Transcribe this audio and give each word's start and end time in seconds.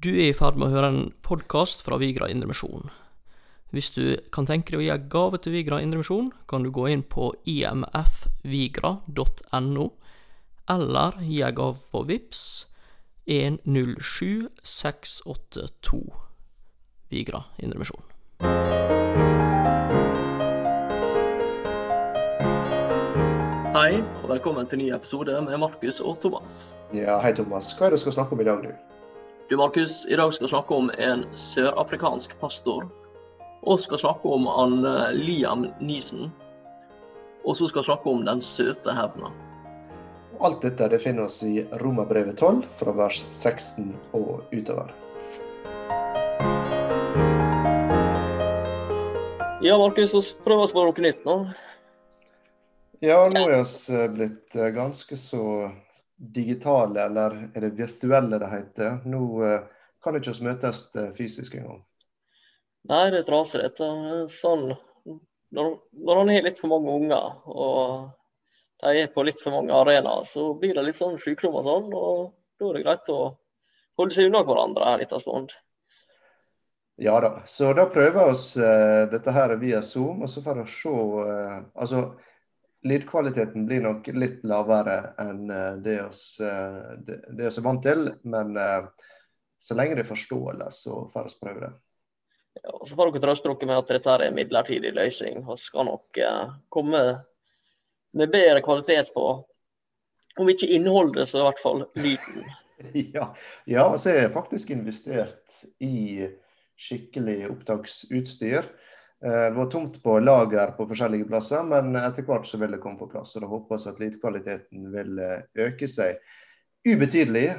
Du 0.00 0.14
er 0.14 0.30
i 0.30 0.32
ferd 0.32 0.56
med 0.56 0.70
å 0.70 0.72
høre 0.72 0.88
en 0.88 1.10
podkast 1.20 1.82
fra 1.84 1.98
Vigra 2.00 2.24
Indremisjon. 2.32 2.88
Hvis 3.68 3.92
du 3.92 4.16
kan 4.32 4.48
tenke 4.48 4.72
deg 4.72 4.80
å 4.80 4.84
gi 4.86 4.88
en 4.94 5.10
gave 5.12 5.36
til 5.44 5.52
Vigra 5.52 5.76
Indremisjon, 5.84 6.32
kan 6.48 6.64
du 6.64 6.72
gå 6.72 6.88
inn 6.88 7.04
på 7.04 7.36
imfvigra.no, 7.44 8.96
eller 10.72 11.20
gi 11.20 11.44
en 11.44 11.52
gave 11.60 11.76
på 11.92 12.00
VIPS 12.08 12.72
107682 13.28 16.00
Vigra 17.12 17.52
Indremisjon. 17.60 18.00
Hei, 23.76 24.00
og 24.00 24.32
velkommen 24.32 24.64
til 24.64 24.80
ny 24.80 24.96
episode 24.96 25.36
med 25.44 25.60
Markus 25.60 26.00
og 26.00 26.16
Thomas. 26.24 26.72
Ja, 26.96 27.20
Hei, 27.20 27.36
Thomas. 27.36 27.76
Hva 27.76 27.84
er 27.84 27.92
det 27.92 28.00
du 28.00 28.08
skal 28.08 28.16
snakke 28.22 28.32
om 28.32 28.40
i 28.40 28.48
dag, 28.48 28.64
du? 28.64 28.72
Du, 29.50 29.56
Markus, 29.56 30.06
i 30.06 30.16
dag 30.16 30.34
skal 30.34 30.44
vi 30.44 30.48
snakke 30.48 30.74
om 30.74 30.90
en 30.98 31.24
sørafrikansk 31.34 32.36
pastor. 32.40 32.84
Og 33.66 33.80
skal 33.82 33.98
snakke 33.98 34.30
om 34.30 34.44
han 34.46 34.84
eh, 34.86 35.08
Liam 35.10 35.64
Neeson. 35.80 36.28
Og 37.42 37.56
så 37.58 37.66
skal 37.66 37.82
vi 37.82 37.88
snakke 37.88 38.12
om 38.12 38.22
den 38.28 38.38
søte 38.46 38.94
hevna. 38.94 39.32
Alt 40.38 40.62
dette 40.62 40.86
det 40.94 41.02
finner 41.02 41.26
oss 41.26 41.40
i 41.42 41.64
Romerbrevet 41.82 42.38
12, 42.38 42.62
fra 42.78 42.94
vers 42.94 43.24
16 43.32 43.90
og 44.14 44.46
utover. 44.54 44.94
Ja, 49.66 49.74
Markus, 49.82 50.14
vi 50.14 50.24
prøver 50.46 50.68
oss 50.68 50.78
på 50.78 50.86
noe 50.86 51.08
nytt 51.10 51.26
nå. 51.26 51.40
Ja, 53.02 53.24
nå 53.26 53.48
er 53.48 53.66
vi 53.66 53.98
eh, 53.98 54.10
blitt 54.14 54.54
eh, 54.54 54.70
ganske 54.78 55.18
så 55.18 55.42
digitale, 56.20 57.06
eller 57.06 57.36
er 57.54 57.64
det 57.64 57.76
virtuelle 57.78 58.38
det 58.42 58.50
heter. 58.52 58.98
Nå 59.08 59.22
eh, 59.46 59.62
kan 60.04 60.16
ikke 60.16 60.34
oss 60.34 60.42
møtes 60.44 60.84
fysisk 61.16 61.56
engang. 61.56 61.80
Nei, 62.88 63.10
det 63.12 63.22
er 63.22 63.26
trasig 63.28 63.60
dette. 63.62 63.88
Sånn, 64.32 64.70
når, 65.56 65.72
når 65.92 66.22
en 66.22 66.32
har 66.32 66.46
litt 66.46 66.60
for 66.60 66.72
mange 66.72 66.92
unger, 67.02 67.40
og 67.50 68.10
de 68.80 69.02
er 69.02 69.10
på 69.12 69.24
litt 69.26 69.40
for 69.42 69.56
mange 69.56 69.74
arenaer, 69.76 70.24
så 70.28 70.52
blir 70.56 70.76
det 70.76 70.86
litt 70.86 71.00
sånn 71.00 71.18
sykdom 71.20 71.58
og 71.60 71.66
sånn. 71.66 71.90
Og 71.92 72.30
da 72.60 72.70
er 72.70 72.78
det 72.78 72.84
greit 72.86 73.12
å 73.12 73.20
holde 74.00 74.16
seg 74.16 74.30
unna 74.30 74.44
hverandre 74.46 74.86
en 74.88 75.02
liten 75.02 75.20
stund. 75.22 75.52
Ja 77.00 77.16
da. 77.20 77.32
Så 77.48 77.72
da 77.76 77.86
prøver 77.88 78.16
vi 78.16 78.32
oss 78.34 78.50
uh, 78.60 79.08
dette 79.12 79.32
her 79.32 79.54
via 79.60 79.80
Zoom, 79.84 80.24
og 80.24 80.32
så 80.32 80.42
får 80.44 80.62
vi 80.62 80.66
se 80.72 80.90
uh, 80.92 81.60
altså 81.74 82.02
lydkvaliteten 82.82 83.66
blir 83.66 83.82
nok 83.84 84.08
litt 84.16 84.44
lavere 84.48 85.12
enn 85.20 85.50
eh, 85.52 85.76
det 85.84 85.96
vi 86.00 87.44
eh, 87.44 87.46
er 87.46 87.64
vant 87.64 87.82
til. 87.84 88.08
Men 88.22 88.56
eh, 88.56 88.88
så 89.60 89.76
lenge 89.76 89.98
det 89.98 90.06
er 90.06 90.12
forståelig, 90.12 90.70
så 90.72 91.04
får 91.12 91.28
vi 91.28 91.38
prøve 91.44 91.66
det. 91.66 91.72
Ja, 92.60 92.74
så 92.84 92.96
får 92.96 93.12
dere 93.12 93.24
trøste 93.26 93.52
dere 93.52 93.68
med 93.68 93.82
at 93.82 93.92
dette 93.92 94.14
er 94.14 94.24
en 94.26 94.38
midlertidig 94.38 94.94
løsning. 94.96 95.44
Vi 95.46 95.56
skal 95.60 95.86
nok 95.86 96.18
komme 96.72 97.02
med 98.16 98.32
bedre 98.32 98.62
kvalitet 98.64 99.12
på 99.14 99.26
om 100.38 100.48
ikke 100.50 100.70
innholdet, 100.72 101.28
så 101.28 101.40
i 101.40 101.46
hvert 101.48 101.62
fall 101.62 101.86
lyden. 101.98 102.48
Ja, 103.12 103.26
ja 103.68 103.82
så 104.00 104.08
er 104.08 104.22
jeg 104.22 104.32
faktisk 104.32 104.70
investert 104.72 105.66
i 105.84 106.24
skikkelig 106.80 107.50
opptaksutstyr. 107.50 108.70
Eh, 109.24 109.30
det 109.30 109.50
var 109.50 109.70
tomt 109.70 110.02
på 110.02 110.18
lager 110.20 110.70
på 110.76 110.86
forskjellige 110.88 111.26
plasser, 111.28 111.64
men 111.68 111.92
etter 111.96 112.24
hvert 112.24 112.46
så 112.48 112.60
vil 112.60 112.72
det 112.72 112.80
komme 112.80 112.96
på 113.00 113.10
plass. 113.12 113.34
og 113.36 113.44
Da 113.44 113.50
håper 113.50 113.76
vi 113.82 113.90
at 113.90 114.00
lydkvaliteten 114.00 114.86
vil 114.94 115.20
eh, 115.20 115.42
øke 115.66 115.88
seg 115.92 116.22
ubetydelig. 116.88 117.50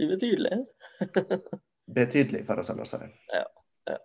Ubetydelig? 0.00 0.62
Betydelig, 1.98 2.46
for 2.48 2.62
å 2.62 2.64
si 2.64 3.00
det. 3.02 3.10
Ja, 3.34 3.44
ja. 3.92 3.98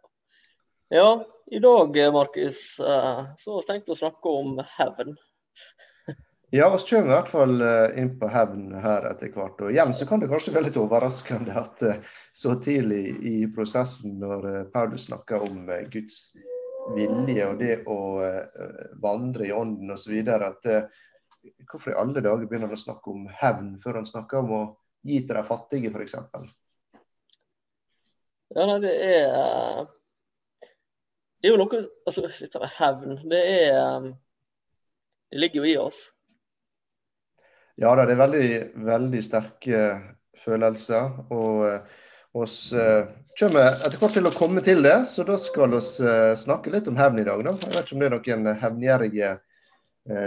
ja, 0.97 1.09
i 1.55 1.63
dag, 1.63 1.95
Markus, 2.13 2.59
eh, 2.79 3.23
så 3.39 3.55
har 3.55 3.63
vi 3.63 3.69
tenkt 3.71 3.95
å 3.95 3.99
snakke 4.01 4.35
om 4.41 4.59
hevn. 4.75 5.15
Ja, 6.53 6.77
vi 6.77 6.89
kommer 6.89 7.05
i 7.05 7.15
hvert 7.15 7.29
fall 7.31 7.61
eh, 7.63 7.99
inn 8.01 8.09
på 8.19 8.27
hevn 8.27 8.73
her 8.83 9.05
etter 9.07 9.29
hvert. 9.31 9.61
Og 9.63 9.71
igjen 9.71 9.93
så 9.95 10.03
kan 10.07 10.19
det 10.19 10.27
kanskje 10.27 10.51
være 10.51 10.65
litt 10.65 10.79
overraskende 10.81 11.55
at 11.55 11.83
eh, 11.87 12.01
så 12.35 12.57
tidlig 12.59 13.05
i 13.23 13.35
prosessen, 13.55 14.17
når 14.19 14.49
eh, 14.49 14.65
Paulus 14.73 15.05
snakker 15.07 15.45
om 15.47 15.71
Guds 15.93 16.17
vilje 16.97 17.47
og 17.47 17.55
det 17.63 17.79
å 17.87 17.97
vandre 18.99 19.47
i 19.47 19.55
ånden 19.55 19.95
osv., 19.95 20.19
at 20.27 20.69
hvorfor 21.71 21.93
i 21.93 21.99
alle 22.03 22.19
dager 22.19 22.43
begynner 22.43 22.67
han 22.67 22.75
å 22.75 22.83
snakke 22.83 23.15
om 23.15 23.25
hevn 23.31 23.73
før 23.79 24.01
han 24.01 24.11
snakker 24.11 24.43
om 24.43 24.55
å 24.59 24.63
gi 25.07 25.23
til 25.23 25.39
de 25.39 25.47
fattige, 25.47 25.95
f.eks.? 25.95 26.19
Ja, 28.57 28.65
nei, 28.67 28.79
det 28.83 28.97
er 29.07 29.85
Det 31.39 31.47
er 31.47 31.53
jo 31.53 31.59
noe 31.63 31.85
Altså, 32.03 32.27
hevn, 32.81 33.21
det 33.31 33.45
er 33.61 34.09
Det 35.31 35.47
ligger 35.47 35.63
jo 35.63 35.71
i 35.71 35.79
oss. 35.79 36.09
Ja 37.79 37.93
det 37.95 38.09
er 38.09 38.19
veldig, 38.19 38.47
veldig 38.87 39.21
sterke 39.25 39.83
følelser. 40.43 41.13
Og 41.31 42.41
oss 42.41 42.57
uh, 42.73 43.07
kommer 43.39 43.77
etter 43.77 43.99
hvert 43.99 44.17
til 44.17 44.27
å 44.29 44.33
komme 44.35 44.63
til 44.65 44.83
det, 44.85 44.97
så 45.11 45.25
da 45.27 45.37
skal 45.41 45.73
vi 45.75 45.79
uh, 45.79 46.33
snakke 46.39 46.73
litt 46.73 46.89
om 46.91 46.99
hevn 46.99 47.21
i 47.21 47.27
dag. 47.27 47.43
Da. 47.47 47.55
Jeg 47.63 47.75
vet 47.75 47.81
ikke 47.85 47.95
om 47.95 48.03
det 48.03 48.11
er 48.11 48.17
noen 48.17 48.61
hevngjerrige 48.65 49.31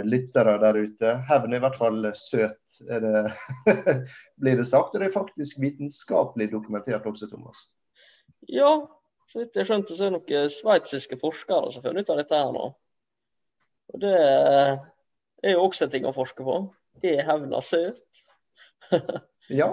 lyttere 0.07 0.53
der 0.61 0.77
ute. 0.79 1.09
Hevn 1.27 1.51
er 1.51 1.59
i 1.59 1.63
hvert 1.65 1.75
fall 1.75 2.05
søt, 2.15 2.77
det, 2.87 3.23
blir 4.39 4.55
det 4.55 4.67
sagt. 4.69 4.93
Og 4.95 5.01
det 5.01 5.09
er 5.09 5.17
faktisk 5.17 5.59
vitenskapelig 5.59 6.47
dokumentert 6.53 7.03
også, 7.09 7.27
Thomas. 7.27 7.65
Ja, 8.47 8.69
så 9.27 9.41
vidt 9.41 9.59
jeg 9.59 9.67
skjønte, 9.67 9.97
så 9.97 10.05
er 10.05 10.13
det 10.13 10.21
noen 10.21 10.53
sveitsiske 10.53 11.19
forskere 11.19 11.73
som 11.73 11.83
funnet 11.83 12.05
ut 12.05 12.13
av 12.13 12.21
dette 12.21 12.39
her 12.39 12.55
nå. 12.55 12.69
Og 13.93 14.01
det 14.01 14.15
er 14.15 15.55
jo 15.55 15.65
også 15.65 15.85
en 15.85 15.93
ting 15.93 16.07
å 16.07 16.15
forske 16.15 16.45
på. 16.45 16.59
Er 17.03 17.61
seg 17.61 17.91
ut. 17.91 18.01
ja, 19.49 19.69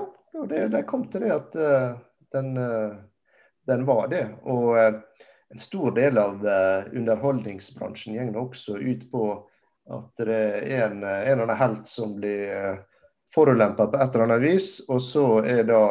det, 0.49 0.69
det, 0.72 0.83
kom 0.88 1.06
til 1.12 1.27
det 1.27 1.33
at 1.34 1.56
uh, 1.56 1.99
den, 2.34 2.56
uh, 2.56 2.97
den, 3.69 3.87
var 3.87 4.09
det. 4.12 4.25
Og 4.43 4.77
uh, 4.77 5.27
en 5.53 5.61
stor 5.61 5.93
del 5.97 6.19
av 6.19 6.41
underholdningsbransjen 6.97 8.32
går 8.32 8.41
også 8.41 8.78
ut 8.81 9.05
på 9.12 9.27
at 9.93 10.22
det 10.25 10.38
er 10.72 10.87
en, 10.87 11.03
en 11.05 11.27
eller 11.27 11.43
annen 11.44 11.61
helt 11.61 11.91
som 11.91 12.15
blir 12.16 12.78
forulempa 13.34 13.87
på 13.91 13.99
et 14.00 14.15
eller 14.15 14.25
annet 14.25 14.41
vis. 14.47 14.69
Og 14.88 15.03
så 15.05 15.27
er 15.44 15.66
da 15.69 15.82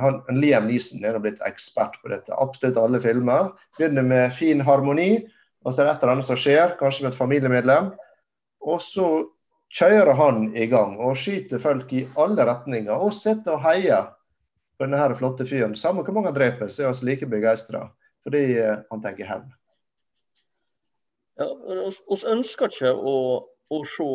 han, 0.00 0.20
Liam 0.32 0.68
Neeson 0.68 1.04
er 1.04 1.18
blitt 1.22 1.42
ekspert 1.44 1.98
på 2.02 2.12
dette. 2.12 2.34
Absolutt 2.38 2.78
alle 2.80 3.00
filmer. 3.02 3.52
Begynner 3.78 4.06
med 4.06 4.36
fin 4.38 4.62
harmoni, 4.64 5.24
og 5.64 5.72
så 5.74 5.82
er 5.82 5.88
det 5.88 5.94
et 5.96 6.04
eller 6.04 6.16
annet 6.16 6.28
som 6.28 6.40
skjer, 6.40 6.76
kanskje 6.80 7.06
med 7.06 7.12
et 7.12 7.20
familiemedlem. 7.20 7.90
Og 8.64 8.80
så 8.84 9.08
kjører 9.74 10.14
han 10.18 10.46
i 10.56 10.66
gang 10.70 10.96
og 11.02 11.16
skyter 11.18 11.62
folk 11.62 11.92
i 11.94 12.04
alle 12.20 12.46
retninger. 12.46 12.94
Og 12.94 13.14
sitter 13.16 13.56
og 13.56 13.64
heier 13.66 14.08
på 14.78 14.86
denne 14.86 15.18
flotte 15.18 15.46
fyren. 15.48 15.76
Samme 15.78 16.04
hvor 16.04 16.16
mange 16.16 16.32
han 16.32 16.38
dreper, 16.38 16.70
så 16.70 16.88
er 16.88 16.96
vi 17.00 17.10
like 17.10 17.28
begeistra. 17.30 17.88
Fordi 18.24 18.44
eh, 18.56 18.80
han 18.90 19.04
tenker 19.04 19.28
hevn. 19.28 19.52
Ja, 21.40 21.48
vi 21.50 22.18
ønsker 22.30 22.70
ikke 22.70 22.94
å, 22.94 23.16
å, 23.74 23.78
se 23.90 24.08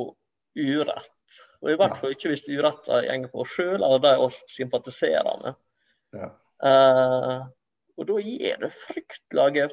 urett. 0.55 1.15
Og 1.59 1.73
i 1.73 1.77
hvert 1.77 1.97
fall 1.99 2.15
ikke 2.15 2.31
hvis 2.31 2.45
uretten 2.47 3.25
går 3.25 3.31
på 3.33 3.43
oss 3.43 3.55
sjøl 3.57 3.81
eller 3.83 3.99
de 4.05 4.13
vi 4.21 4.29
sympatiserer 4.55 5.41
med. 5.43 5.57
Ja. 6.15 6.29
Uh, 6.59 7.43
og 7.99 8.07
da 8.07 8.15
gir 8.23 8.63
det 8.63 8.71
fryktelig 8.87 9.67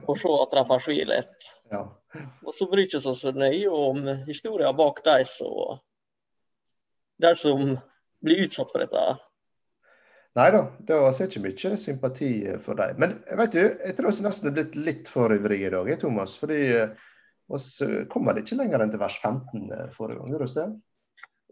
å 0.00 0.16
se 0.18 0.36
at 0.42 0.54
de 0.56 0.64
får 0.68 0.84
svi 0.86 1.00
litt. 1.08 1.50
Ja. 1.72 1.82
Og 2.44 2.54
så 2.54 2.68
bryr 2.70 2.88
vi 2.88 2.98
oss 2.98 3.20
så 3.20 3.32
nøye 3.32 3.68
om 3.72 4.06
historien 4.26 4.76
bak 4.76 5.02
de 5.04 5.18
som, 5.28 5.78
de 7.22 7.34
som 7.38 7.76
blir 8.22 8.44
utsatt 8.46 8.72
for 8.72 8.84
dette. 8.84 9.04
Nei 10.38 10.48
da, 10.54 10.62
det 10.80 10.96
var 10.96 11.18
ikke 11.26 11.42
mye 11.44 11.76
sympati 11.76 12.30
for 12.64 12.78
dem. 12.78 13.00
Men 13.00 13.18
vet 13.36 13.52
du, 13.52 13.60
jeg 13.60 13.96
tror 13.98 14.14
vi 14.16 14.24
nesten 14.24 14.48
er 14.48 14.56
blitt 14.56 14.78
litt 14.80 15.10
for 15.12 15.34
ivrige 15.34 15.68
i 15.68 15.74
dag, 15.74 15.92
Thomas. 16.00 16.38
Fordi 16.40 16.62
vi 17.52 17.90
kommer 18.12 18.40
ikke 18.40 18.56
lenger 18.56 18.80
enn 18.80 18.94
til 18.94 19.02
vers 19.02 19.18
15 19.20 19.92
forrige 19.96 20.20
gang, 20.22 20.32
gjorde 20.32 20.48
vi 20.48 20.56
det? 20.56 20.68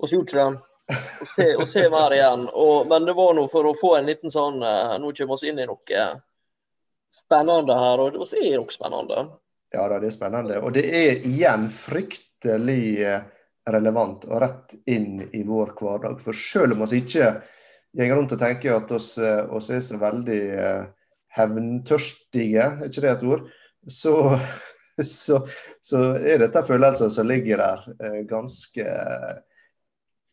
Vi 0.00 0.12
gjorde 0.14 0.30
ikke 0.30 0.46
det. 0.48 0.66
Og 0.90 1.28
ser 1.30 1.60
og 1.60 1.68
se 1.70 1.82
mer 1.92 2.16
igjen. 2.16 2.48
Og, 2.48 2.88
men 2.90 3.04
det 3.06 3.14
var 3.14 3.36
noe 3.36 3.52
for 3.52 3.68
å 3.68 3.76
få 3.78 3.92
en 3.98 4.08
liten 4.08 4.32
sånn 4.32 4.58
Nå 4.58 5.12
kommer 5.14 5.38
vi 5.38 5.52
inn 5.52 5.60
i 5.62 5.68
noe 5.68 6.00
spennende 7.14 7.76
her, 7.78 8.00
og 8.00 8.12
det 8.12 8.20
er 8.20 8.58
også 8.60 8.76
spennende. 8.76 9.28
Ja 9.70 9.86
det 9.88 10.08
er 10.08 10.14
spennende. 10.14 10.58
Og 10.60 10.74
det 10.74 10.84
er 10.86 11.26
igjen 11.26 11.68
fryktelig 11.70 12.84
eh, 13.06 13.26
relevant 13.70 14.26
og 14.26 14.40
rett 14.42 14.74
inn 14.90 15.20
i 15.30 15.44
vår 15.46 15.74
hverdag. 15.78 16.18
For 16.24 16.36
selv 16.36 16.74
om 16.74 16.86
vi 16.90 17.04
ikke 17.04 17.36
går 17.98 18.16
rundt 18.16 18.34
og 18.34 18.40
tenker 18.40 18.74
at 18.76 18.90
oss, 18.94 19.12
eh, 19.18 19.44
oss 19.46 19.70
er 19.70 19.84
så 19.86 20.00
veldig 20.00 20.40
eh, 20.64 20.88
hevntørstige, 21.38 22.66
er 22.66 22.88
ikke 22.88 23.04
det 23.04 23.12
et 23.12 23.26
ord, 23.30 23.44
så, 23.86 24.14
så, 25.20 25.44
så 25.86 26.02
er 26.18 26.42
dette 26.42 26.66
følelser 26.66 27.12
som 27.14 27.30
ligger 27.30 27.62
der 27.62 28.24
ganske 28.30 28.96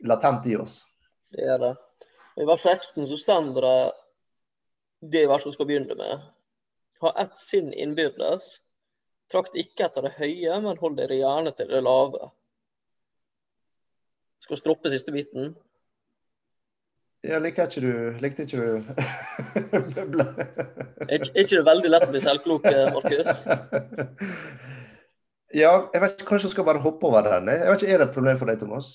latent 0.07 0.49
i 0.49 0.57
oss. 0.57 0.79
Det 1.33 1.45
er 1.45 1.61
det. 1.61 1.75
I 2.37 2.45
vers 2.45 2.65
16 2.65 3.05
så 3.09 3.17
står 3.21 3.53
det 3.61 3.77
det 5.13 5.27
verset 5.29 5.51
vi 5.51 5.53
skal 5.53 5.69
begynne 5.69 5.97
med. 5.97 6.25
Ha 7.03 7.13
ett 7.21 7.37
sinn 7.37 7.73
innbyrdes. 7.73 8.47
Trakt 9.31 9.57
ikke 9.59 9.87
etter 9.87 10.07
det 10.07 10.15
høye, 10.17 10.59
men 10.63 10.79
hold 10.79 10.97
dere 10.97 11.19
gjerne 11.19 11.51
til 11.55 11.69
det 11.69 11.83
lave. 11.83 12.29
Skal 14.43 14.55
vi 14.55 14.61
stroppe 14.61 14.91
siste 14.93 15.11
biten? 15.11 15.55
Ja, 17.25 17.39
liker 17.43 17.65
ikke 17.67 17.81
du 17.81 18.19
Likte 18.21 18.45
ikke 18.45 18.57
du 18.61 18.63
er 21.09 21.17
ikke 21.17 21.57
det 21.57 21.63
veldig 21.65 21.89
lett 21.89 22.05
å 22.05 22.13
bli 22.13 22.21
selvklok, 22.23 22.67
Markus? 22.93 23.41
ja, 25.61 25.73
jeg 25.91 26.03
vet 26.03 26.13
ikke, 26.13 26.29
kanskje 26.29 26.47
jeg 26.47 26.53
skal 26.53 26.67
bare 26.69 26.83
hoppe 26.85 27.09
over 27.09 27.25
den. 27.27 27.49
Jeg 27.51 27.67
vet 27.67 27.83
ikke, 27.83 27.93
Er 27.93 28.03
det 28.03 28.07
et 28.07 28.15
problem 28.15 28.39
for 28.39 28.51
deg, 28.51 28.61
Thomas? 28.61 28.93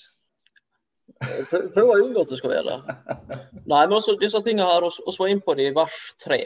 Prøver 1.51 1.91
å 1.91 1.99
unngå 2.07 2.23
at 2.23 2.31
det 2.31 2.39
skal 2.39 2.55
være 2.55 2.67
det. 2.71 2.79
Nei, 3.71 3.83
men 3.83 3.97
også 3.99 4.17
disse 4.19 4.41
tingene 4.45 4.67
her, 4.71 4.87
vi 4.87 5.15
var 5.19 5.31
inn 5.33 5.43
på 5.43 5.55
det 5.59 5.69
i 5.69 5.75
vers 5.75 5.99
3. 6.25 6.41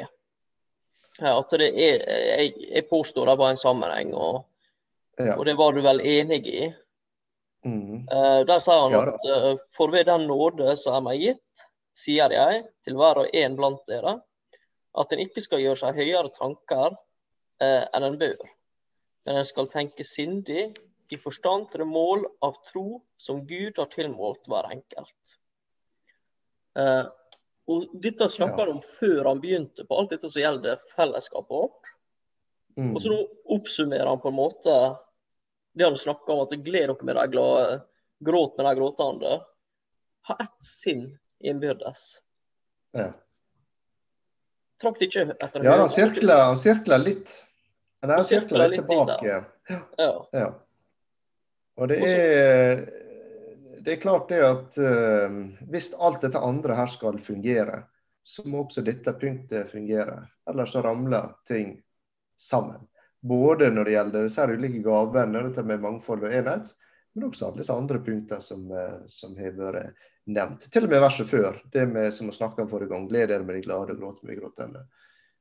At 1.21 1.53
det 1.57 1.69
er, 1.73 2.03
jeg, 2.07 2.51
jeg 2.69 2.85
påsto 2.89 3.25
det 3.25 3.37
var 3.39 3.53
en 3.53 3.59
sammenheng, 3.59 4.13
og, 4.13 4.43
ja. 5.17 5.33
og, 5.33 5.45
det 5.47 5.55
var 5.57 5.73
du 5.73 5.81
vel 5.81 6.03
enig 6.05 6.43
i? 6.45 6.67
Mm. 7.65 8.05
Uh, 8.05 8.43
der 8.47 8.61
sier 8.63 8.83
han 8.83 8.93
ja, 8.93 9.01
at 9.09 9.25
uh, 9.25 9.63
for 9.75 9.91
ved 9.91 10.05
den 10.07 10.27
nåde 10.29 10.75
som 10.77 10.99
er 10.99 11.05
meg 11.07 11.23
gitt, 11.23 11.65
sier 11.97 12.31
jeg 12.31 12.61
til 12.85 12.99
hver 12.99 13.23
og 13.23 13.33
en 13.33 13.57
blant 13.57 13.81
dere, 13.89 14.19
at 14.97 15.13
en 15.13 15.23
ikke 15.25 15.41
skal 15.41 15.63
gjøre 15.63 15.81
seg 15.81 15.97
høyere 15.97 16.29
tanker 16.37 16.93
uh, 16.93 17.83
enn 17.89 18.05
en 18.11 18.19
bør, 18.21 18.45
men 19.25 19.41
en 19.41 19.49
skal 19.49 19.71
tenke 19.73 20.05
sindig 20.05 20.69
i 21.09 21.17
forstand 21.17 21.71
til 21.71 21.83
det 21.83 21.89
mål 21.89 22.25
av 22.45 22.57
tro 22.69 23.01
som 23.17 23.41
Gud 23.47 23.79
har 23.79 23.89
tilmålt 23.93 24.45
hver 24.51 24.69
enkelt. 24.75 25.15
Eh, 26.77 27.05
og 27.67 27.89
Dette 28.03 28.29
snakka 28.31 28.61
han 28.61 28.69
ja. 28.71 28.75
om 28.77 28.81
før 28.81 29.27
han 29.27 29.41
begynte 29.43 29.83
på 29.87 29.99
alt 29.99 30.13
dette 30.13 30.29
som 30.31 30.41
gjelder 30.41 30.79
fellesskapet 30.95 31.51
vårt. 31.51 31.91
Mm. 32.77 32.93
Og 32.93 33.01
så 33.03 33.11
nå 33.11 33.19
oppsummerer 33.57 34.07
han 34.07 34.21
på 34.23 34.31
en 34.31 34.37
måte 34.37 34.75
det 35.77 35.85
han 35.85 35.97
snakka 35.97 36.33
om, 36.33 36.45
at 36.45 36.55
gled 36.63 36.87
dere 36.89 37.05
med 37.05 37.17
de 37.19 37.25
glade, 37.33 37.79
gråt 38.25 38.57
med 38.57 38.65
de 38.65 38.75
gråtende. 38.79 39.33
Ha 40.29 40.37
ett 40.41 40.63
sinn 40.65 41.09
innbyrdes. 41.43 42.05
Ja. 42.97 43.11
Trakt 44.81 45.03
ikke 45.05 45.27
etter 45.35 45.65
Ja, 45.65 45.75
han 45.81 45.91
sirkler, 45.91 46.43
han 46.49 46.57
sirkler 46.57 47.01
litt. 47.03 47.35
Han 48.05 48.23
sirkler 48.23 48.71
litt 48.71 48.87
tilbake. 48.87 49.43
Ja. 49.67 50.09
ja. 50.31 50.47
Og 51.77 51.91
det 51.91 51.97
er, 52.09 52.83
det 53.87 53.93
er 53.93 54.01
klart 54.03 54.27
det 54.27 54.41
at 54.43 54.77
uh, 54.83 55.35
hvis 55.71 55.93
alt 55.95 56.19
dette 56.25 56.39
andre 56.43 56.75
her 56.75 56.89
skal 56.91 57.21
fungere, 57.23 57.85
så 58.27 58.43
må 58.43 58.65
også 58.65 58.81
dette 58.83 59.13
punktet 59.15 59.69
fungere. 59.71 60.25
Ellers 60.49 60.73
så 60.75 60.81
ramler 60.83 61.29
ting 61.47 61.77
sammen. 62.35 62.81
Både 63.23 63.69
når 63.71 63.87
det 63.87 63.93
gjelder 63.93 64.27
disse 64.27 64.47
ulike 64.51 64.81
gavene, 64.83 65.45
dette 65.47 65.63
med 65.63 65.79
mangfold 65.85 66.25
og 66.27 66.35
enhet, 66.35 66.73
men 67.15 67.29
også 67.29 67.47
alle 67.47 67.61
disse 67.61 67.77
andre 67.79 68.01
punktene 68.03 68.43
som, 68.43 68.65
uh, 68.75 69.05
som 69.07 69.39
har 69.39 69.55
vært 69.55 70.03
nevnt. 70.27 70.67
Til 70.67 70.89
og 70.89 70.91
med 70.91 71.05
verset 71.05 71.31
før, 71.31 71.61
det 71.71 71.87
med, 71.87 72.09
som 72.17 72.27
vi 72.27 72.35
snakka 72.35 72.65
om 72.65 72.69
forrige 72.73 72.91
gang. 72.91 73.07
Gled 73.07 73.31
dere 73.31 73.47
med 73.47 73.55
de 73.55 73.63
glade 73.69 73.95
gråt 74.01 74.19
med 74.19 74.33
de 74.33 74.41
gråtende. 74.41 74.83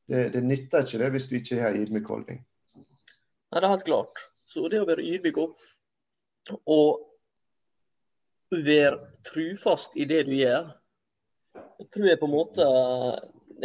Det, 0.07 0.23
det 0.37 0.45
nytter 0.47 0.87
ikke 0.87 1.03
det 1.03 1.11
hvis 1.17 1.29
du 1.33 1.37
ikke 1.41 1.61
har 1.65 1.83
ydmyk 1.83 2.15
holdning. 2.15 2.47
Nei, 2.79 3.59
det 3.59 3.65
er 3.65 3.75
helt 3.75 3.91
klart. 3.91 4.23
Så 4.47 4.69
det 4.71 4.79
å 4.85 4.87
være 4.87 5.03
ydmyk 5.03 5.43
og 5.43 7.06
være 8.51 8.99
trufast 9.27 9.97
i 9.97 10.07
det 10.09 10.27
du 10.29 10.35
gjør. 10.37 10.71
Jeg 11.81 11.89
tror 11.93 12.09
jeg 12.09 12.21
på 12.21 12.29
en 12.29 12.35
måte 12.35 12.67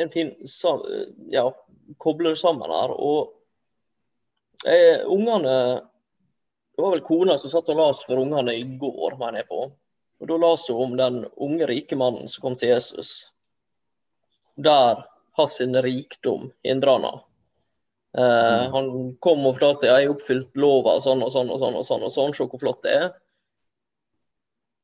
en 0.02 0.12
fin 0.12 0.32
ja, 1.32 1.46
kobler 2.02 2.36
sammen 2.40 2.72
her. 2.72 2.94
Og 2.96 3.34
eh, 4.66 5.06
ungene 5.06 5.88
Det 6.72 6.82
var 6.82 6.94
vel 6.96 7.04
kona 7.04 7.36
som 7.38 7.52
satt 7.52 7.70
og 7.70 7.78
las 7.78 8.00
for 8.08 8.18
ungene 8.18 8.54
i 8.56 8.64
går, 8.80 9.18
mener 9.20 9.42
jeg 9.42 9.50
på. 9.50 9.66
Og 10.22 10.28
Da 10.30 10.38
las 10.40 10.70
hun 10.70 10.80
om 10.86 10.94
den 10.98 11.26
unge 11.36 11.68
rike 11.68 11.98
mannen 12.00 12.30
som 12.32 12.42
kom 12.42 12.56
til 12.56 12.72
Jesus. 12.72 13.28
Der 14.56 15.04
hans 15.38 15.60
rikdom 15.60 16.52
hindra 16.64 16.96
han. 16.98 17.20
Eh, 18.18 18.72
han 18.72 19.18
kom 19.20 19.46
og 19.46 19.60
fortalte 19.60 19.88
jeg 19.88 20.08
har 20.08 20.16
oppfylt 20.16 20.56
lova 20.60 20.98
og 20.98 21.04
sånn 21.04 21.22
og 21.24 21.32
sånn 21.32 21.52
og 21.52 21.60
sånn. 21.60 21.76
og 21.76 21.86
sånn, 21.86 22.04
og 22.08 22.12
sånn, 22.12 22.34
Se 22.34 22.48
hvor 22.48 22.60
flott 22.60 22.82
det 22.84 22.96
er. 22.96 23.12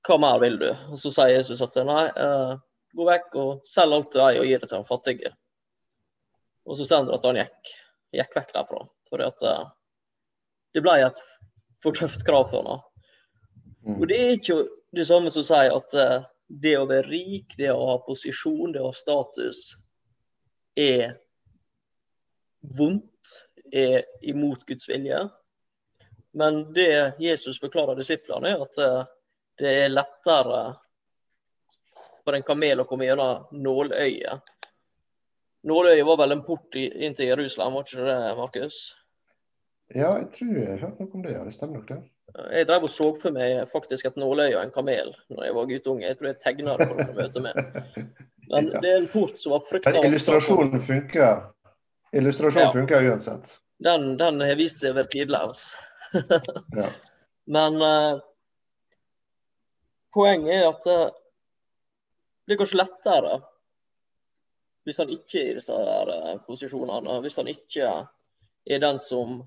Hva 0.07 0.17
mer 0.21 0.39
vil 0.43 0.57
du? 0.61 0.69
Og 0.91 0.99
Så 1.01 1.11
sier 1.13 1.35
Jesus 1.35 1.63
at 1.63 1.75
nei, 1.87 2.05
uh, 2.15 2.55
gå 2.95 3.07
vekk 3.07 3.35
og 3.41 3.67
selg 3.67 3.97
alt 3.97 4.13
du 4.13 4.21
eier 4.23 4.41
og 4.41 4.47
gi 4.47 4.55
det 4.55 4.69
til 4.69 4.77
den 4.77 4.87
fattige. 4.87 5.33
Og 6.67 6.79
så 6.79 6.87
står 6.87 7.07
det 7.07 7.17
at 7.17 7.27
han 7.27 7.41
gikk, 7.41 7.73
gikk 8.19 8.37
vekk 8.39 8.53
derfra. 8.55 8.85
For 9.07 9.23
at 9.23 9.43
uh, 9.43 9.67
det 10.75 10.83
ble 10.85 10.95
et 11.03 11.21
for 11.83 11.95
tøft 11.95 12.25
krav 12.27 12.49
for 12.51 12.71
ham. 12.71 12.81
Mm. 13.85 13.99
Og 13.99 14.07
det 14.09 14.17
er 14.23 14.33
ikke 14.35 14.61
det 14.95 15.05
samme 15.07 15.31
som 15.31 15.45
sier 15.45 15.75
at 15.75 15.93
det 16.47 16.73
å 16.79 16.87
være 16.87 17.07
rik, 17.09 17.53
det 17.59 17.69
å 17.71 17.89
ha 17.91 17.97
posisjon, 18.05 18.71
det 18.73 18.81
å 18.81 18.89
ha 18.89 18.95
status, 18.95 19.75
er 20.77 21.17
vondt 22.77 23.35
er 23.71 24.05
imot 24.21 24.65
Guds 24.67 24.87
vilje. 24.89 25.19
Men 26.37 26.73
det 26.73 27.17
Jesus 27.19 27.59
forklarer 27.59 27.97
disiplene, 27.97 28.53
er 28.53 28.63
at 28.63 28.79
eh, 28.81 29.13
det 29.57 29.73
er 29.85 29.93
lettere 29.93 30.61
for 32.27 32.35
en 32.35 32.45
kamel 32.45 32.83
å 32.83 32.85
komme 32.89 33.07
gjennom 33.07 33.47
nåløyet. 33.55 34.53
Nåløyet 35.67 36.05
var 36.07 36.19
vel 36.21 36.35
en 36.35 36.45
port 36.45 36.75
inn 36.77 37.15
til 37.17 37.31
Jerusalem, 37.31 37.75
var 37.75 37.87
ikke 37.87 38.07
det, 38.07 38.19
Markus? 38.37 38.77
Ja, 39.95 40.11
jeg 40.19 40.29
tror 40.35 40.55
jeg 40.59 40.79
hørte 40.81 41.03
noe 41.05 41.15
om 41.15 41.23
det. 41.23 41.33
ja, 41.33 41.43
Det 41.47 41.55
stemmer 41.55 41.79
nok, 41.79 41.89
det. 41.89 41.99
Jeg 42.51 42.67
drev 42.67 42.83
og 42.83 42.91
så 42.91 43.07
for 43.15 43.33
meg 43.33 43.69
faktisk 43.71 44.09
et 44.09 44.17
nåløye 44.19 44.57
og 44.57 44.65
en 44.65 44.73
kamel 44.75 45.13
når 45.31 45.45
jeg 45.45 45.55
var 45.55 45.69
guttunge. 45.69 46.05
Jeg 46.05 46.17
tror 46.19 46.27
jeg 46.27 46.39
tegna 46.43 46.75
det 46.77 46.87
for 46.89 47.03
å 47.03 47.15
møte 47.15 47.43
med. 47.45 47.61
Men 48.51 48.67
ja. 48.73 48.81
det 48.83 48.91
er 48.91 48.97
en 48.99 49.11
port 49.11 49.39
som 49.39 49.55
var 49.55 49.63
fryktelig 49.69 50.03
Illustrasjonen 50.09 50.83
funker 50.83 51.45
Illustrasjonen 52.15 52.67
ja. 52.67 52.73
funker 52.75 53.07
uansett. 53.07 53.55
Den, 53.83 54.17
den 54.19 54.43
har 54.43 54.59
vist 54.59 54.83
seg 54.83 54.91
å 54.91 54.99
være 54.99 55.13
tidløs. 55.15 55.69
ja. 56.75 56.91
Men 57.57 57.79
uh, 57.79 58.19
poenget 60.13 60.55
er 60.55 60.67
at 60.69 60.87
uh, 60.89 61.05
det 61.11 62.51
blir 62.51 62.61
kanskje 62.61 62.81
lettere 62.81 63.39
hvis 64.87 65.01
han 65.03 65.09
ikke 65.11 65.39
er 65.41 65.49
i 65.51 65.55
disse 65.57 65.75
her, 65.75 66.11
uh, 66.13 66.35
posisjonene. 66.47 67.17
Hvis 67.25 67.39
han 67.41 67.49
ikke 67.51 67.89
er 68.67 68.83
den 68.83 68.99
som 69.03 69.41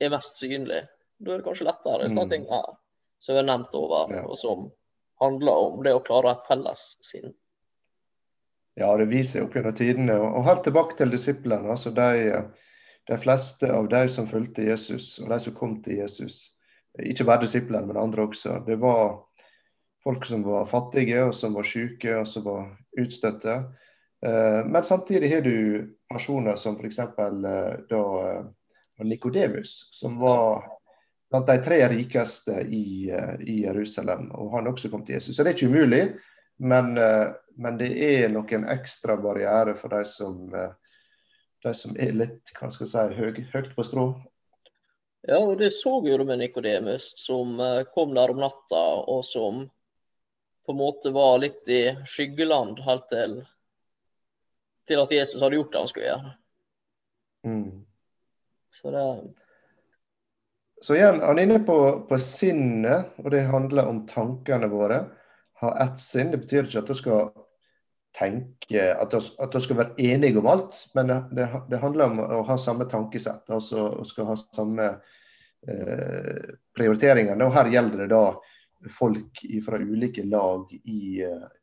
er 0.00 0.12
mest 0.12 0.40
synlig. 0.40 0.86
Da 1.20 1.34
er 1.34 1.42
det 1.42 1.46
kanskje 1.46 1.68
lettere. 1.68 2.06
Disse 2.06 2.16
mm. 2.16 2.30
tingene 2.30 2.62
her 2.62 2.78
som 3.22 3.38
er 3.38 3.46
nevnt 3.46 3.74
over, 3.78 4.10
ja. 4.10 4.24
og 4.26 4.38
som 4.38 4.66
handler 5.22 5.68
om 5.68 5.82
det 5.84 5.94
å 5.94 6.02
klare 6.02 6.34
et 6.34 6.48
felles 6.48 6.80
sinn. 7.06 7.30
Ja, 8.80 8.88
det 8.98 9.10
viser 9.12 9.44
opp 9.44 9.54
gjennom 9.54 9.76
tidene. 9.78 10.16
Og 10.18 10.46
helt 10.48 10.64
tilbake 10.66 10.96
til 10.98 11.12
disiplene. 11.12 11.70
altså 11.70 11.92
de, 11.94 12.40
de, 13.10 13.18
fleste 13.22 13.68
av 13.70 13.86
de 13.92 14.06
som 14.10 14.26
fulgte 14.30 14.66
Jesus, 14.66 15.18
og 15.22 15.30
de 15.30 15.38
som 15.44 15.54
kom 15.54 15.76
til 15.84 16.00
Jesus, 16.00 16.40
ikke 16.98 17.28
bare 17.28 17.44
disiplene, 17.44 17.86
men 17.88 18.00
andre 18.00 18.26
også, 18.26 18.58
det 18.66 18.80
var 18.82 19.20
folk 20.04 20.26
som 20.26 20.42
var 20.42 20.66
fattige, 20.66 21.22
og 21.24 21.34
som 21.34 21.54
var 21.54 21.66
syke, 21.66 22.16
og 22.20 22.28
som 22.28 22.44
var 22.46 22.68
utstøtte. 22.98 23.62
Eh, 24.26 24.66
men 24.66 24.84
samtidig 24.84 25.30
har 25.34 25.40
du 25.40 25.88
personer 26.08 26.56
som 26.56 26.78
f.eks. 26.78 26.98
Eh, 26.98 27.72
da 27.90 28.02
eh, 28.30 28.44
Nikodemus, 29.02 29.88
som 29.92 30.18
var 30.18 30.62
blant 31.30 31.48
de 31.48 31.56
tre 31.64 31.80
rikeste 31.88 32.60
i, 32.70 33.10
i 33.40 33.62
Jerusalem. 33.62 34.30
Og 34.36 34.52
han 34.56 34.68
også 34.70 34.90
kom 34.92 35.02
til 35.06 35.16
Jesus. 35.16 35.36
Så 35.36 35.42
det 35.42 35.52
er 35.52 35.56
ikke 35.56 35.72
umulig. 35.72 36.02
Men, 36.62 36.92
men, 37.56 37.78
det 37.80 37.88
er 38.04 38.28
noen 38.30 38.66
ekstra 38.70 39.16
barriere 39.18 39.72
for 39.80 39.90
de 39.90 40.04
som, 40.06 40.52
de 41.64 41.72
som 41.74 41.96
er 41.96 42.12
litt 42.14 42.52
hva 42.54 42.68
skal 42.70 42.84
jeg 42.84 42.92
si, 42.92 43.16
høy, 43.16 43.40
høyt 43.54 43.72
på 43.74 43.86
strå. 43.88 44.04
Ja, 45.26 45.40
og 45.40 45.56
det 45.58 45.72
så 45.74 45.96
vi 46.04 46.12
jo 46.12 46.20
med 46.28 46.44
Nikodemus, 46.44 47.08
som 47.18 47.56
kom 47.96 48.12
der 48.14 48.36
om 48.36 48.44
natta, 48.44 48.84
og 49.08 49.24
som 49.26 49.64
på 50.66 50.72
en 50.72 50.78
måte 50.78 51.10
var 51.14 51.40
litt 51.42 51.68
i 51.68 51.82
skyggeland 52.06 52.80
helt 52.86 53.08
til, 53.10 53.38
til 54.88 55.02
at 55.02 55.14
Jesus 55.14 55.42
hadde 55.42 55.58
gjort 55.58 55.72
det 55.72 55.80
han 55.82 55.90
skulle 55.90 56.10
gjøre. 56.10 56.34
Mm. 57.46 57.70
Så 58.72 58.90
det 58.94 59.06
Så 60.82 60.94
igjen, 60.94 61.20
han 61.22 61.38
er 61.38 61.46
inne 61.46 61.58
på, 61.66 61.78
på 62.08 62.18
sinnet, 62.18 63.12
og 63.22 63.30
det 63.30 63.44
handler 63.46 63.86
om 63.86 64.04
tankene 64.10 64.70
våre 64.70 65.04
ha 65.62 65.76
ett 65.84 66.00
sinn. 66.00 66.30
Det 66.30 66.42
betyr 66.42 66.66
ikke 66.66 66.82
at 66.82 66.90
du 66.90 66.98
skal 66.98 67.28
tenke 68.18 68.88
at 68.92 69.14
du, 69.14 69.60
skal 69.62 69.78
være 69.78 69.94
enige 70.02 70.40
om 70.40 70.48
alt, 70.50 70.74
men 70.96 71.08
det, 71.08 71.18
det, 71.38 71.46
det, 71.70 71.80
handler 71.80 72.10
om 72.10 72.20
å 72.24 72.42
ha 72.48 72.58
samme 72.60 72.88
tankesett. 72.90 73.46
altså 73.50 73.86
å 73.88 74.06
skal 74.08 74.32
ha 74.32 74.36
samme 74.42 74.88
eh, 75.68 76.50
prioriteringene. 76.76 77.46
Og 77.46 77.54
her 77.54 77.70
gjelder 77.72 78.04
det 78.04 78.10
da 78.12 78.24
folk 78.90 79.42
fra 79.66 79.78
ulike 79.78 80.24
lag 80.24 80.72
i, 80.72 81.22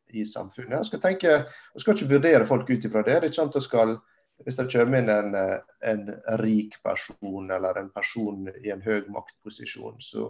i 0.09 0.25
samfunnet. 0.25 0.77
Jeg 0.77 0.85
skal, 0.85 1.01
tenke, 1.03 1.33
jeg 1.73 1.83
skal 1.83 1.95
ikke 1.95 2.13
vurdere 2.13 2.47
folk 2.47 2.69
ut 2.69 2.85
ifra 2.85 3.03
det. 3.05 3.19
det 3.23 3.33
sant 3.35 3.55
jeg 3.55 3.67
skal, 3.67 3.97
Hvis 4.45 4.55
det 4.55 4.69
kommer 4.71 5.01
inn 5.01 5.09
en, 5.11 5.35
en, 5.83 6.05
rik 6.39 6.77
person 6.83 7.51
eller 7.51 7.75
en 7.75 7.89
person 7.91 8.47
i 8.63 8.71
en 8.71 8.81
høy 8.81 9.03
maktposisjon, 9.11 9.97
så 9.99 10.29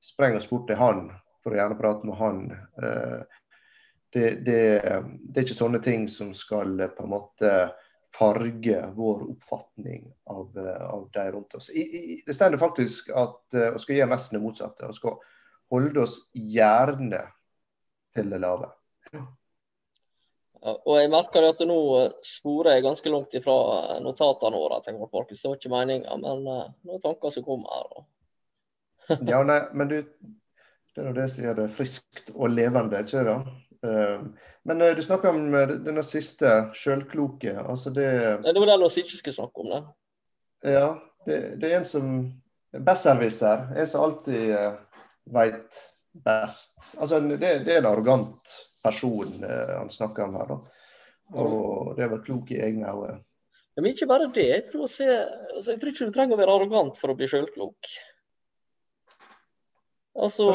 spreng 0.00 0.38
oss 0.38 0.48
bort 0.48 0.70
til 0.70 0.80
han 0.80 1.10
for 1.44 1.52
å 1.52 1.58
gjerne 1.58 1.76
prate 1.76 2.08
med 2.08 2.16
han. 2.16 2.40
Det, 4.12 4.30
det, 4.46 4.62
det 4.80 5.36
er 5.36 5.44
ikke 5.44 5.58
sånne 5.58 5.82
ting 5.84 6.08
som 6.08 6.32
skal 6.36 6.80
på 6.96 7.04
en 7.04 7.12
måte 7.12 7.52
farge 8.12 8.80
vår 8.96 9.22
oppfatning 9.30 10.08
av, 10.28 10.58
eh, 10.58 10.82
av 10.84 11.06
de 11.12 11.28
rundt 11.32 11.54
oss. 11.54 11.70
I, 11.70 11.80
i, 11.80 12.22
det 12.26 12.34
står 12.36 12.56
faktisk 12.60 13.08
at 13.16 13.40
vi 13.52 13.84
skal 13.84 13.96
gjøre 13.96 14.12
nesten 14.12 14.38
det 14.38 14.42
motsatte. 14.44 14.88
Vi 14.90 14.98
skal 15.00 15.16
holde 15.72 16.04
oss 16.04 16.18
gjerne 16.32 17.22
til 18.12 18.28
det 18.32 18.40
lave. 18.42 18.68
Og 20.62 20.92
jeg 20.94 21.10
merker 21.10 21.48
at 21.48 21.62
nå 21.66 21.78
sporer 22.22 22.76
jeg 22.76 22.84
ganske 22.84 23.10
langt 23.10 23.32
ifra 23.34 23.56
notatene 24.04 24.60
våre. 24.60 24.78
til 24.84 25.00
Markus. 25.00 25.40
Det 25.40 25.48
var 25.48 25.58
ikke 25.58 25.72
meninga, 25.72 26.18
men 26.20 26.46
uh, 26.46 26.68
noen 26.86 27.02
tanker 27.02 27.34
som 27.34 27.46
kommer 27.46 27.72
her. 27.74 28.04
ja, 29.32 29.42
nei, 29.42 29.58
men 29.74 29.90
du, 29.90 29.96
det 30.94 31.02
er 31.02 31.16
det 31.16 31.26
som 31.32 31.48
gjør 31.48 31.58
det 31.64 31.72
friskt 31.74 32.30
og 32.36 32.54
levende, 32.54 33.02
ikke 33.02 33.24
det? 33.26 33.38
Uh, 33.82 34.52
men 34.62 34.84
du 34.94 35.02
snakker 35.02 35.32
om 35.32 35.50
denne 35.82 36.04
siste, 36.06 36.52
sjølkloke. 36.78 37.56
Altså 37.58 37.90
det 37.90 38.06
Det 38.44 38.54
var 38.54 38.70
den 38.70 38.86
vi 38.86 39.02
ikke 39.02 39.18
skulle 39.18 39.40
snakke 39.40 39.64
om, 39.64 39.72
det. 39.74 40.76
Ja. 40.76 40.92
Det, 41.26 41.40
det 41.62 41.72
er 41.72 41.80
en 41.80 41.86
som 41.86 42.14
Besserwisser. 42.72 43.66
En 43.76 43.86
som 43.86 44.00
alltid 44.06 44.54
veit 45.30 45.80
best. 46.24 46.76
Altså, 46.98 47.20
det, 47.20 47.38
det, 47.40 47.74
er 47.74 47.82
en 47.82 47.90
arrogant 47.92 48.54
person 48.82 49.44
eh, 49.44 49.74
han 49.78 49.90
snakker 49.90 50.26
om 50.26 50.38
her. 50.40 50.54
da. 50.54 50.80
Og 51.42 51.92
det 51.96 52.04
er 52.04 52.10
vel 52.12 52.24
klok 52.24 52.50
i 52.52 52.60
egne 52.60 52.92
øyne. 52.92 53.20
Ja, 53.72 53.80
men 53.80 53.92
ikke 53.94 54.08
bare 54.10 54.28
det. 54.34 54.48
Jeg 54.48 54.64
tror, 54.68 54.88
se, 54.90 55.06
altså, 55.54 55.72
jeg 55.72 55.80
tror, 55.80 55.92
ikke 55.92 56.08
du 56.10 56.16
trenger 56.16 56.36
å 56.36 56.42
være 56.42 56.56
arrogant 56.58 56.98
for 57.00 57.12
å 57.12 57.16
bli 57.16 57.28
sjølklok. 57.30 57.92
Altså 60.22 60.46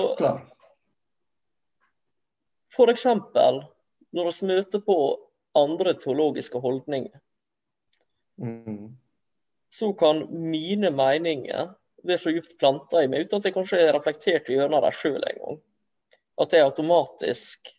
For 2.76 2.94
eksempel 2.94 3.64
når 4.14 4.30
vi 4.30 4.50
møter 4.52 4.84
på 4.86 4.98
andre 5.58 5.96
teologiske 5.98 6.62
holdninger, 6.62 7.18
mm. 8.38 8.86
så 9.74 9.90
kan 9.98 10.22
mine 10.30 10.92
meninger 10.94 11.74
være 12.06 12.22
så 12.22 12.34
dypt 12.36 12.58
planta 12.60 13.02
i 13.04 13.10
meg 13.10 13.26
uten 13.26 13.40
at 13.40 13.48
jeg 13.48 13.56
kanskje 13.56 13.82
er 13.82 13.96
reflektert 13.96 14.50
gjennom 14.52 14.84
det 14.84 14.94
sjøl 14.98 15.22
engang. 15.22 15.60
At 16.38 16.54
jeg 16.54 16.66
automatisk 16.68 17.72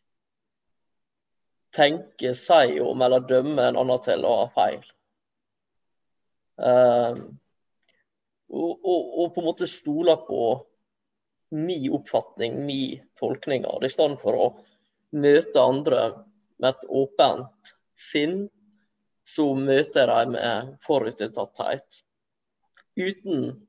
tenker, 1.74 2.32
sier 2.34 2.80
om 2.86 3.02
eller 3.04 3.26
dømmer 3.28 3.70
en 3.70 3.78
annen 3.82 4.02
til 4.04 4.24
å 4.26 4.34
ha 4.40 4.48
feil. 4.56 4.80
Um, 6.58 7.20
og, 8.48 8.72
og, 8.82 9.02
og, 9.20 9.26
på 9.34 9.42
en 9.42 9.46
måte 9.46 9.68
stoler 9.70 10.18
på 10.26 10.42
min 11.54 11.86
oppfatning, 11.94 12.58
min 12.66 13.04
tolkning 13.20 13.66
av 13.68 13.82
det, 13.82 13.92
i 13.92 13.94
stedet 13.94 14.18
for 14.22 14.34
å 14.34 14.48
møte 15.14 15.62
andre 15.62 16.02
med 16.58 16.72
et 16.72 16.88
åpent 16.90 17.72
sinn, 17.98 18.48
så 19.28 19.52
møter 19.54 20.10
de 20.10 20.34
med 20.34 20.74
forutinntatthet. 20.86 21.84
Uten 22.98 23.67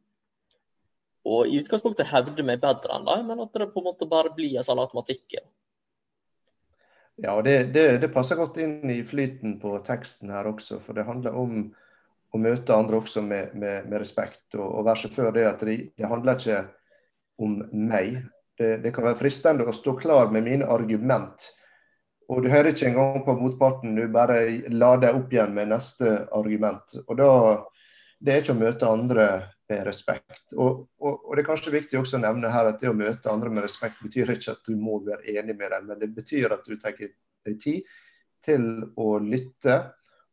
å 1.30 1.40
i 1.48 1.60
utgangspunktet 1.62 2.10
hevde 2.10 2.46
meg 2.46 2.62
bedre 2.64 2.96
enn 2.96 3.08
dem, 3.08 3.28
men 3.30 3.44
at 3.44 3.56
det 3.56 3.70
på 3.74 3.82
en 3.82 3.90
måte 3.92 4.08
bare 4.10 4.34
blir 4.36 4.58
en 4.58 4.66
sånn 4.66 4.82
automatikk. 4.82 5.40
Ja, 7.20 7.36
og 7.36 7.44
det, 7.48 7.74
det, 7.76 7.86
det, 8.04 8.12
passer 8.14 8.40
godt 8.40 8.58
inn 8.64 8.80
i 8.90 9.02
flyten 9.04 9.58
på 9.62 9.76
teksten 9.88 10.32
her 10.32 10.48
også. 10.48 10.80
For 10.86 10.96
det 10.96 11.08
handler 11.08 11.36
om 11.36 11.62
å 12.32 12.40
møte 12.40 12.76
andre 12.76 13.02
også 13.02 13.24
med, 13.26 13.56
med, 13.60 13.90
med 13.92 14.00
respekt. 14.00 14.46
Og, 14.56 14.66
og 14.66 14.86
være 14.88 15.12
før 15.12 15.34
det 15.36 15.48
at 15.50 15.64
det, 15.68 15.78
det 16.00 16.12
handler 16.12 16.40
ikke 16.40 16.62
om 17.44 17.60
meg. 17.74 18.22
Det, 18.60 18.78
det, 18.86 18.94
kan 18.96 19.08
være 19.08 19.20
fristende 19.20 19.68
å 19.68 19.76
stå 19.76 19.98
klar 20.00 20.32
med 20.32 20.48
mine 20.48 20.68
argument 20.68 21.50
og 22.30 22.44
du 22.46 22.52
hører 22.54 22.76
ikke 22.76 22.92
engang 22.92 23.24
på 23.26 23.34
motparten, 23.40 23.96
du 23.98 24.06
bare 24.14 24.44
lader 24.70 25.18
opp 25.18 25.32
igjen 25.34 25.56
med 25.56 25.72
neste 25.72 26.12
argument. 26.36 26.94
Og 27.08 27.16
da, 27.18 27.30
Det 28.20 28.34
er 28.34 28.42
ikke 28.44 28.56
å 28.56 28.60
møte 28.60 28.90
andre 28.90 29.28
med 29.70 29.86
respekt. 29.88 30.42
Og, 30.56 30.88
og, 31.00 31.14
og, 31.24 31.36
Det 31.36 31.44
er 31.44 31.48
kanskje 31.48 31.76
viktig 31.76 32.00
også 32.00 32.18
å 32.18 32.24
nevne 32.24 32.52
her 32.52 32.72
at 32.72 32.82
det 32.82 32.90
å 32.92 32.98
møte 32.98 33.32
andre 33.32 33.52
med 33.54 33.64
respekt 33.64 34.02
betyr 34.04 34.34
ikke 34.34 34.56
at 34.58 34.66
du 34.68 34.76
må 34.76 35.00
være 35.06 35.38
enig 35.38 35.56
med 35.56 35.72
dem, 35.76 35.88
men 35.92 36.02
det 36.02 36.10
betyr 36.18 36.56
at 36.56 36.66
du 36.68 36.76
tar 36.82 36.98
deg 37.00 37.62
tid 37.64 37.88
til 38.46 38.66
å 39.00 39.14
lytte. 39.24 39.80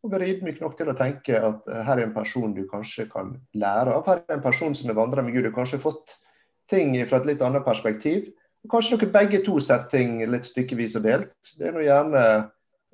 Og 0.04 0.12
være 0.12 0.28
ydmyk 0.32 0.60
nok 0.62 0.76
til 0.78 0.90
å 0.90 0.96
tenke 0.98 1.38
at 1.38 1.68
her 1.68 1.98
er 1.98 2.06
en 2.06 2.14
person 2.14 2.54
du 2.54 2.64
kanskje 2.70 3.08
kan 3.10 3.34
lære 3.58 3.94
av. 3.94 4.06
Her 4.06 4.22
er 4.24 4.38
en 4.38 4.44
person 4.44 4.74
som 4.78 4.90
er 4.90 4.98
vandra 4.98 5.24
med 5.24 5.34
Gud. 5.34 5.46
Du 5.46 5.50
har 5.50 5.58
kanskje 5.60 5.82
fått 5.82 6.16
ting 6.70 6.94
fra 7.06 7.20
et 7.20 7.30
litt 7.30 7.44
annet 7.44 7.66
perspektiv. 7.66 8.28
Og 8.66 8.72
Kanskje 8.72 8.98
dere 8.98 9.14
begge 9.14 9.42
to 9.46 9.60
setter 9.62 9.90
ting 9.94 10.18
litt 10.26 10.46
stykkevis 10.48 10.98
og 10.98 11.06
delt. 11.06 11.34
Det 11.58 11.68
er 11.68 11.74
nå 11.74 11.84
gjerne 11.86 12.22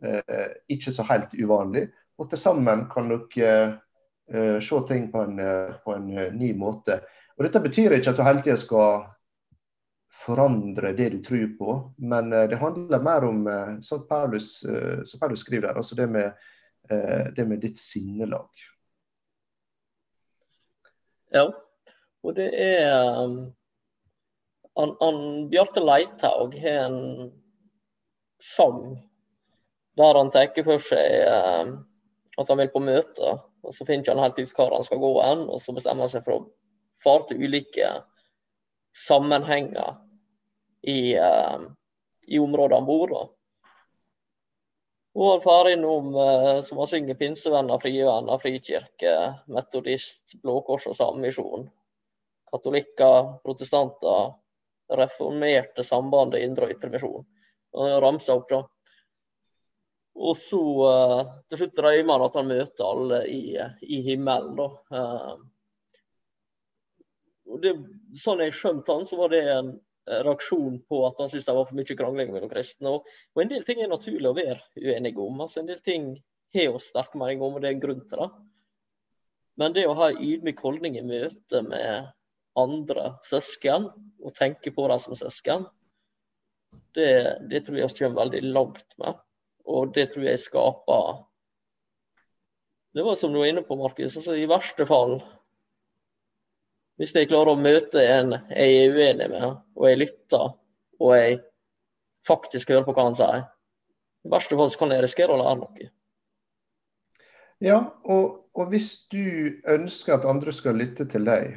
eh, 0.04 0.49
ikke 0.72 0.92
så 0.92 1.06
helt 1.08 1.32
uvanlig. 1.37 1.87
Og 2.20 2.28
til 2.30 2.40
sammen 2.40 2.87
kan 2.92 3.08
dere 3.12 3.52
eh, 3.52 3.76
se 4.62 4.81
ting 4.88 5.09
på 5.12 5.23
en, 5.23 5.38
eh, 5.38 5.75
på 5.85 5.95
en, 5.95 6.19
eh, 6.19 6.33
ny 6.33 6.52
måte. 6.55 7.00
Og 7.37 7.45
Dette 7.45 7.61
betyr 7.61 7.97
ikke 7.97 8.12
at 8.12 8.17
du 8.17 8.25
hele 8.26 8.43
tida 8.45 8.57
skal 8.61 9.07
forandre 10.23 10.93
det 10.95 11.09
du 11.11 11.23
tror 11.25 11.47
på, 11.59 11.76
men 11.99 12.33
eh, 12.33 12.49
det 12.49 12.61
handler 12.61 13.02
mer 13.02 13.25
om, 13.25 13.47
eh, 13.47 13.81
som 13.81 14.07
Paulus, 14.09 14.61
som 15.05 15.21
Paulus 15.21 15.41
skriver 15.41 15.69
der, 15.69 15.76
altså 15.76 15.99
det 15.99 16.09
med, 16.11 16.33
det 17.37 17.45
med 17.49 17.61
ditt 17.62 17.79
sinnelag. 17.79 18.49
Ja, 21.31 21.45
og 22.23 22.35
det 22.37 22.49
er 22.59 22.99
han, 24.76 24.97
han, 25.00 25.49
Bjarte 25.49 25.81
Leithaug 25.81 26.57
har 26.59 26.88
en 26.88 27.31
sang 28.43 28.99
der 29.97 30.19
han 30.19 30.31
tar 30.33 30.52
for 30.64 30.83
seg 30.83 31.17
eh, 31.29 31.73
at 32.41 32.49
han 32.49 32.61
vil 32.62 32.71
på 32.73 32.81
møte. 32.81 33.35
Og 33.62 33.75
Så 33.75 33.87
finner 33.87 34.14
han 34.14 34.23
helt 34.23 34.38
ut 34.38 34.54
hvor 34.57 34.75
han 34.75 34.87
skal 34.87 35.00
gå 35.02 35.12
hen, 35.23 35.45
og 35.49 35.61
så 35.62 35.75
bestemmer 35.75 36.07
han 36.07 36.12
seg 36.12 36.25
for 36.26 36.38
å 36.38 36.47
fare 37.02 37.28
til 37.28 37.45
ulike 37.47 37.92
sammenhenger 38.95 39.95
i, 40.83 41.14
uh, 41.19 41.62
i 42.26 42.40
området 42.42 42.81
han 42.81 42.88
bor. 42.88 43.12
Da. 43.12 43.23
Og 45.14 45.31
han 45.31 45.45
farer 45.45 45.76
innom, 45.76 46.11
uh, 46.16 46.59
som 46.66 46.83
han 46.83 46.90
synger, 46.90 47.19
pinsevenner, 47.21 47.81
frivenner, 47.83 48.42
frikirke, 48.42 49.14
metodist, 49.47 50.37
Blå 50.42 50.59
Kors 50.66 50.88
og 50.90 50.99
Sammisjon. 50.99 51.69
Katolikker, 52.52 53.37
protestanter, 53.47 54.35
reformerte 54.92 55.87
sambandet 55.87 56.45
indre 56.45 56.69
og 56.69 56.75
ytre 56.75 56.90
misjon. 56.92 57.28
Ramsa 57.73 58.35
opp, 58.37 58.50
da. 58.50 58.64
Og 60.12 60.37
så 60.37 60.61
uh, 60.61 61.23
til 61.49 61.62
slutt 61.62 61.78
drømmer 61.78 62.19
han 62.19 62.26
at 62.26 62.37
han 62.38 62.50
møter 62.50 62.85
alle 62.85 63.23
i, 63.33 63.57
i 63.83 64.02
himmelen. 64.04 64.59
da. 64.59 64.69
Uh, 64.92 65.35
og 67.52 67.62
det, 67.64 67.73
sånn 68.21 68.42
jeg 68.45 68.54
skjønte 68.57 68.95
han, 68.95 69.07
så 69.09 69.19
var 69.19 69.33
det 69.33 69.42
en 69.52 69.73
reaksjon 70.07 70.81
på 70.88 71.00
at 71.07 71.21
han 71.21 71.31
syntes 71.31 71.47
det 71.47 71.54
var 71.57 71.69
for 71.69 71.78
mye 71.78 71.97
krangling 71.99 72.33
mellom 72.35 72.50
kristne. 72.50 72.90
Og, 72.90 73.11
og, 73.35 73.42
en 73.42 73.50
del 73.52 73.66
ting 73.66 73.83
er 73.83 73.90
naturlig 73.92 74.31
å 74.31 74.37
være 74.37 74.61
uenige 74.81 75.23
om. 75.23 75.42
altså 75.45 75.61
En 75.62 75.69
del 75.71 75.83
ting 75.85 76.09
har 76.57 76.73
vi 76.75 76.83
sterke 76.83 77.21
meninger 77.21 77.47
om, 77.47 77.59
og 77.59 77.62
det 77.62 77.71
er 77.71 77.76
en 77.76 77.85
grunn 77.85 78.02
til 78.09 78.25
det. 78.25 78.31
Men 79.61 79.76
det 79.76 79.85
å 79.87 79.97
ha 79.99 80.11
en 80.11 80.23
ydmyk 80.25 80.62
holdning 80.64 80.97
i 80.99 81.04
møte 81.04 81.61
med 81.66 82.11
andre 82.59 83.12
søsken 83.25 83.88
og 84.23 84.35
tenke 84.37 84.73
på 84.75 84.87
dem 84.88 85.00
som 85.00 85.16
søsken, 85.16 85.66
det, 86.97 87.12
det 87.49 87.62
tror 87.64 87.78
jeg 87.78 87.92
vi 87.92 88.00
kommer 88.00 88.25
veldig 88.25 88.42
langt 88.49 88.97
med. 89.00 89.21
Og 89.69 89.92
det 89.95 90.09
tror 90.12 90.26
jeg 90.26 90.40
skaper 90.42 91.23
Det 92.92 93.04
var 93.07 93.14
som 93.14 93.33
du 93.33 93.38
var 93.38 93.49
inne 93.49 93.62
på, 93.62 93.76
Markus. 93.76 94.16
Altså, 94.16 94.35
I 94.37 94.49
verste 94.50 94.87
fall, 94.87 95.16
hvis 97.00 97.14
jeg 97.16 97.31
klarer 97.31 97.54
å 97.54 97.62
møte 97.62 98.02
en 98.04 98.37
jeg 98.50 98.83
er 98.83 98.92
uenig 98.92 99.31
med, 99.33 99.57
og 99.78 99.88
jeg 99.88 100.00
lytter, 100.02 100.52
og 101.00 101.14
jeg 101.16 101.38
faktisk 102.28 102.69
hører 102.69 102.85
på 102.85 102.92
hva 102.92 103.07
han 103.09 103.16
sier, 103.16 103.47
i 104.23 104.31
verste 104.35 104.59
fall 104.61 104.71
så 104.71 104.83
kan 104.83 104.92
jeg 104.92 105.07
risikere 105.07 105.35
å 105.35 105.40
lære 105.40 105.57
noe. 105.62 105.88
Ja, 107.64 107.78
og, 108.04 108.50
og 108.52 108.69
hvis 108.75 109.07
du 109.11 109.57
ønsker 109.64 110.19
at 110.19 110.28
andre 110.28 110.52
skal 110.52 110.76
lytte 110.76 111.09
til 111.09 111.25
deg, 111.26 111.57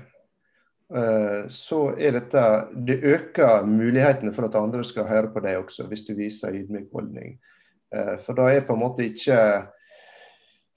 Eh, 0.93 1.47
så 1.49 1.95
er 1.97 2.13
dette 2.13 2.41
Det 2.85 2.99
øker 3.01 3.65
mulighetene 3.65 4.33
for 4.33 4.45
at 4.45 4.55
andre 4.55 4.83
skal 4.85 5.07
høre 5.09 5.31
på 5.33 5.41
deg 5.41 5.57
også, 5.63 5.87
hvis 5.89 6.05
du 6.05 6.13
viser 6.13 6.53
ydmyk 6.53 6.91
holdning. 6.93 7.39
Eh, 7.95 8.17
for 8.25 8.37
da 8.37 8.49
er 8.51 8.65
på 8.67 8.75
en 8.75 8.83
måte 8.83 9.05
ikke 9.07 9.39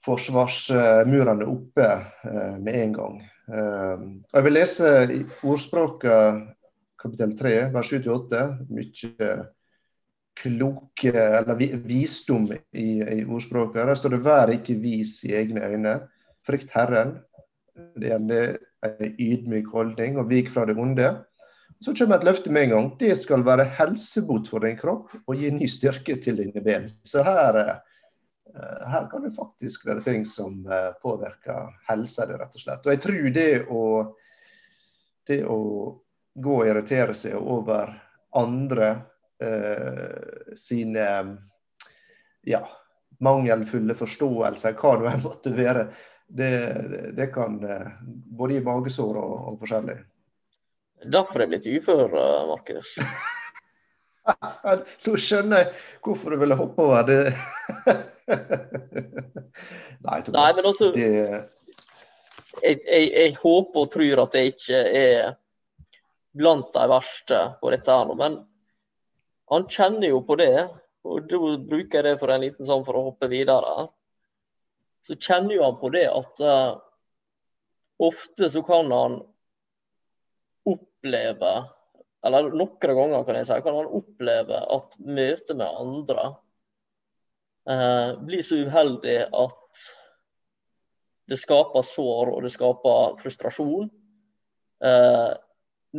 forsvarsmurene 0.07 1.47
oppe 1.49 1.89
eh, 1.89 2.55
med 2.57 2.81
en 2.85 2.95
gang. 2.95 3.19
Jeg 3.49 4.45
vil 4.45 4.53
lese 4.53 4.89
ordspråket 5.41 6.43
kapittel 7.01 7.31
3, 7.39 7.53
vers 7.73 7.87
7-8. 7.89 8.43
Mye 8.69 9.39
kloke, 10.39 11.13
eller 11.15 11.57
visdom 11.87 12.45
i, 12.53 12.85
i 13.01 13.23
ordspråket. 13.25 13.87
Der 13.89 13.97
står 13.97 14.13
det 14.13 14.21
'vær 14.23 14.53
ikke 14.53 14.77
vis 14.83 15.23
i 15.25 15.33
egne 15.33 15.65
øyne'. 15.65 15.95
Frykt 16.45 16.69
Herren. 16.75 17.17
Det 17.97 18.11
er 18.11 18.21
en 18.21 18.31
ydmyk 19.19 19.67
holdning, 19.73 20.17
og 20.19 20.29
vik 20.29 20.53
fra 20.53 20.65
det 20.65 20.77
onde. 20.77 21.09
Så 21.85 21.93
kommer 21.95 22.19
et 22.19 22.25
løfte 22.27 22.51
med 22.51 22.67
en 22.67 22.73
gang. 22.73 22.87
Det 22.99 23.13
skal 23.21 23.45
være 23.47 23.69
helsebot 23.77 24.49
for 24.51 24.65
din 24.65 24.75
kropp 24.79 25.13
og 25.21 25.37
gi 25.39 25.51
ny 25.55 25.67
styrke 25.71 26.17
til 26.23 26.41
dine 26.41 26.63
ben. 26.63 26.89
Så 27.07 27.23
her, 27.23 27.59
eh, 27.59 28.81
her 28.91 29.07
kan 29.11 29.23
det 29.23 29.35
faktisk 29.37 29.85
være 29.87 30.03
ting 30.03 30.25
som 30.27 30.65
eh, 30.67 30.91
påvirker 31.01 31.71
helsa 31.87 32.27
di, 32.27 32.35
rett 32.35 32.59
og 32.59 32.65
slett. 32.65 32.83
Og 32.83 32.91
jeg 32.93 33.03
tror 33.05 33.29
det 33.37 33.51
å, 33.71 33.83
det 35.31 35.39
å 35.47 35.59
gå 36.39 36.57
og 36.57 36.67
irritere 36.67 37.15
seg 37.15 37.39
over 37.39 37.95
andre 38.35 38.91
eh, 39.39 40.53
sine 40.59 41.07
ja, 42.47 42.61
mangelfulle 43.23 43.95
forståelser, 43.95 44.75
hva 44.79 44.95
det 44.99 45.17
måtte 45.23 45.55
være, 45.55 45.89
det, 46.27 46.53
det, 47.17 47.31
kan 47.33 47.57
eh, 47.63 47.91
både 48.03 48.59
gi 48.59 48.63
magesår 48.65 49.17
og, 49.17 49.35
og 49.53 49.61
forskjellig. 49.63 49.97
Derfor 51.07 51.39
er 51.39 51.47
jeg 51.47 51.51
blitt 51.53 51.67
ufør, 51.79 52.15
eh, 52.19 52.47
Markus. 52.49 52.97
Nå 55.05 55.15
skjønner 55.17 55.63
jeg 55.63 55.69
hvorfor 56.05 56.33
du 56.33 56.41
ville 56.41 56.57
hoppe 56.59 56.85
over 56.85 57.05
det. 57.07 57.21
Nei, 60.05 60.17
Thomas, 60.25 60.35
Nei, 60.35 60.49
men 60.57 60.65
altså, 60.65 60.89
det... 60.95 61.07
jeg, 62.61 62.81
jeg, 62.83 63.07
jeg, 63.07 63.37
håper 63.41 63.85
og 63.85 63.93
tror 63.95 64.23
at 64.25 64.37
jeg 64.37 64.53
ikke 64.53 64.81
er 64.99 65.31
blant 66.39 66.69
de 66.75 66.85
verste 66.91 67.39
på 67.61 67.71
dette. 67.73 67.95
her 67.95 68.09
nå, 68.09 68.17
Men 68.19 68.37
han 69.49 69.65
kjenner 69.71 70.11
jo 70.11 70.21
på 70.27 70.37
det, 70.39 70.67
og 71.07 71.31
da 71.31 71.39
bruker 71.39 71.99
jeg 71.99 72.05
det 72.05 72.19
for 72.21 72.33
en 72.33 72.43
liten 72.43 72.67
sånn 72.67 72.85
for 72.85 72.99
å 72.99 73.07
hoppe 73.09 73.31
videre. 73.31 73.87
Så 75.07 75.15
kjenner 75.15 75.55
jo 75.55 75.65
han 75.65 75.79
på 75.79 75.89
det 75.95 76.05
at 76.11 76.43
uh, 76.43 76.77
ofte 78.03 78.49
så 78.51 78.61
kan 78.67 78.91
han 78.93 79.21
oppleve 80.99 81.53
Eller 82.25 82.51
noen 82.51 82.75
ganger 82.79 83.23
kan 83.23 83.39
jeg 83.39 83.47
si, 83.47 83.57
kan 83.63 83.77
han 83.79 83.91
oppleve 83.99 84.59
at 84.75 84.95
møtet 84.99 85.55
med 85.55 85.77
andre 85.79 86.25
eh, 87.69 88.11
blir 88.27 88.43
så 88.43 88.59
uheldig 88.59 89.21
at 89.31 89.83
det 91.29 91.37
skaper 91.39 91.85
sår 91.85 92.33
og 92.33 92.43
det 92.43 92.51
skaper 92.51 93.15
frustrasjon. 93.21 93.87
Eh, 94.83 95.31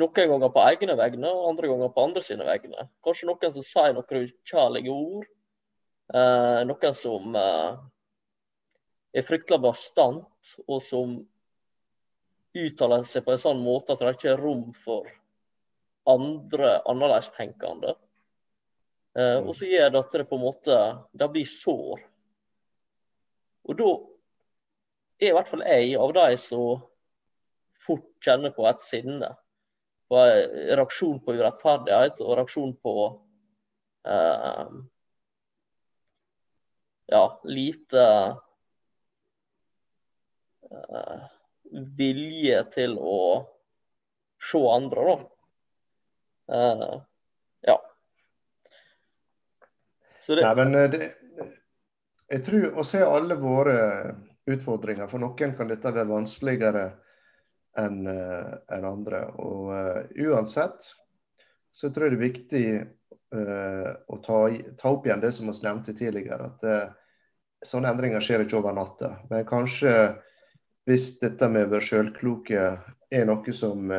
noen 0.00 0.30
ganger 0.34 0.52
på 0.52 0.64
egne 0.66 0.96
vegne, 0.98 1.30
og 1.30 1.52
andre 1.52 1.70
ganger 1.70 1.92
på 1.94 2.04
andre 2.04 2.22
sine 2.26 2.44
vegne. 2.44 2.88
Kanskje 3.06 3.30
noen 3.30 3.54
som 3.54 3.64
sier 3.64 3.94
noen 3.96 4.26
ukjærlige 4.26 4.92
ord. 4.92 5.28
Eh, 6.12 6.60
noen 6.66 6.96
som 6.98 7.38
eh, 7.38 7.80
er 9.16 9.26
fryktelig 9.26 9.62
bastant, 9.62 10.54
og 10.66 10.82
som 10.84 11.20
uttaler 12.56 13.04
seg 13.06 13.24
på 13.24 13.34
en 13.34 13.42
sånn 13.42 13.62
måte 13.62 13.94
at 13.94 14.02
det 14.02 14.14
ikke 14.16 14.32
er 14.34 14.42
rom 14.42 14.70
for 14.84 15.08
andre 16.10 16.78
annerledestenkende. 16.88 17.94
Eh, 19.18 19.38
og 19.42 19.52
så 19.58 19.68
gjør 19.68 19.90
det 19.92 20.00
at 20.00 20.14
det 20.16 20.28
på 20.30 20.38
en 20.38 20.46
måte 20.46 20.78
det 21.12 21.30
blir 21.32 21.48
sår. 21.48 22.02
Og 23.70 23.78
da 23.78 23.90
er 25.20 25.30
i 25.30 25.34
hvert 25.36 25.50
fall 25.50 25.66
jeg 25.66 25.96
av 26.00 26.14
de 26.16 26.28
som 26.40 26.86
fort 27.84 28.08
kjenner 28.24 28.54
på 28.54 28.66
et 28.68 28.82
sinne 28.84 29.30
på 30.10 30.20
reaksjon 30.78 31.20
på 31.22 31.34
urettferdighet 31.38 32.22
og 32.24 32.38
reaksjon 32.40 32.72
på 32.82 32.94
eh, 34.10 34.72
ja, 37.10 37.24
lite 37.44 38.06
eh, 40.70 41.28
vilje 41.98 42.62
til 42.74 42.96
å 42.98 43.20
se 44.50 44.60
andre, 44.72 45.06
da. 45.06 45.18
Uh, 46.50 47.02
ja. 47.68 47.76
Det, 50.26 50.42
Nei, 50.42 50.54
men 50.58 50.74
eh, 50.74 50.88
det, 50.90 51.08
jeg 52.30 52.42
tror 52.46 52.78
å 52.78 52.86
se 52.86 53.02
alle 53.02 53.36
våre 53.38 53.76
utfordringer 54.50 55.08
For 55.10 55.22
noen 55.22 55.54
kan 55.58 55.70
dette 55.70 55.90
være 55.90 56.10
vanskeligere 56.10 56.84
enn 57.78 58.00
uh, 58.06 58.56
en 58.74 58.86
andre. 58.86 59.24
Og 59.38 59.70
uh, 59.70 60.00
uansett 60.26 60.88
så 61.70 61.90
tror 61.90 62.08
jeg 62.08 62.16
det 62.16 62.18
er 62.18 62.24
viktig 62.24 62.64
uh, 63.36 63.90
å 64.10 64.18
ta, 64.24 64.40
ta, 64.78 64.90
opp 64.90 65.06
igjen 65.06 65.22
det 65.22 65.30
som 65.36 65.50
vi 65.50 65.54
nevnte 65.62 65.94
tidligere. 65.94 66.50
At 66.50 67.68
sånne 67.70 67.92
endringer 67.92 68.24
skjer 68.24 68.42
ikke 68.42 68.58
over 68.58 68.74
natta. 68.74 69.12
Men 69.30 69.46
kanskje 69.46 69.94
hvis 70.88 71.12
dette 71.20 71.48
med 71.52 71.68
å 71.68 71.72
være 71.74 71.86
sjølkloke 71.86 72.64
er 73.10 73.28
noe 73.28 73.54
som 73.56 73.92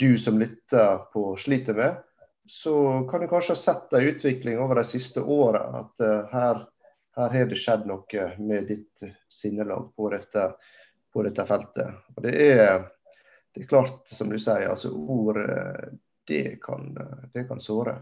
du 0.00 0.10
som 0.18 0.38
lytter 0.40 1.02
på 1.12 1.22
sliter 1.36 1.76
med, 1.76 1.96
så 2.48 2.74
kan 3.10 3.20
du 3.20 3.28
kanskje 3.28 3.52
ha 3.52 3.60
sett 3.60 3.92
en 3.92 4.06
utvikling 4.08 4.60
over 4.60 4.80
de 4.80 4.84
siste 4.88 5.20
åra. 5.20 5.62
At 5.82 6.04
her, 6.32 6.62
her 7.16 7.34
har 7.36 7.50
det 7.50 7.58
skjedd 7.60 7.84
noe 7.88 8.28
med 8.40 8.70
ditt 8.70 9.12
sinnelag 9.32 9.90
på 9.96 10.08
dette 10.14 10.46
på 11.12 11.22
dette 11.26 11.44
feltet. 11.46 12.00
Og 12.16 12.24
det 12.24 12.32
er, 12.40 12.86
det 13.52 13.64
er 13.64 13.68
klart, 13.68 14.00
som 14.08 14.32
du 14.32 14.38
sier, 14.40 14.68
altså 14.70 14.92
ord 14.92 15.40
det 16.30 16.56
kan, 16.64 16.92
det 17.34 17.46
kan 17.48 17.60
såre. 17.60 17.98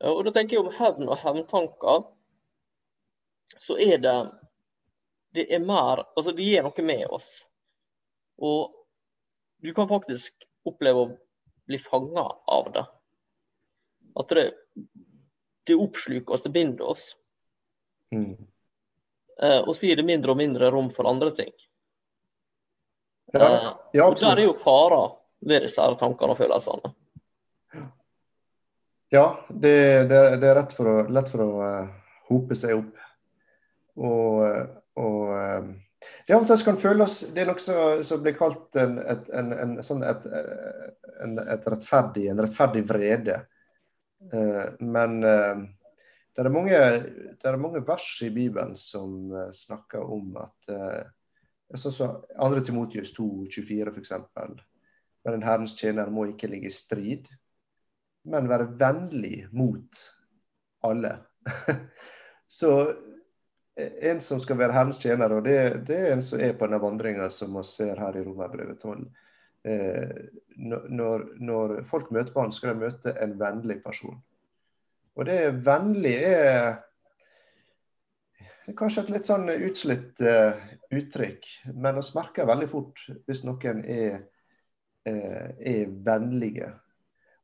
Ja, 0.00 0.14
og 0.14 0.24
da 0.24 0.32
tenker 0.32 0.56
jeg 0.56 0.64
om 0.64 0.72
hevn 0.72 1.10
og 1.10 1.20
hevntanker, 1.20 2.06
så 3.60 3.76
er 3.76 3.98
det 4.00 4.16
det 5.34 5.46
er 5.54 5.62
mer 5.62 6.04
Altså, 6.16 6.32
det 6.32 6.46
gir 6.46 6.64
noe 6.66 6.84
med 6.86 7.06
oss. 7.08 7.28
Og 8.40 8.72
du 9.60 9.72
kan 9.76 9.88
faktisk 9.88 10.46
oppleve 10.66 11.04
å 11.04 11.10
bli 11.68 11.78
fanga 11.78 12.24
av 12.50 12.70
det. 12.74 12.84
At 14.20 14.32
det, 14.34 14.46
det 15.68 15.76
oppsluker 15.78 16.34
oss, 16.34 16.42
det 16.42 16.54
binder 16.54 16.88
oss. 16.94 17.04
Mm. 18.14 18.34
Eh, 19.42 19.60
og 19.60 19.76
så 19.76 19.86
gir 19.86 20.00
det 20.00 20.08
mindre 20.08 20.34
og 20.34 20.40
mindre 20.40 20.70
rom 20.72 20.90
for 20.94 21.08
andre 21.08 21.30
ting. 21.36 21.52
Ja, 23.32 23.44
eh, 23.44 23.68
ja, 24.00 24.08
og 24.08 24.18
Der 24.20 24.40
er 24.40 24.48
jo 24.48 24.56
farer 24.58 25.14
ved 25.46 25.64
disse 25.64 25.84
tankene 26.00 26.34
og 26.34 26.40
følelsene. 26.40 26.94
Ja, 29.10 29.24
det, 29.48 29.76
det, 30.10 30.18
det 30.42 30.50
er 30.50 30.60
for 30.74 30.86
å, 30.86 30.98
lett 31.10 31.30
for 31.32 31.42
å 31.42 31.50
uh, 31.62 31.86
hope 32.28 32.54
seg 32.58 32.76
opp. 32.78 33.00
Og, 33.98 34.44
og 34.98 35.70
det 36.26 36.34
av 36.34 36.62
kan 36.64 36.78
føles 36.80 37.18
Det 37.34 37.42
er 37.42 37.50
noe 37.50 38.02
som, 38.06 38.22
blir 38.24 38.34
kalt 38.38 38.76
en, 38.80 38.96
et, 39.04 39.28
en, 39.36 39.52
en, 39.52 39.74
sånn 39.84 40.02
et, 40.06 40.24
et 41.20 41.68
rettferdig, 41.74 42.28
en 42.30 42.40
rettferdig 42.40 42.82
vrede. 42.88 43.36
Uh, 44.32 44.72
men 44.80 45.20
det 45.20 46.42
er, 46.42 46.50
mange, 46.52 46.80
det 47.36 47.48
er 47.48 47.60
mange 47.60 47.84
vers 47.86 48.08
i 48.24 48.30
Bibelen 48.32 48.76
som 48.80 49.30
uh, 49.32 49.48
snakker 49.56 50.02
om 50.04 50.34
at 50.40 50.72
sånn 51.78 51.94
som 51.94 52.16
2. 52.40 52.64
Timotius 52.66 53.12
2,24 53.16 53.92
f.eks. 53.94 54.14
Men 55.24 55.36
en 55.36 55.44
Herrens 55.44 55.76
tjener 55.78 56.10
må 56.12 56.26
ikke 56.30 56.48
ligge 56.50 56.70
i 56.70 56.74
strid, 56.74 57.28
men 58.30 58.48
være 58.50 58.70
vennlig 58.80 59.46
mot 59.56 60.00
alle. 60.86 61.16
så 62.60 62.72
eh, 62.88 62.96
en 64.10 64.20
som 64.24 64.40
skal 64.42 64.58
være 64.60 64.74
Herrens 64.76 65.00
tjener, 65.02 65.32
og 65.34 65.44
det, 65.46 65.56
det, 65.88 65.96
er 65.96 66.14
en 66.14 66.24
som 66.24 66.40
er 66.40 66.54
på 66.56 66.66
denne 66.66 66.80
vandringa 66.82 67.28
som 67.34 67.56
vi 67.58 67.64
ser 67.68 68.00
her 68.00 68.16
i 68.18 68.24
Romerbrevet 68.24 68.82
12. 68.82 69.04
Eh, 69.70 70.12
når, 70.56 71.24
når, 71.40 71.74
folk 71.90 72.10
møter 72.14 72.32
på 72.34 72.44
han, 72.44 72.52
skal 72.56 72.74
de 72.74 72.86
møte 72.86 73.14
en 73.20 73.34
vennlig 73.40 73.80
person. 73.84 74.18
Og 75.18 75.26
det 75.28 75.38
vennlig 75.66 76.14
er, 76.24 76.78
er 78.66 78.76
kanskje 78.78 79.04
et 79.04 79.14
litt 79.16 79.28
sånn 79.28 79.48
utslitt 79.50 80.20
uh, 80.22 80.54
uttrykk, 80.94 81.48
men 81.74 81.98
vi 81.98 82.04
merker 82.16 82.48
veldig 82.48 82.68
fort 82.70 83.02
hvis 83.28 83.42
noen 83.44 83.82
er, 83.84 84.20
uh, 85.08 85.48
er 85.58 85.90
vennlige. 86.06 86.70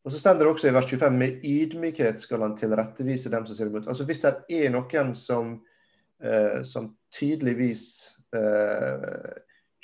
Og 0.07 0.13
så 0.15 0.21
stender 0.23 0.47
det 0.47 0.53
også 0.53 0.69
i 0.71 0.75
vers 0.77 0.87
25 0.87 1.17
med 1.19 1.41
ydmykhet 1.45 2.21
skal 2.23 2.45
han 2.47 2.55
tilrettevise 2.59 3.33
dem 3.33 3.47
som 3.47 3.59
sier 3.59 3.73
imot. 3.73 3.89
Altså 3.91 4.07
Hvis 4.07 4.23
det 4.23 4.37
er 4.55 4.71
noen 4.71 5.17
som, 5.19 5.57
uh, 6.25 6.63
som 6.63 6.93
tydeligvis 7.19 8.13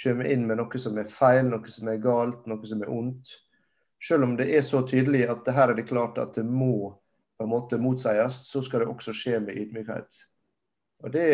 kommer 0.03 0.27
inn 0.29 0.42
med 0.45 0.59
noe 0.59 0.81
som 0.83 0.99
er 1.01 1.09
feil, 1.09 1.47
noe 1.49 1.71
som 1.73 1.88
er 1.88 2.01
galt, 2.03 2.42
noe 2.51 2.68
som 2.68 2.83
er 2.85 2.90
ondt, 2.92 3.31
selv 4.03 4.27
om 4.27 4.35
det 4.37 4.49
er 4.51 4.64
så 4.66 4.83
tydelig 4.88 5.23
at 5.31 5.45
det 5.47 5.55
her 5.57 5.73
er 5.73 5.79
det 5.79 5.87
klart 5.88 6.18
at 6.18 6.35
det 6.37 6.45
må 6.45 6.90
på 7.38 7.47
en 7.47 7.53
måte 7.53 7.79
motsies, 7.81 8.42
så 8.51 8.62
skal 8.62 8.83
det 8.83 8.90
også 8.90 9.14
skje 9.16 9.38
med 9.42 9.57
ydmykhet. 9.59 10.18
Og 11.03 11.12
det, 11.14 11.29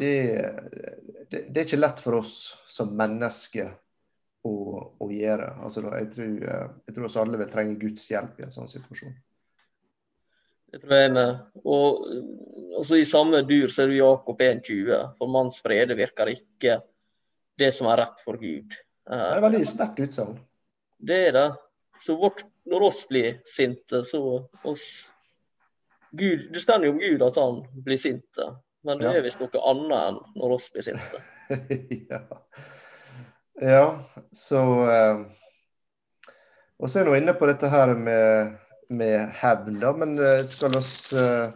det, 0.00 0.14
det, 1.30 1.38
det 1.48 1.60
er 1.60 1.64
ikke 1.64 1.80
lett 1.80 2.02
for 2.04 2.18
oss 2.20 2.34
som 2.68 2.92
mennesker 2.96 3.70
å, 4.44 4.54
å 5.00 5.08
gjøre. 5.12 5.48
Altså, 5.64 5.84
jeg, 5.88 6.10
tror, 6.12 6.34
eh, 6.48 6.66
jeg 6.88 6.96
tror 6.96 7.08
oss 7.08 7.20
alle 7.20 7.40
vil 7.40 7.52
trenge 7.52 7.78
Guds 7.80 8.08
hjelp 8.10 8.40
i 8.40 8.46
en 8.46 8.52
sånn 8.54 8.68
situasjon. 8.70 9.14
Det 10.74 10.80
tror 10.82 10.96
jeg 10.98 11.10
med. 11.14 11.36
Og 11.62 12.00
altså, 12.74 12.98
I 12.98 13.06
samme 13.06 13.44
dur 13.46 13.70
så 13.70 13.84
er 13.84 13.92
det 13.92 14.00
Jakob 14.00 14.40
1,20. 14.42 14.96
For 15.20 15.30
manns 15.30 15.60
frede 15.62 15.94
virker 15.94 16.32
ikke 16.32 16.80
det 17.62 17.70
som 17.76 17.86
er 17.92 18.00
rett 18.02 18.24
for 18.26 18.40
Gud. 18.40 18.74
Det 19.06 19.20
er 19.36 19.44
veldig 19.44 19.60
sterkt 19.70 20.00
utsagn. 20.02 20.40
Det 20.98 21.20
er 21.28 21.36
det. 21.36 21.48
Så 22.02 22.16
vårt, 22.18 22.42
når 22.66 22.88
oss 22.88 23.04
blir 23.06 23.36
sinte, 23.46 24.02
så 24.08 24.20
oss 24.66 24.86
Gud, 26.10 26.50
Det 26.52 26.60
står 26.62 26.84
jo 26.86 26.92
om 26.94 26.98
Gud 26.98 27.22
at 27.22 27.38
han 27.38 27.62
blir 27.86 27.98
sinte, 27.98 28.50
men 28.86 28.98
det 28.98 29.08
er 29.10 29.24
visst 29.24 29.40
noe 29.42 29.62
annet 29.70 29.94
enn 29.98 30.18
når 30.38 30.56
oss 30.58 30.68
blir 30.74 30.86
sinte. 30.86 31.22
ja. 32.10 32.20
ja. 33.62 33.86
så 34.34 34.60
eh, 34.90 35.24
Og 36.78 36.90
så 36.90 37.00
er 37.00 37.10
vi 37.10 37.22
inne 37.22 37.34
på 37.38 37.46
dette 37.50 37.70
her 37.70 37.94
med, 37.98 38.54
med 38.88 39.28
hevn. 39.40 39.78
Men 39.98 40.18
eh, 40.18 40.44
skal 40.48 40.76
oss 40.78 41.12
eh, 41.12 41.50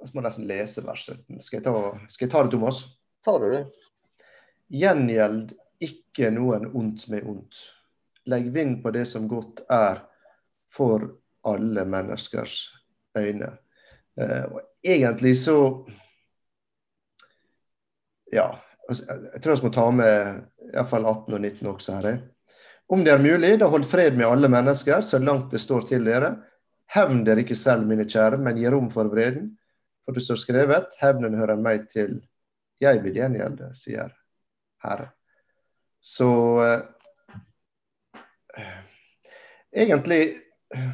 Vi 0.00 0.10
må 0.14 0.24
nesten 0.24 0.48
lese 0.48 0.84
verset. 0.84 1.20
Skal 1.44 1.60
jeg 1.60 1.66
ta, 1.66 1.74
skal 2.08 2.26
jeg 2.26 2.32
ta 2.32 2.44
det, 2.44 2.52
Thomas? 2.54 2.84
Du 3.26 3.50
det? 3.52 3.64
Gjengjeld 4.72 5.52
ikke 5.82 6.30
noen 6.32 6.70
ondt 6.76 7.08
med 7.12 7.26
ondt. 7.28 7.58
Legg 8.30 8.48
vind 8.54 8.78
på 8.82 8.92
det 8.94 9.06
som 9.10 9.28
godt 9.28 9.64
er 9.72 10.04
for 10.72 11.04
alle 11.44 11.84
menneskers 11.88 12.62
øyne. 13.18 13.52
Eh, 14.20 14.44
og 14.44 14.60
egentlig 14.82 15.38
så 15.44 15.86
Ja. 18.32 18.60
Altså, 18.88 19.04
jeg 19.34 19.42
tror 19.42 19.56
vi 19.56 19.66
må 19.66 19.72
ta 19.74 19.90
med 19.90 20.42
iallfall 20.72 21.06
18 21.06 21.34
og 21.34 21.40
19 21.40 21.66
også 21.70 21.96
her. 22.00 22.20
Om 22.90 23.04
det 23.06 23.12
er 23.14 23.22
mulig, 23.22 23.52
da 23.60 23.68
hold 23.70 23.84
fred 23.86 24.16
med 24.18 24.26
alle 24.26 24.48
mennesker 24.50 25.04
så 25.06 25.20
langt 25.22 25.52
det 25.54 25.60
står 25.62 25.84
til 25.92 26.08
dere. 26.08 26.32
Hevn 26.90 27.22
dere 27.26 27.44
ikke 27.44 27.58
selv, 27.58 27.86
mine 27.86 28.06
kjære, 28.10 28.40
men 28.42 28.58
gi 28.58 28.66
rom 28.72 28.88
for 28.90 29.10
vreden. 29.12 29.52
For 30.02 30.16
det 30.16 30.24
står 30.24 30.40
skrevet, 30.42 30.86
hevnen 30.98 31.38
hører 31.38 31.60
meg 31.60 31.86
til. 31.92 32.18
Jeg 32.82 33.02
vil 33.04 33.14
gjengjelde, 33.20 33.68
sier 33.78 34.10
Herre. 34.82 35.12
Så 36.02 36.30
eh, 36.64 36.80
egentlig 39.70 40.22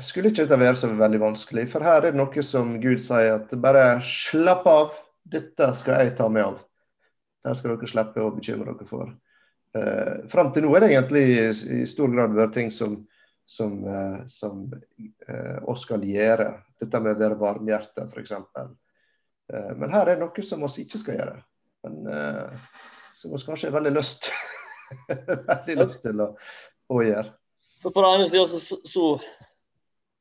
skulle 0.05 0.35
ikke 0.35 0.45
dette 0.45 0.61
være 0.61 0.77
så 0.77 0.93
veldig 0.93 1.21
vanskelig. 1.23 1.65
For 1.73 1.87
her 1.87 2.03
er 2.03 2.11
det 2.11 2.21
noe 2.21 2.43
som 2.45 2.77
Gud 2.83 3.01
sier 3.01 3.39
at 3.39 3.55
bare 3.63 4.03
slapp 4.05 4.69
av, 4.69 4.93
dette 5.25 5.73
skal 5.81 6.05
jeg 6.05 6.17
ta 6.19 6.29
meg 6.29 6.51
av. 6.51 6.61
Det 7.47 7.55
skal 7.57 7.79
dere 7.79 7.89
slippe 7.89 8.21
å 8.21 8.35
bekymre 8.35 8.75
dere 8.75 8.89
for. 8.91 9.15
Eh, 9.77 10.29
Fram 10.33 10.53
til 10.55 10.67
nå 10.67 10.73
er 10.77 10.85
det 10.85 10.91
egentlig 10.95 11.25
i, 11.81 11.85
stor 11.89 12.13
grad 12.13 12.35
vært 12.37 12.55
ting 12.57 12.73
som, 12.75 12.99
som, 13.47 13.79
eh, 13.85 14.19
som 14.33 14.67
eh, 15.29 15.57
oss 15.69 15.85
skal 15.87 16.05
gjøre. 16.07 16.51
Dette 16.81 17.01
med 17.03 17.17
å 17.17 17.23
være 17.23 17.41
varmhjerta, 17.41 18.09
f.eks. 18.11 18.35
Eh, 19.53 19.73
men 19.79 19.95
her 19.95 20.13
er 20.13 20.21
noe 20.21 20.47
som 20.47 20.65
oss 20.67 20.79
ikke 20.83 21.01
skal 21.03 21.21
gjøre. 21.21 21.41
Men 21.87 22.13
eh, 22.13 22.69
som 23.17 23.33
vi 23.33 23.43
kanskje 23.47 23.71
har 23.71 23.79
veldig 23.79 23.97
lyst, 23.97 24.31
veldig 25.09 25.81
lyst 25.83 26.05
til 26.05 26.23
å, 26.25 26.31
å 26.93 27.03
gjøre. 27.05 27.33
For 27.83 27.95
på 27.95 28.05
den 28.05 28.19
ene 28.19 28.29
sida 28.31 28.47
så, 28.51 28.79
så, 28.85 29.09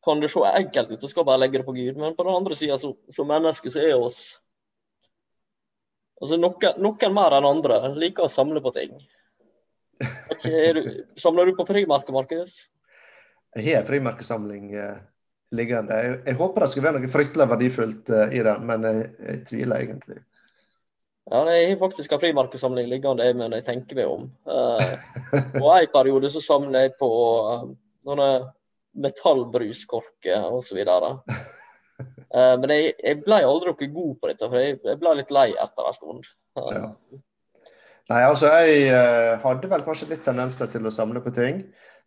kan 0.06 0.20
det 0.22 0.30
se 0.30 0.42
enkelt 0.46 0.92
ut, 0.92 1.02
du 1.02 1.10
skal 1.10 1.26
bare 1.26 1.42
legge 1.42 1.58
det 1.58 1.66
på 1.66 1.74
Gud. 1.74 1.96
Men 1.98 2.14
på 2.14 2.24
den 2.28 2.36
andre 2.36 2.56
sida 2.58 2.76
som 2.78 3.30
mennesker 3.30 3.74
så 3.74 3.82
er 3.82 3.96
oss 3.98 4.36
Altså 6.22 6.38
noen, 6.40 6.78
noen, 6.80 7.12
mer 7.12 7.34
enn 7.36 7.46
andre 7.50 7.78
liker 8.00 8.24
å 8.24 8.32
samle 8.32 8.62
på 8.64 8.72
ting. 8.72 8.94
Du, 10.44 10.80
samler 11.16 11.50
du 11.50 11.56
på 11.58 11.66
frimerker, 11.68 12.14
Markus? 12.14 12.58
Jeg 13.56 13.70
har 13.70 13.84
en 13.84 13.88
frimerkesamling 13.88 14.74
eh, 14.76 14.98
liggende. 15.56 15.98
Jeg, 16.04 16.18
jeg, 16.26 16.38
håper 16.40 16.66
det 16.66 16.72
skal 16.74 16.86
være 16.86 17.00
noe 17.00 17.12
fryktelig 17.14 17.48
verdifullt 17.54 18.12
eh, 18.12 18.36
i 18.36 18.42
den, 18.46 18.66
men 18.68 18.88
jeg, 18.90 19.06
jeg 19.30 19.44
tviler 19.50 19.86
egentlig. 19.86 20.20
Ja, 21.32 21.42
jeg 21.50 21.72
har 21.72 21.80
faktisk 21.82 22.12
en 22.14 22.22
frimerkesamling 22.22 22.90
liggende, 22.90 23.26
men 23.34 23.56
jeg 23.58 23.66
tenker 23.66 23.98
meg 23.98 24.12
om. 24.12 24.28
Uh, 24.46 24.94
og 25.64 25.72
en 25.72 25.94
periode 25.94 26.30
så 26.30 26.42
samler 26.44 26.86
jeg 26.86 26.94
på 27.00 27.10
sånne 28.06 28.28
metallbruskorker 29.02 30.52
osv. 30.54 30.84
Uh, 30.86 31.18
eh, 32.38 32.54
men 32.62 32.76
jeg, 32.76 32.94
jeg, 33.00 33.22
ble 33.26 33.42
aldri 33.42 33.74
noe 33.74 33.90
god 33.96 34.12
på 34.20 34.30
dette, 34.30 34.52
for 34.52 34.62
jeg, 34.62 35.00
ble 35.02 35.16
litt 35.18 35.34
lei 35.34 35.48
etter 35.54 35.90
en 35.90 35.98
stund. 35.98 36.30
Ja. 36.62 36.92
Nei, 38.12 38.22
altså 38.22 38.52
jeg 38.54 38.92
uh, 38.94 39.42
hadde 39.42 39.70
vel 39.72 39.84
kanskje 39.86 40.12
litt 40.12 40.24
tendenser 40.28 40.70
til 40.70 40.86
å 40.86 40.94
samle 40.94 41.24
på 41.26 41.34
ting. 41.36 41.64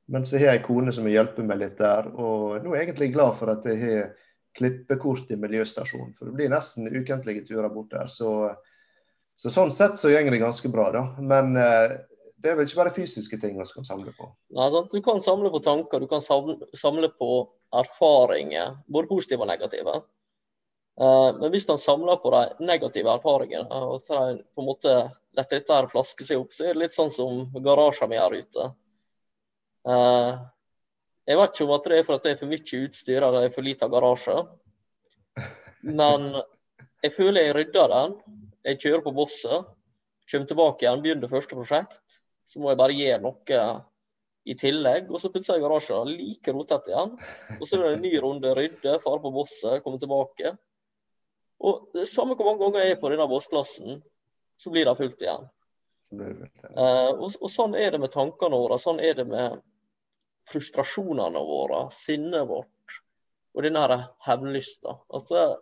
Men 0.08 0.24
så 0.24 0.38
har 0.38 0.54
jeg 0.54 0.64
kone 0.64 0.94
som 0.94 1.04
vil 1.04 1.18
hjelpe 1.18 1.44
meg 1.44 1.60
litt 1.60 1.80
der. 1.80 2.08
Og 2.14 2.62
nå 2.62 2.72
er 2.72 2.80
jeg 2.80 2.88
egentlig 2.88 3.12
glad 3.16 3.36
for 3.40 3.52
at 3.52 3.66
jeg 3.68 3.80
har 3.82 4.12
klippekort 4.58 5.30
i 5.34 5.38
miljøstasjonen. 5.38 6.14
For 6.16 6.30
det 6.30 6.38
blir 6.38 6.52
nesten 6.52 6.88
ukentlige 6.88 7.44
turer 7.50 7.68
bort 7.72 7.92
der. 7.92 8.08
Så 8.12 8.30
så 9.38 9.52
Sånn 9.54 9.70
sett 9.70 10.00
så 10.00 10.10
går 10.10 10.32
det 10.34 10.40
ganske 10.42 10.68
bra, 10.72 10.88
da. 10.90 11.04
Men 11.22 11.52
eh, 11.54 11.92
det 12.42 12.50
er 12.50 12.56
vel 12.58 12.66
ikke 12.66 12.80
bare 12.80 12.94
fysiske 12.96 13.38
ting 13.38 13.58
vi 13.58 13.66
kan 13.70 13.86
samle 13.86 14.10
på? 14.16 14.26
Nei, 14.56 14.66
sant? 14.74 14.90
Du 14.90 15.02
kan 15.04 15.22
samle 15.22 15.52
på 15.54 15.60
tanker, 15.62 16.02
du 16.02 16.10
kan 16.10 16.22
samle 16.22 17.10
på 17.14 17.30
erfaringer, 17.78 18.80
både 18.90 19.10
positive 19.10 19.46
og 19.46 19.50
negative. 19.52 19.94
Eh, 20.98 21.30
men 21.38 21.52
hvis 21.54 21.68
man 21.68 21.78
samler 21.78 22.18
på 22.22 22.32
de 22.34 22.66
negative 22.66 23.12
erfaringene 23.14 23.80
og 23.86 24.02
på 24.08 24.62
en 24.62 24.66
måte 24.66 24.94
lar 25.38 25.46
dette 25.52 25.74
her 25.74 25.90
flaske 25.90 26.26
seg 26.26 26.40
opp, 26.42 26.54
så 26.54 26.66
er 26.66 26.74
det 26.74 26.82
litt 26.86 26.96
sånn 26.96 27.12
som 27.12 27.44
garasjen 27.62 28.10
min 28.10 28.18
her 28.18 28.34
ute. 28.34 28.70
Eh, 29.88 30.32
jeg 31.28 31.38
vet 31.38 31.54
ikke 31.54 31.68
om 31.68 31.74
at 31.76 31.86
det 31.86 31.98
er 31.98 32.06
for 32.08 32.18
at 32.18 32.26
det 32.26 32.34
er 32.34 32.40
for 32.40 32.50
mye 32.50 32.82
utstyr 32.88 33.20
eller 33.20 33.36
det 33.36 33.48
er 33.50 33.54
for 33.54 33.66
lite 33.66 33.90
garasje. 33.92 34.36
Men 35.86 36.30
jeg 37.04 37.14
føler 37.14 37.46
jeg 37.46 37.56
rydder 37.58 37.92
den 37.94 38.16
jeg 38.68 38.80
kjører 38.82 39.04
på 39.04 39.14
bosset, 39.16 39.68
kommer 40.28 40.48
tilbake 40.48 40.84
igjen, 40.84 41.02
begynner 41.04 41.30
første 41.30 41.56
prosjekt. 41.56 42.00
Så 42.48 42.60
må 42.60 42.72
jeg 42.72 42.80
bare 42.80 42.96
gjøre 42.96 43.22
noe 43.22 43.60
i 44.48 44.56
tillegg. 44.58 45.08
Og 45.12 45.22
så 45.22 45.30
pusser 45.32 45.56
jeg 45.56 45.64
garasjen 45.64 46.10
like 46.10 46.52
rotete 46.52 46.92
igjen. 46.92 47.14
Og 47.58 47.64
så 47.64 47.78
er 47.78 47.84
det 47.84 47.92
en 47.94 48.04
ny 48.04 48.12
runde 48.24 48.52
rydde, 48.56 48.96
fare 49.04 49.22
på 49.22 49.32
bosset, 49.32 49.82
komme 49.84 50.00
tilbake. 50.02 50.52
Og 51.58 51.88
det 51.94 52.06
samme 52.10 52.36
hvor 52.38 52.50
mange 52.50 52.62
ganger 52.62 52.84
jeg 52.84 52.96
er 52.96 53.00
på 53.00 53.10
denne 53.12 53.26
bossplassen, 53.30 54.02
så 54.58 54.72
blir 54.74 54.86
det 54.86 54.96
fullt 54.98 55.24
igjen. 55.24 55.48
Uh, 56.08 57.10
og, 57.18 57.26
og, 57.42 57.48
sånn 57.52 57.74
er 57.76 57.92
det 57.92 58.00
med 58.00 58.12
tankene 58.14 58.58
våre. 58.58 58.78
Sånn 58.80 59.00
er 59.02 59.16
det 59.18 59.26
med 59.28 59.58
frustrasjonene 60.48 61.42
våre, 61.44 61.82
sinnet 61.92 62.46
vårt 62.48 62.98
og 63.58 63.64
denne 63.66 63.98
hevnlysta. 64.24 64.94
At 65.18 65.34
uh, 65.34 65.58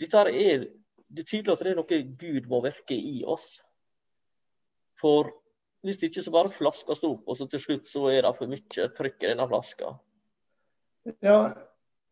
dette 0.00 0.26
er 0.28 0.68
det 1.10 1.24
er 1.24 1.26
tydelig 1.26 1.54
at 1.54 1.62
det 1.64 1.72
er 1.72 1.78
noe 1.80 2.00
Gud 2.20 2.46
må 2.50 2.60
virke 2.62 2.94
i 2.94 3.20
oss. 3.26 3.56
For 5.00 5.32
hvis 5.82 5.98
det 5.98 6.10
ikke 6.10 6.22
så 6.22 6.32
bare 6.34 6.52
flaskes 6.54 7.02
opp, 7.08 7.24
og 7.26 7.38
så 7.38 7.48
til 7.50 7.62
slutt 7.62 7.88
så 7.88 8.04
er 8.12 8.22
det 8.26 8.34
for 8.36 8.50
mye 8.50 8.86
trykk 8.96 9.24
i 9.24 9.30
denne 9.32 9.46
flaska. 9.50 9.94
Ja, 11.24 11.38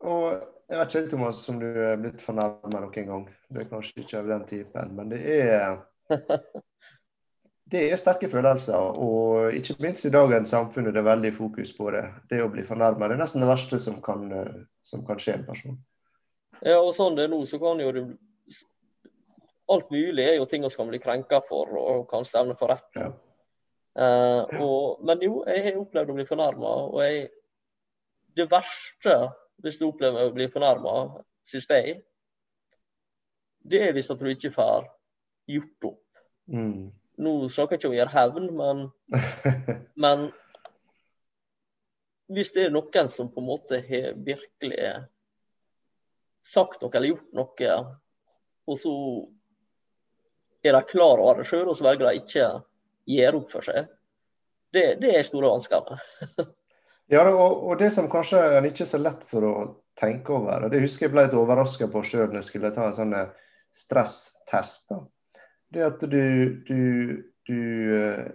og 0.03 0.47
jeg 0.69 0.79
vet 0.79 0.95
ikke 0.95 1.11
Thomas, 1.15 1.43
om 1.49 1.61
du 1.63 1.67
er 1.69 2.01
blitt 2.01 2.23
fornærma 2.25 2.73
noen 2.75 3.11
gang. 3.11 3.29
Du 3.49 3.61
er 3.61 3.69
kanskje 3.71 4.03
ikke 4.03 4.19
av 4.21 4.33
den 4.33 4.47
typen, 4.49 4.97
men 4.97 5.13
det 5.13 5.21
er 5.33 5.79
det 7.73 7.85
er 7.89 8.01
sterke 8.01 8.29
følelser. 8.29 8.77
Og 8.77 9.57
ikke 9.57 9.79
minst 9.85 10.09
i 10.09 10.13
dagens 10.13 10.53
samfunn 10.53 10.91
er 10.91 10.97
det 10.97 11.05
veldig 11.07 11.33
fokus 11.37 11.73
på 11.77 11.93
det. 11.97 12.05
Det 12.31 12.43
å 12.45 12.51
bli 12.53 12.67
fornærma 12.69 13.09
er 13.09 13.21
nesten 13.21 13.45
det 13.45 13.51
verste 13.51 13.81
som 13.83 14.01
kan, 14.05 14.29
som 14.85 15.05
kan 15.09 15.21
skje 15.21 15.39
en 15.39 15.47
person. 15.49 15.79
Ja, 16.61 16.81
og 16.81 16.93
sånn 16.97 17.17
det 17.17 17.29
er 17.29 17.33
nå, 17.33 17.45
så 17.47 17.61
kan 17.63 17.81
jo 17.81 17.93
du 17.95 18.03
alt 19.69 19.91
mulig 19.93 20.25
er 20.25 20.39
jo 20.39 20.47
ting 20.49 20.65
vi 20.65 20.71
kan 20.75 20.89
bli 20.89 21.01
krenka 21.01 21.43
for 21.49 21.75
og 21.77 22.07
kan 22.11 22.25
stevne 22.25 22.57
for 22.59 22.73
rett. 22.73 22.89
Ja. 22.97 23.11
Uh, 23.99 24.61
og, 24.63 25.03
men 25.05 25.21
jo, 25.25 25.43
jeg 25.49 25.65
har 25.65 25.81
opplevd 25.81 26.13
å 26.13 26.17
bli 26.17 26.27
fornærma. 26.29 26.73
Og 26.89 27.03
jeg, 27.05 27.29
det 28.39 28.49
verste 28.51 29.17
hvis 29.65 29.81
du 29.81 29.89
opplever 29.89 30.29
å 30.29 30.35
bli 30.35 30.47
fornærma, 30.53 31.23
syns 31.49 31.69
jeg, 31.71 31.99
det 33.69 33.83
er 33.89 33.95
hvis 33.97 34.11
at 34.13 34.21
du 34.23 34.29
ikke 34.31 34.55
får 34.55 34.87
gjort 35.51 35.89
opp. 35.91 36.05
Mm. 36.49 36.91
Nå 37.19 37.33
snakker 37.51 37.75
jeg 37.75 37.81
ikke 37.81 37.89
om 37.91 37.97
å 37.97 37.99
gjøre 37.99 38.15
hevn, 38.15 38.51
men, 38.59 38.85
men 40.05 40.29
hvis 42.33 42.53
det 42.55 42.69
er 42.69 42.75
noen 42.75 43.11
som 43.13 43.31
på 43.33 43.43
en 43.43 43.49
måte 43.49 43.81
har 43.89 44.13
virkelig 44.15 44.93
sagt 46.45 46.83
noe 46.83 46.95
eller 46.95 47.15
gjort 47.15 47.35
noe, 47.37 47.79
og 48.69 48.79
så 48.79 48.95
er 50.65 50.77
de 50.77 50.83
klar 50.91 51.21
over 51.23 51.41
det 51.41 51.49
sjøl, 51.49 51.69
og 51.69 51.77
så 51.77 51.89
velger 51.89 52.09
de 52.09 52.23
ikke 52.23 52.47
å 52.47 52.61
gjøre 53.09 53.41
opp 53.41 53.53
for 53.53 53.67
seg. 53.67 53.89
Det, 54.75 54.85
det 55.01 55.15
er 55.17 55.27
store 55.27 55.55
vansker. 55.55 55.93
ja, 57.09 57.25
og, 57.31 57.63
og, 57.65 57.75
det 57.81 57.89
som 57.95 58.11
kanskje 58.13 58.41
er 58.59 58.67
ikke 58.69 58.87
så 58.89 59.01
lett 59.01 59.23
for 59.31 59.47
å 59.49 59.55
tenke 59.99 60.35
over, 60.37 60.67
og 60.67 60.73
det 60.73 60.83
husker 60.83 61.07
jeg 61.07 61.15
ble 61.15 61.25
litt 61.27 61.37
overraska 61.37 61.89
på 61.91 62.03
sjøl 62.05 62.29
når 62.29 62.43
jeg 62.43 62.49
skulle 62.51 62.73
ta 62.75 62.91
en 62.91 62.99
sånn 62.99 63.17
eh, 63.17 63.31
stresstest. 63.77 64.93
Det 65.73 65.85
at 65.85 66.05
du, 66.05 66.21
du, 66.69 66.83
du, 67.49 67.59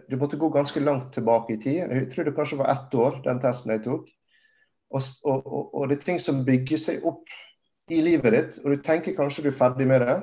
du, 0.09 0.17
måtte 0.17 0.39
gå 0.41 0.49
ganske 0.53 0.81
langt 0.83 1.13
tilbake 1.15 1.55
i 1.55 1.61
tid. 1.61 1.79
Jeg 1.85 2.09
tror 2.11 2.27
det 2.27 2.35
kanskje 2.37 2.59
var 2.59 2.73
ett 2.73 2.97
år, 2.97 3.19
den 3.25 3.41
testen 3.43 3.73
jeg 3.73 3.83
tok. 3.85 4.09
Og, 4.93 5.09
og, 5.25 5.47
og, 5.73 5.87
det 5.89 5.99
er 5.99 6.05
ting 6.05 6.21
som 6.21 6.43
bygger 6.45 6.81
seg 6.81 7.05
opp 7.09 7.29
i 7.91 8.01
livet 8.05 8.33
ditt, 8.35 8.59
og 8.63 8.73
du 8.73 8.83
tenker 8.85 9.17
kanskje 9.17 9.47
du 9.47 9.49
er 9.49 9.57
ferdig 9.57 9.87
med 9.89 10.05
det, 10.05 10.19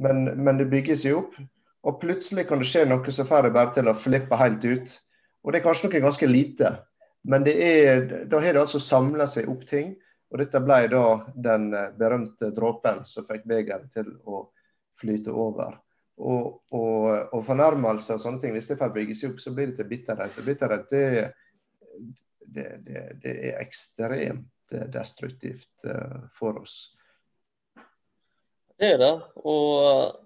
men, 0.00 0.24
men 0.38 0.58
det 0.60 0.70
bygger 0.70 0.98
seg 0.98 1.18
opp. 1.18 1.34
Og 1.84 1.98
plutselig 2.00 2.46
kan 2.48 2.62
det 2.62 2.68
skje 2.70 2.86
noe 2.88 3.12
som 3.12 3.28
får 3.28 3.48
deg 3.48 3.56
bare 3.56 3.74
til 3.76 3.90
å 3.90 3.96
flippe 3.98 4.38
helt 4.40 4.62
ut. 4.64 4.94
Og 5.44 5.52
det 5.52 5.60
er 5.60 5.66
kanskje 5.66 5.90
noe 5.90 6.04
ganske 6.06 6.28
lite, 6.30 6.70
men 7.24 7.44
det 7.46 7.54
er, 7.64 8.02
da 8.28 8.40
har 8.40 8.52
det 8.52 8.60
altså 8.60 8.80
samla 8.82 9.26
seg 9.30 9.48
opp 9.48 9.64
ting. 9.68 9.94
Og 10.32 10.40
dette 10.42 10.60
ble 10.60 10.80
da 10.90 11.04
den 11.46 11.68
berømte 11.98 12.50
dråpen 12.52 13.04
som 13.08 13.26
fikk 13.28 13.46
begeret 13.48 13.86
til 13.94 14.10
å 14.26 14.48
flyte 15.00 15.32
over. 15.32 15.76
Og, 16.18 16.60
og, 16.74 17.06
og 17.34 17.44
fornærmelser 17.46 18.18
og 18.18 18.22
sånne 18.22 18.42
ting, 18.42 18.52
hvis 18.56 18.68
det 18.70 18.78
får 18.80 18.92
bygge 18.94 19.16
seg 19.18 19.32
opp, 19.32 19.40
så 19.42 19.54
blir 19.54 19.70
det 19.70 19.78
til 19.78 19.88
bitterhet. 19.92 20.36
Og 20.40 20.48
bitterhet 20.48 20.90
det, 20.90 21.06
det, 22.44 22.66
det, 22.86 23.06
det 23.22 23.36
er 23.50 23.62
ekstremt 23.62 24.76
destruktivt 24.92 25.88
eh, 25.88 26.20
for 26.38 26.60
oss. 26.60 26.76
Det 28.78 28.94
er 28.94 29.00
det. 29.00 29.14
Og 29.46 30.20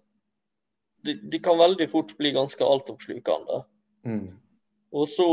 de, 1.04 1.14
de, 1.20 1.40
kan 1.44 1.58
veldig 1.60 1.88
fort 1.92 2.14
bli 2.18 2.32
ganske 2.36 2.64
altoppslukende. 2.64 3.62
Mm. 4.08 4.28
Og 4.96 5.08
så 5.08 5.28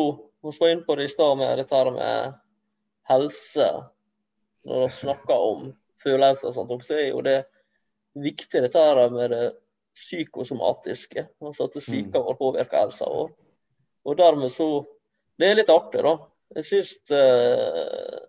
Vi 0.46 0.58
var 0.60 0.70
inne 0.70 0.86
på 0.86 0.96
det 0.96 1.08
i 1.08 1.14
stad 1.14 1.38
med 1.38 1.58
dette 1.58 1.76
her 1.76 1.92
med 1.92 2.34
helse. 3.10 3.70
Når 4.66 4.88
vi 4.88 4.98
snakker 5.00 5.46
om 5.50 5.72
følelser 6.04 6.52
og 6.52 6.58
sånt, 6.58 6.86
så 6.86 7.00
er 7.00 7.08
jo 7.10 7.24
det 7.26 7.40
viktig 8.14 8.62
dette 8.62 8.82
her 8.82 9.10
med 9.14 9.34
det 9.34 9.46
psykosomatiske. 9.96 11.28
Altså 11.42 11.66
at 11.66 11.78
mm. 11.82 12.14
vår 12.14 12.38
påvirker 12.40 12.84
helsa 12.84 13.10
vår. 13.10 13.34
Og 14.06 14.18
dermed 14.18 14.52
så 14.52 14.86
Det 15.36 15.50
er 15.50 15.58
litt 15.58 15.70
artig, 15.70 16.00
da. 16.00 16.14
Jeg 16.56 16.64
syns 16.64 17.12
eh, 17.12 18.20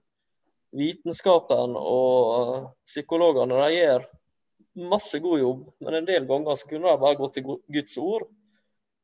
vitenskapen 0.75 1.77
og 1.79 2.73
psykologene 2.89 3.61
de 3.61 3.77
gjør 3.77 4.09
masse 4.91 5.21
god 5.23 5.39
jobb, 5.39 5.61
men 5.85 5.95
en 5.95 6.09
del 6.09 6.27
ganger 6.27 6.59
så 6.59 6.67
kunne 6.67 6.91
de 6.91 7.03
bare 7.05 7.21
gått 7.21 7.37
til 7.39 7.47
Guds 7.47 7.95
ord. 8.03 8.27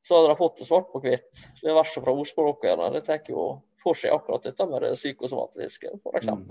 Så 0.02 0.16
hadde 0.16 0.32
de 0.32 0.38
fått 0.38 0.58
det 0.58 0.66
svart 0.66 0.90
på 0.92 1.00
hvitt. 1.02 1.44
Det 1.62 1.74
verset 1.76 2.02
fra 2.02 2.14
ordspråkene 2.14 2.90
det 2.96 3.04
tar 3.06 3.22
jo 3.30 3.46
for 3.82 3.98
seg 3.98 4.14
akkurat 4.14 4.44
dette 4.46 4.66
med 4.66 4.82
det 4.84 4.94
psykosomatiske, 4.98 5.96
f.eks. 6.02 6.28
Mm. 6.30 6.50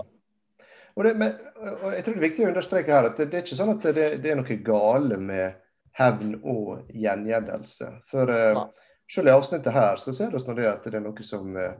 Og, 0.92 1.04
det, 1.04 1.12
men, 1.16 1.36
og 1.56 1.94
jeg 1.94 2.04
tror 2.04 2.16
det 2.16 2.20
er 2.20 2.26
viktig 2.26 2.44
å 2.44 2.50
understreke 2.50 2.92
her 2.92 3.08
at 3.08 3.20
det, 3.20 3.30
det 3.32 3.38
er 3.38 3.46
ikke 3.46 3.58
sånn 3.58 3.74
at 3.74 3.86
det, 3.96 4.08
det 4.24 4.32
er 4.32 4.40
noe 4.40 4.56
gale 4.64 5.18
med 5.20 5.60
hevn 5.96 6.34
og 6.48 6.92
gjengjeldelse. 6.96 7.88
For 8.12 8.32
uh, 8.32 8.62
selv 9.12 9.30
i 9.30 9.34
avsnittet 9.36 9.76
her 9.76 10.00
så 10.00 10.14
ser 10.16 10.32
vi 10.32 10.60
det 10.60 10.68
at 10.68 10.88
det 10.88 11.00
er 11.00 11.04
noe 11.04 11.26
som, 11.26 11.56
uh, 11.56 11.74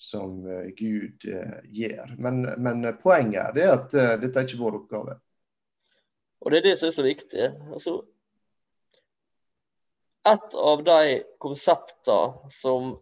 som 0.00 0.40
uh, 0.48 0.68
Gud 0.76 1.24
gjør. 1.24 2.14
Men, 2.16 2.44
men, 2.56 2.88
poenget 3.02 3.56
er 3.56 3.74
at 3.76 3.92
dette 3.92 4.32
er 4.32 4.48
ikke 4.48 4.60
vår 4.60 4.80
oppgave. 4.82 5.18
Og 6.44 6.52
det 6.52 6.60
er 6.60 6.70
det 6.70 6.76
som 6.80 6.88
er 6.88 6.96
så 6.96 7.04
viktig. 7.04 7.50
Altså, 7.74 7.98
et 10.28 10.54
av 10.54 10.84
de 10.86 11.00
konseptene 11.42 12.52
som 12.54 12.94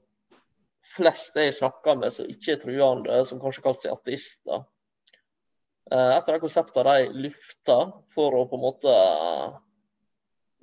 flest 0.97 1.37
jeg 1.37 1.55
snakker 1.57 1.99
med 2.01 2.15
som 2.15 2.29
ikke 2.31 2.55
er 2.55 2.63
truende, 2.63 3.21
som 3.29 3.41
kanskje 3.43 3.65
kaller 3.65 3.83
seg 3.83 3.95
ateister 3.95 4.63
eh, 5.93 6.13
Et 6.17 6.29
av 6.29 6.33
de 6.33 6.43
konseptene 6.43 6.95
de 6.97 7.27
lufter 7.27 7.93
for 8.17 8.37
å 8.39 8.47
på 8.49 8.59
en 8.59 8.65
måte 8.65 8.97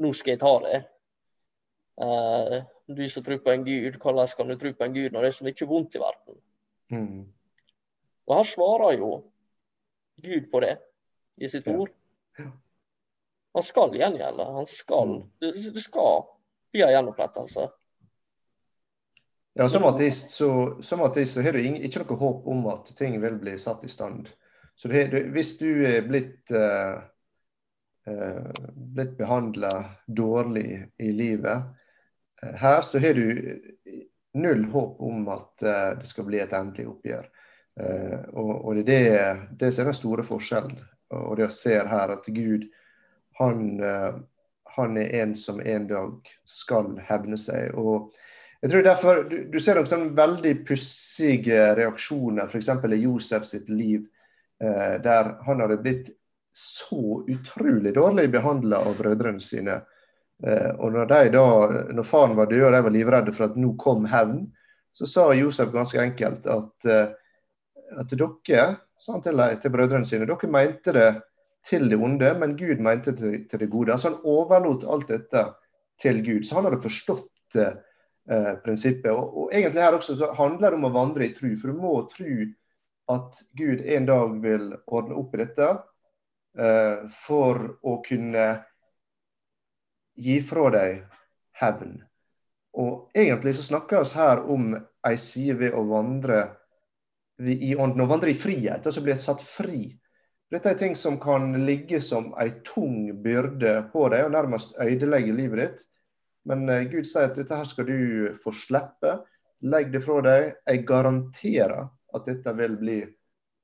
Nå 0.02 0.10
skal 0.18 0.34
jeg 0.34 0.42
ta 0.42 0.52
det. 0.64 0.80
Eh, 2.02 2.56
du 2.90 3.04
som 3.10 3.24
tror 3.24 3.44
på 3.46 3.52
en 3.54 3.66
gud, 3.68 4.00
hvordan 4.02 4.32
kan 4.38 4.50
du 4.50 4.56
tro 4.58 4.72
på 4.74 4.88
en 4.88 4.96
gud 4.96 5.14
når 5.14 5.22
det 5.22 5.30
er 5.30 5.36
så 5.38 5.46
mye 5.46 5.68
vondt 5.70 5.96
i 5.96 6.02
verden? 6.02 6.40
Mm. 6.92 7.20
Og 8.28 8.36
her 8.40 8.50
svarer 8.50 8.98
jo 8.98 9.12
Gud 10.24 10.50
på 10.52 10.62
det 10.64 10.74
i 11.38 11.50
sitt 11.50 11.68
ja. 11.68 11.76
ord. 11.78 11.94
Han 13.54 13.66
skal 13.66 13.96
gjengjelde. 13.98 14.46
Han 14.58 14.68
skal, 14.70 15.16
mm. 15.42 15.74
du 15.74 15.82
skal 15.82 16.26
bli 16.74 16.84
en 16.84 16.92
gjenopprettelse. 16.92 17.70
Ja, 19.54 19.70
som 19.70 19.84
ateist 19.84 20.32
så, 20.32 20.78
som 20.82 21.02
ateist 21.02 21.34
så 21.34 21.44
har 21.46 21.54
du 21.54 21.62
ikke 21.62 22.02
noe 22.02 22.18
håp 22.18 22.48
om 22.50 22.66
at 22.74 22.90
ting 22.98 23.20
vil 23.22 23.38
bli 23.42 23.54
satt 23.62 23.84
i 23.86 23.92
stand. 23.92 24.32
Så 24.76 24.90
det, 24.90 25.08
det, 25.12 25.28
Hvis 25.36 25.58
du 25.60 25.86
er 25.86 26.02
blitt, 26.08 26.50
uh, 26.50 26.98
uh, 28.10 28.50
blitt 28.74 29.14
behandla 29.20 29.70
dårlig 30.08 30.88
i 30.98 31.12
livet 31.14 31.70
uh, 32.42 32.56
her, 32.58 32.82
så 32.82 33.00
har 33.00 33.14
du 33.14 33.60
null 34.34 34.66
håp 34.74 34.98
om 35.06 35.28
at 35.30 35.62
det 35.62 36.10
skal 36.10 36.26
bli 36.26 36.40
et 36.42 36.54
endelig 36.58 36.88
oppgjør. 36.90 37.28
Og, 38.34 38.50
og, 38.50 38.80
det 38.82 38.96
er 38.98 39.44
det, 39.52 39.60
det 39.60 39.68
er 39.70 39.86
den 39.92 39.94
store 39.94 40.26
forskjellen. 40.26 40.80
Og 41.14 41.36
det 41.38 41.44
jeg 41.46 41.56
ser 41.60 41.90
her, 41.92 42.16
at 42.16 42.26
Gud 42.34 42.66
han, 43.38 43.62
han, 44.78 44.98
er 44.98 45.14
en 45.22 45.36
som 45.36 45.62
en 45.62 45.88
dag 45.88 46.34
skal 46.50 46.96
hevne 47.08 47.38
seg. 47.40 47.76
og 47.78 48.12
jeg 48.64 48.72
tror 48.72 48.84
derfor, 48.84 49.24
Du, 49.28 49.38
du 49.52 49.60
ser 49.60 49.76
noen 49.76 50.14
veldig 50.16 50.54
pussige 50.68 51.74
reaksjoner, 51.76 52.48
f.eks. 52.48 52.70
i 52.96 53.02
Josef 53.02 53.46
sitt 53.46 53.70
liv, 53.70 54.06
eh, 54.64 55.02
der 55.04 55.34
han 55.44 55.60
hadde 55.60 55.82
blitt 55.84 56.14
så 56.54 57.26
utrolig 57.28 57.92
dårlig 57.98 58.30
behandla 58.32 58.80
av 58.86 58.96
brødrene 59.02 59.42
sine. 59.44 59.82
Eh, 60.44 60.70
og 60.78 60.94
når, 60.94 61.10
de 61.12 61.34
da, 61.36 61.46
når 61.98 62.08
faren 62.08 62.38
var 62.38 62.48
død 62.52 62.64
og 62.70 62.74
de 62.78 62.82
var 62.88 62.96
livredde 62.96 63.34
for 63.36 63.50
at 63.50 63.60
nå 63.60 63.74
kom 63.82 64.08
hevn, 64.08 64.46
så 64.94 65.10
sa 65.10 65.28
Josef 65.34 65.74
ganske 65.74 66.00
enkelt 66.00 66.48
at, 66.48 66.88
eh, 66.88 67.12
at 68.00 68.16
dere 68.16 68.68
sa 68.96 69.18
han 69.18 69.26
til, 69.26 69.44
til 69.60 69.74
brødrene 69.76 70.08
sine, 70.08 70.30
dere 70.30 70.52
mente 70.52 70.96
det 70.96 71.10
til 71.70 71.90
det 71.90 71.98
onde, 71.98 72.34
men 72.40 72.58
Gud 72.58 72.82
mente 72.84 73.14
til, 73.16 73.60
det 73.60 73.70
gode. 73.72 73.94
Altså 73.94 74.10
Han 74.10 74.20
overlot 74.24 74.84
alt 74.84 75.08
dette 75.08 75.46
til 76.02 76.24
Gud. 76.26 76.44
Så 76.44 76.56
han 76.56 76.68
hadde 76.68 76.82
forstått 76.84 77.56
eh, 77.60 78.54
prinsippet. 78.66 79.12
Og, 79.12 79.38
og, 79.38 79.50
egentlig 79.54 79.82
her 79.82 79.96
også 79.96 80.18
så 80.20 80.34
handler 80.38 80.74
det 80.74 80.82
om 80.82 80.90
å 80.90 80.94
vandre 80.96 81.28
i 81.28 81.34
tru, 81.36 81.54
for 81.60 81.72
du 81.72 81.80
må 81.80 81.96
tro 82.12 82.36
at 83.14 83.42
Gud 83.60 83.84
en 83.84 84.08
dag 84.08 84.38
vil 84.44 84.70
ordne 84.88 85.18
opp 85.20 85.36
i 85.36 85.44
dette 85.44 85.70
eh, 86.60 87.04
for 87.26 87.64
å 87.84 88.00
kunne 88.06 88.48
gi 90.20 90.40
fra 90.46 90.70
deg 90.74 91.04
hevn. 91.60 91.98
Og 92.80 93.16
egentlig 93.16 93.56
så 93.58 93.68
snakker 93.68 94.04
vi 94.04 94.18
her 94.18 94.44
om 94.50 94.74
ei 95.06 95.18
side 95.20 95.60
ved 95.60 95.76
å 95.78 95.84
vandre 95.90 96.46
i 97.44 97.74
ånden, 97.76 98.04
å 98.06 98.10
vandre 98.10 98.32
i 98.32 98.38
frihet, 98.38 98.86
altså 98.86 99.02
bli 99.04 99.16
satt 99.20 99.42
fri 99.42 99.88
dette 100.54 100.70
er 100.70 100.78
ting 100.78 100.96
som 101.00 101.18
kan 101.22 101.52
ligge 101.66 101.98
som 102.02 102.30
ei 102.42 102.52
tung 102.68 103.08
byrde 103.24 103.72
på 103.94 104.06
deg 104.14 104.28
og 104.28 104.36
nærmest 104.36 104.76
ødelegge 104.82 105.34
livet 105.34 105.62
ditt. 105.64 105.86
Men 106.46 106.68
eh, 106.70 106.86
Gud 106.92 107.08
sier 107.10 107.32
at 107.32 107.38
dette 107.40 107.58
her 107.58 107.66
skal 107.66 107.88
du 107.88 108.36
få 108.44 108.54
slippe. 108.54 109.16
Legg 109.66 109.94
det 109.94 110.04
fra 110.06 110.20
deg. 110.22 110.50
Jeg 110.70 110.84
garanterer 110.86 111.88
at 112.14 112.30
dette 112.30 112.54
vil 112.60 112.76
bli 112.78 112.98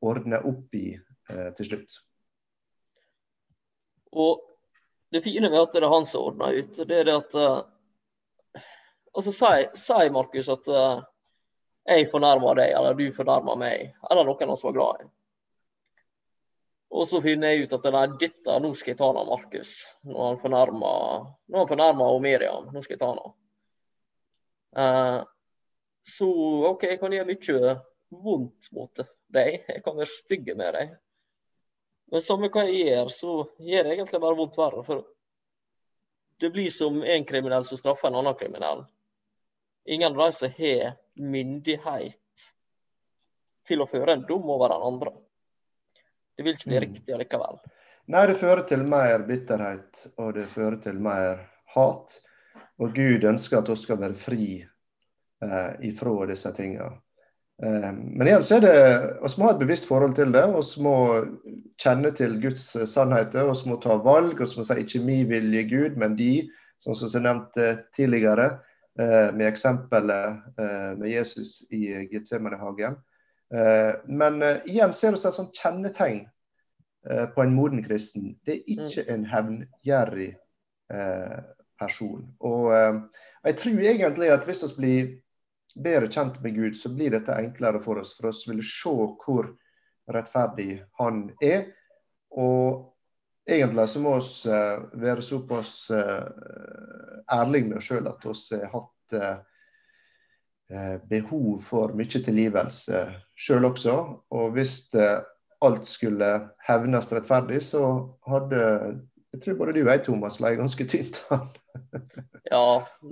ordna 0.01 0.39
opp 0.49 0.79
i 0.79 0.87
eh, 0.95 1.49
til 1.59 1.69
slutt. 1.69 1.99
Og 4.17 4.41
det 5.13 5.21
fine 5.27 5.49
med 5.49 5.59
at 5.61 5.75
det 5.75 5.83
er 5.83 5.93
han 5.93 6.09
som 6.09 6.31
ordner 6.31 6.57
ut, 6.57 6.81
det 6.89 7.03
er 7.03 7.05
det 7.05 7.19
at 7.19 7.35
uh, 7.37 7.59
Altså, 9.09 9.31
si, 9.33 9.95
Markus, 10.13 10.47
at 10.53 10.67
uh, 10.69 11.01
jeg 11.89 12.05
fornærmer 12.11 12.59
deg, 12.59 12.75
eller 12.77 12.93
du 12.93 13.07
fornærmer 13.11 13.57
meg, 13.57 13.95
eller 14.05 14.27
noen 14.27 14.45
av 14.45 14.53
oss 14.53 14.61
var 14.63 14.75
glad 14.75 15.01
i. 15.01 15.07
Og 16.89 17.05
så 17.05 17.19
finner 17.21 17.53
jeg 17.53 17.67
ut 17.67 17.73
at 17.77 17.85
nei, 17.93 18.05
dette, 18.21 18.55
nå 18.63 18.71
skal 18.77 18.95
jeg 18.95 18.99
ta 18.99 19.09
han 19.11 19.27
Markus. 19.29 19.73
Når 20.09 20.39
han 20.39 21.69
fornærma 21.69 22.07
Miriam. 22.23 22.71
Nå 22.73 22.81
skal 22.81 22.95
jeg 22.95 23.01
ta 23.03 23.11
han. 23.11 23.35
Uh, 24.79 25.19
så 26.05 26.29
OK, 26.71 26.87
jeg 26.89 26.99
kan 27.01 27.13
gjøre 27.13 27.29
mye 27.29 27.75
vondt 28.09 28.71
mot 28.73 29.03
deg. 29.29 29.61
Jeg 29.67 29.85
kan 29.85 29.99
være 29.99 30.09
stygg 30.09 30.49
med 30.57 30.73
deg. 30.77 30.97
Men 32.09 32.25
samme 32.25 32.49
hva 32.49 32.65
jeg 32.65 32.87
gjør, 32.87 33.13
så 33.13 33.33
gjør 33.61 33.85
det 33.85 33.93
egentlig 33.93 34.21
bare 34.23 34.39
vondt 34.39 34.57
verre. 34.57 34.85
For 34.87 35.05
det 36.41 36.49
blir 36.55 36.73
som 36.73 37.03
en 37.03 37.27
kriminell 37.29 37.67
som 37.69 37.77
straffer 37.77 38.09
en 38.09 38.17
annen 38.23 38.37
kriminell. 38.39 38.87
Ingen 39.85 40.15
av 40.15 40.25
de 40.25 40.37
som 40.37 40.53
har 40.57 40.97
myndighet 41.21 42.17
til 43.69 43.83
å 43.83 43.89
føre 43.89 44.15
en 44.15 44.25
dom 44.25 44.49
over 44.49 44.73
den 44.73 44.85
andre. 44.89 45.13
Det 46.39 46.45
vil 46.45 46.55
ikke 46.55 46.69
bli 46.69 46.77
mm. 46.77 46.83
riktig 46.85 47.13
allikevel. 47.17 47.57
Nei, 48.13 48.21
det 48.29 48.37
fører 48.39 48.61
til 48.69 48.83
mer 48.87 49.25
bitterhet, 49.27 50.05
og 50.15 50.29
det 50.37 50.45
fører 50.53 50.77
til 50.79 51.01
mer 51.03 51.41
hat. 51.75 52.13
Og 52.79 52.93
Gud 52.95 53.25
ønsker 53.27 53.59
at 53.59 53.67
vi 53.67 53.75
skal 53.81 53.99
være 53.99 54.15
fri 54.15 54.45
eh, 54.63 55.73
ifra 55.89 56.13
disse 56.29 56.53
tingene. 56.55 56.93
Eh, 57.59 57.89
men 57.91 58.23
igjen 58.23 58.45
så 58.47 58.55
er 58.55 58.63
det, 58.63 58.77
vi 59.19 59.33
må 59.35 59.49
ha 59.49 59.51
et 59.51 59.59
bevisst 59.65 59.89
forhold 59.89 60.15
til 60.15 60.31
det. 60.31 60.45
Vi 60.47 60.85
må 60.87 60.95
kjenne 61.83 62.13
til 62.15 62.39
Guds 62.39 62.69
sannheter. 62.87 63.51
Vi 63.51 63.73
må 63.73 63.81
ta 63.83 63.99
valg. 64.07 64.39
Vi 64.39 64.47
må 64.47 64.63
si 64.69 64.79
ikke 64.79 65.03
min 65.03 65.27
vilje, 65.27 65.67
Gud, 65.75 65.99
men 65.99 66.15
de, 66.15 66.47
som 66.79 66.95
vi 66.95 67.25
nevnte 67.27 67.69
tidligere. 67.99 68.53
med 68.99 69.45
eksempelet 69.47 70.57
med 70.97 71.07
Jesus 71.07 71.61
i 71.71 72.07
Getsemanehagen. 72.11 72.97
Men 74.05 74.43
igjen 74.69 74.93
ser 74.93 75.15
vi 75.15 75.19
et 75.19 75.35
sånt 75.35 75.57
kjennetegn 75.57 76.19
på 77.33 77.41
en 77.41 77.55
moden 77.55 77.81
kristen. 77.85 78.35
Det 78.45 78.59
er 78.59 78.67
ikke 78.75 79.05
mm. 79.07 79.09
en 79.13 79.25
hevngjerrig 79.31 80.29
person. 81.79 82.27
Og 82.45 82.69
jeg 83.47 83.57
tror 83.61 83.81
egentlig 83.93 84.29
at 84.33 84.45
hvis 84.45 84.63
vi 84.67 84.75
blir 84.77 85.09
bedre 85.79 86.11
kjent 86.11 86.39
med 86.43 86.55
Gud, 86.57 86.77
så 86.77 86.91
blir 86.93 87.13
dette 87.15 87.35
enklere 87.39 87.81
for 87.83 88.01
oss. 88.01 88.15
For 88.17 88.29
oss 88.31 88.43
vil 88.49 88.61
se 88.65 88.93
hvor 89.23 89.51
rettferdig 90.13 90.81
han 90.99 91.29
er. 91.41 91.69
Og 92.37 92.93
egentlig 93.49 93.87
så 93.89 94.01
må 94.03 94.17
vi 94.19 95.01
være 95.05 95.25
såpass 95.25 95.73
ærlige 97.31 97.69
med 97.69 97.77
oss 97.79 97.89
sjøl 97.89 98.09
at 98.11 98.25
vi 98.25 98.59
har 98.59 98.73
hatt 98.75 99.19
behov 101.09 101.63
for 101.65 101.95
mye 101.97 102.21
tilgivelse 102.21 102.99
sjøl 103.39 103.65
også. 103.71 103.95
Og 104.29 104.51
hvis 104.53 104.75
alt 104.95 105.87
skulle 105.89 106.27
hevnes 106.67 107.09
rettferdig, 107.13 107.63
så 107.65 107.81
hadde 108.29 108.61
jeg 109.33 109.41
tror 109.43 109.57
både 109.59 109.73
du 109.77 109.83
og 109.83 109.91
jeg, 109.91 110.03
Thomas, 110.07 110.39
lei 110.41 110.55
ganske 110.57 110.85
tynt 110.89 111.19
an. 111.35 111.49
ja, 112.49 112.63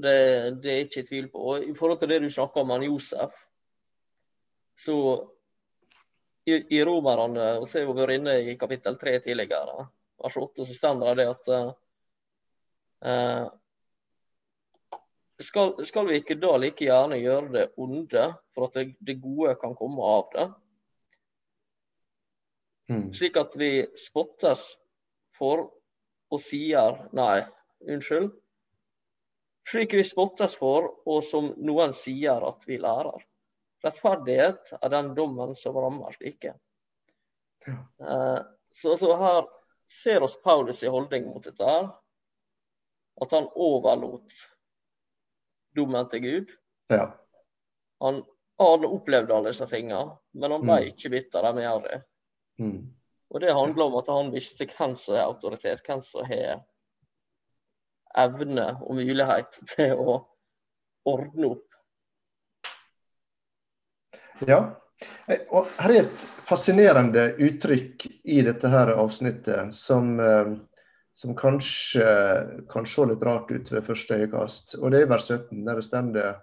det, 0.03 0.15
det 0.63 0.71
er 0.71 0.85
ikke 0.85 1.05
tvil 1.05 1.27
på. 1.33 1.43
Og 1.51 1.67
I 1.67 1.75
forhold 1.77 1.99
til 2.01 2.09
det 2.09 2.23
du 2.23 2.29
snakker 2.33 2.63
om 2.63 2.73
han 2.73 2.85
Josef, 2.87 3.35
så 4.77 4.95
i, 6.47 6.57
i 6.77 6.81
Romerne, 6.85 7.51
og 7.59 7.67
så 7.69 7.81
har 7.81 7.89
vi 7.89 7.97
vært 7.99 8.17
inne 8.17 8.35
i 8.49 8.57
kapittel 8.59 8.97
3 8.97 9.17
tidligere, 9.25 9.85
vers 10.23 10.37
8, 10.41 10.65
så 10.65 10.77
står 10.77 11.19
det 11.19 11.27
at 11.29 11.49
uh, 11.53 13.47
skal, 15.43 15.85
skal, 15.85 16.07
vi 16.07 16.17
ikke 16.21 16.39
da 16.41 16.55
like 16.57 16.85
gjerne 16.85 17.19
gjøre 17.21 17.51
det 17.53 17.65
onde 17.77 18.23
for 18.55 18.67
at 18.67 18.79
det, 18.79 18.87
det 19.05 19.19
gode 19.21 19.53
kan 19.61 19.75
komme 19.77 20.01
av 20.01 20.31
det? 20.33 20.47
Mm. 22.89 23.07
Slik 23.13 23.37
at 23.37 23.55
vi 23.59 23.71
spottes 23.99 24.63
for 25.37 25.67
og 26.31 26.41
sier 26.43 27.03
nei, 27.15 27.45
unnskyld. 27.87 28.31
Slik 29.67 29.93
vi 29.99 30.03
spottes 30.07 30.55
for, 30.59 30.89
og 31.07 31.23
som 31.27 31.51
noen 31.59 31.93
sier 31.95 32.43
at 32.47 32.63
vi 32.67 32.79
lærer. 32.79 33.23
Rettferdighet 33.83 34.73
er 34.79 34.91
den 34.91 35.13
dommen 35.15 35.53
som 35.59 35.77
rammer 35.77 36.15
slike. 36.15 36.55
Ja. 37.67 37.77
så, 38.71 38.95
så, 38.95 39.11
her 39.19 39.47
ser 39.91 40.23
oss 40.23 40.37
Paulus 40.43 40.83
i 40.83 40.91
holdning 40.91 41.27
mot 41.27 41.43
dette. 41.43 41.63
her, 41.63 41.89
At 43.21 43.33
han 43.35 43.49
overlot 43.55 44.31
dommen 45.77 46.09
til 46.11 46.23
Gud. 46.25 46.53
Ja. 46.93 47.07
Han 48.03 48.21
hadde 48.61 48.89
opplevd 48.97 49.33
alle 49.33 49.53
disse 49.53 49.67
tingene, 49.69 50.17
men 50.33 50.53
han 50.55 50.65
ble 50.65 50.79
mm. 50.81 50.87
ikke 50.93 51.11
bitter 51.13 51.49
av 51.49 51.83
det. 51.85 52.01
Mm. 52.61 52.79
Og 53.27 53.43
det 53.43 53.53
handler 53.53 53.89
om 53.89 53.99
at 53.99 54.09
han 54.11 54.31
visste 54.33 54.67
hvem 54.69 54.95
som 54.97 55.17
har 55.17 55.27
autoritet, 55.27 55.83
hvem 55.85 56.01
som 56.01 56.25
har 56.25 56.63
evne 58.17 58.67
og 58.81 58.97
mulighet 58.97 59.59
til 59.75 59.93
å 59.99 60.17
ordne 61.07 61.53
opp. 61.53 61.63
Ja. 64.47 64.61
Og 65.49 65.69
her 65.77 65.93
er 65.93 66.05
et 66.05 66.25
fascinerende 66.47 67.29
uttrykk 67.43 68.05
i 68.23 68.39
dette 68.45 68.69
her 68.71 68.93
avsnittet 68.95 69.73
som, 69.75 70.15
eh, 70.21 70.53
som 71.17 71.33
kanskje 71.35 72.09
kan 72.69 72.85
se 72.85 73.05
litt 73.09 73.23
rart 73.25 73.49
ut 73.51 73.71
ved 73.73 73.85
første 73.87 74.19
øyekast. 74.19 74.75
Og 74.77 74.91
det 74.93 75.01
er 75.01 75.09
vers 75.09 75.25
17, 75.25 75.63
der 75.65 75.79
det 75.79 75.85
står 75.87 76.19
eh, 76.21 76.35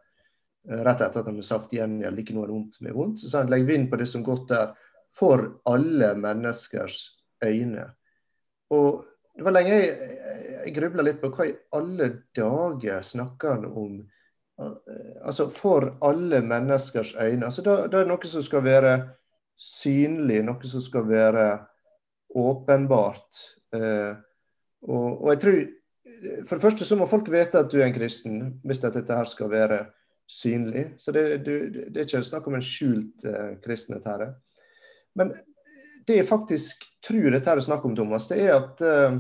rett 0.83 1.05
etter 1.05 1.21
at 1.21 1.29
han 1.31 1.39
har 1.39 1.47
sagt 1.47 1.75
igjen 1.75 2.01
gjengjeld 2.01 2.23
ikke 2.25 2.35
noe 2.35 2.49
vondt 2.51 2.81
med 2.83 2.97
vondt. 2.97 3.23
Så 3.23 3.39
han 3.39 3.53
legger 3.53 3.71
vind 3.71 3.87
på 3.93 4.01
det 4.01 4.09
som 4.11 4.25
godt 4.27 4.51
er 4.57 4.73
for 5.15 5.45
alle 5.71 6.09
menneskers 6.19 6.99
øyne. 7.45 7.87
Og 8.75 9.05
det 9.37 9.47
var 9.47 9.55
lenge 9.55 9.77
jeg, 9.77 9.95
jeg 10.65 10.75
grubla 10.81 11.07
litt 11.07 11.23
på 11.23 11.31
hva 11.37 11.47
i 11.47 11.55
alle 11.79 12.11
dager 12.35 13.07
snakker 13.07 13.57
han 13.57 13.71
om 13.71 14.03
Altså 14.55 15.49
for 15.51 15.89
alle 16.07 16.39
menneskers 16.47 17.17
øyne. 17.19 17.47
Altså 17.47 17.63
da, 17.67 17.73
da 17.91 17.99
er 17.99 18.05
det 18.05 18.11
noe 18.13 18.29
som 18.31 18.43
skal 18.47 18.63
være 18.63 18.93
synlig, 19.59 20.45
noe 20.47 20.71
som 20.71 20.83
skal 20.83 21.09
være 21.09 21.49
åpenbart. 22.39 23.43
Eh, 23.75 24.15
og, 24.85 25.23
og, 25.23 25.29
jeg 25.33 25.41
tror 25.43 25.59
For 26.49 26.57
det 26.57 26.63
første 26.63 26.87
så 26.87 26.97
må 26.97 27.09
folk 27.11 27.29
vite 27.33 27.59
at 27.59 27.71
du 27.73 27.79
er 27.81 27.89
en 27.89 27.97
kristen, 27.97 28.41
hvis 28.65 28.83
dette 28.83 29.05
her 29.09 29.29
skal 29.29 29.51
være 29.51 29.79
synlig. 30.31 30.87
Så 31.01 31.13
det, 31.13 31.25
du, 31.45 31.53
det 31.73 31.97
er 31.97 32.07
ikke 32.07 32.23
snakk 32.25 32.47
om 32.49 32.57
en 32.59 32.65
skjult 32.65 33.25
eh, 33.29 33.57
kristenhet 33.65 34.07
her. 34.09 34.27
Men 35.19 35.33
det 36.07 36.19
jeg 36.21 36.29
faktisk 36.29 36.85
tror 37.05 37.33
dette 37.33 37.51
er 37.51 37.65
snakk 37.65 37.85
om, 37.89 37.97
Thomas, 37.97 38.29
det 38.29 38.41
er 38.45 38.55
at 38.57 38.83
eh, 38.85 39.19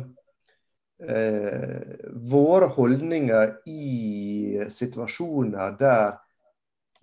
eh, 1.08 2.08
våre 2.30 2.68
holdninger 2.76 3.56
i 3.70 4.68
situasjoner 4.72 5.76
der 5.80 6.18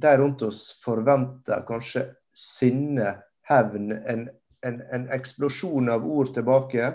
de 0.02 0.14
rundt 0.18 0.42
oss 0.46 0.64
forventer 0.82 1.66
kanskje 1.68 2.08
sinne, 2.38 3.20
hevn, 3.46 3.92
en, 3.92 4.28
en, 4.66 4.80
en 4.94 5.08
eksplosjon 5.14 5.92
av 5.94 6.06
ord 6.08 6.32
tilbake, 6.34 6.94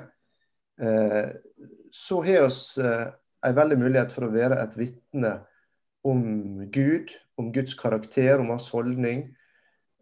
eh, 0.81 1.29
så 1.97 2.23
har 2.23 2.51
vi 2.51 2.85
eh, 2.85 3.07
en 3.47 3.57
veldig 3.57 3.79
mulighet 3.81 4.13
for 4.15 4.27
å 4.27 4.35
være 4.35 4.59
et 4.63 4.77
vitne 4.79 5.33
om 6.07 6.23
Gud, 6.73 7.11
om 7.41 7.51
Guds 7.55 7.77
karakter, 7.79 8.39
om 8.41 8.53
hans 8.55 8.69
holdning. 8.73 9.27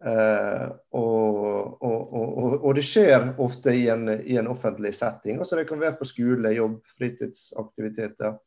Eh, 0.05 0.65
og, 0.91 1.37
og, 1.81 2.01
og, 2.13 2.57
og, 2.59 2.71
det 2.77 2.83
skjer 2.85 3.31
ofte 3.41 3.73
i 3.73 3.87
en, 3.93 4.09
i 4.21 4.37
en, 4.37 4.49
offentlig 4.51 4.93
setting. 4.97 5.39
altså 5.39 5.59
Det 5.59 5.67
kan 5.69 5.81
være 5.81 5.97
på 6.01 6.09
skole, 6.09 6.51
jobb, 6.57 6.81
fritidsaktiviteter. 6.97 8.37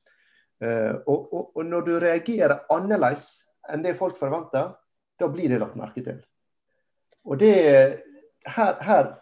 Uh, 0.58 0.98
og, 1.06 1.60
når 1.62 1.84
du 1.86 1.92
reagerer 2.02 2.64
annerledes 2.74 3.28
enn 3.70 3.84
det 3.84 3.92
folk 3.94 4.16
forventer, 4.18 4.72
da 5.18 5.28
blir 5.30 5.52
det 5.52 5.60
lagt 5.62 5.76
merke 5.78 6.02
til. 6.02 6.16
Og 7.22 7.38
det 7.38 7.52
her, 8.48 8.72
her 8.82 9.12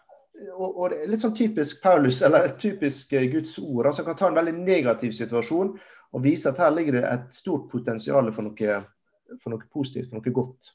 og, 0.56 0.92
er 0.92 1.06
litt 1.08 1.22
sånn 1.22 1.36
typisk 1.36 1.82
Paulus, 1.84 2.20
eller 2.26 2.50
typisk 2.60 3.12
eh, 3.16 3.28
Guds 3.32 3.56
ord. 3.62 3.86
altså 3.88 4.04
Kan 4.04 4.18
ta 4.18 4.28
en 4.30 4.38
veldig 4.38 4.56
negativ 4.58 5.14
situasjon 5.16 5.76
og 6.16 6.24
vise 6.24 6.48
at 6.50 6.60
her 6.62 6.74
ligger 6.74 6.98
det 6.98 7.06
et 7.08 7.32
stort 7.34 7.66
potensial 7.72 8.28
for 8.34 8.46
noe, 8.46 8.76
for 9.42 9.52
noe 9.52 9.70
positivt, 9.72 10.10
for 10.10 10.20
noe 10.20 10.34
godt. 10.36 10.74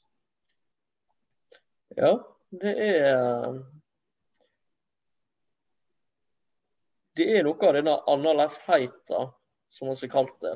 Ja, 1.98 2.16
det 2.62 2.74
er 2.88 3.62
Det 7.12 7.26
er 7.28 7.44
noe 7.44 7.68
av 7.68 7.76
denne 7.76 7.94
annerledesheten, 8.08 9.32
som 9.70 9.90
vi 9.90 9.98
har 10.00 10.12
kalt 10.14 10.38
det. 10.42 10.54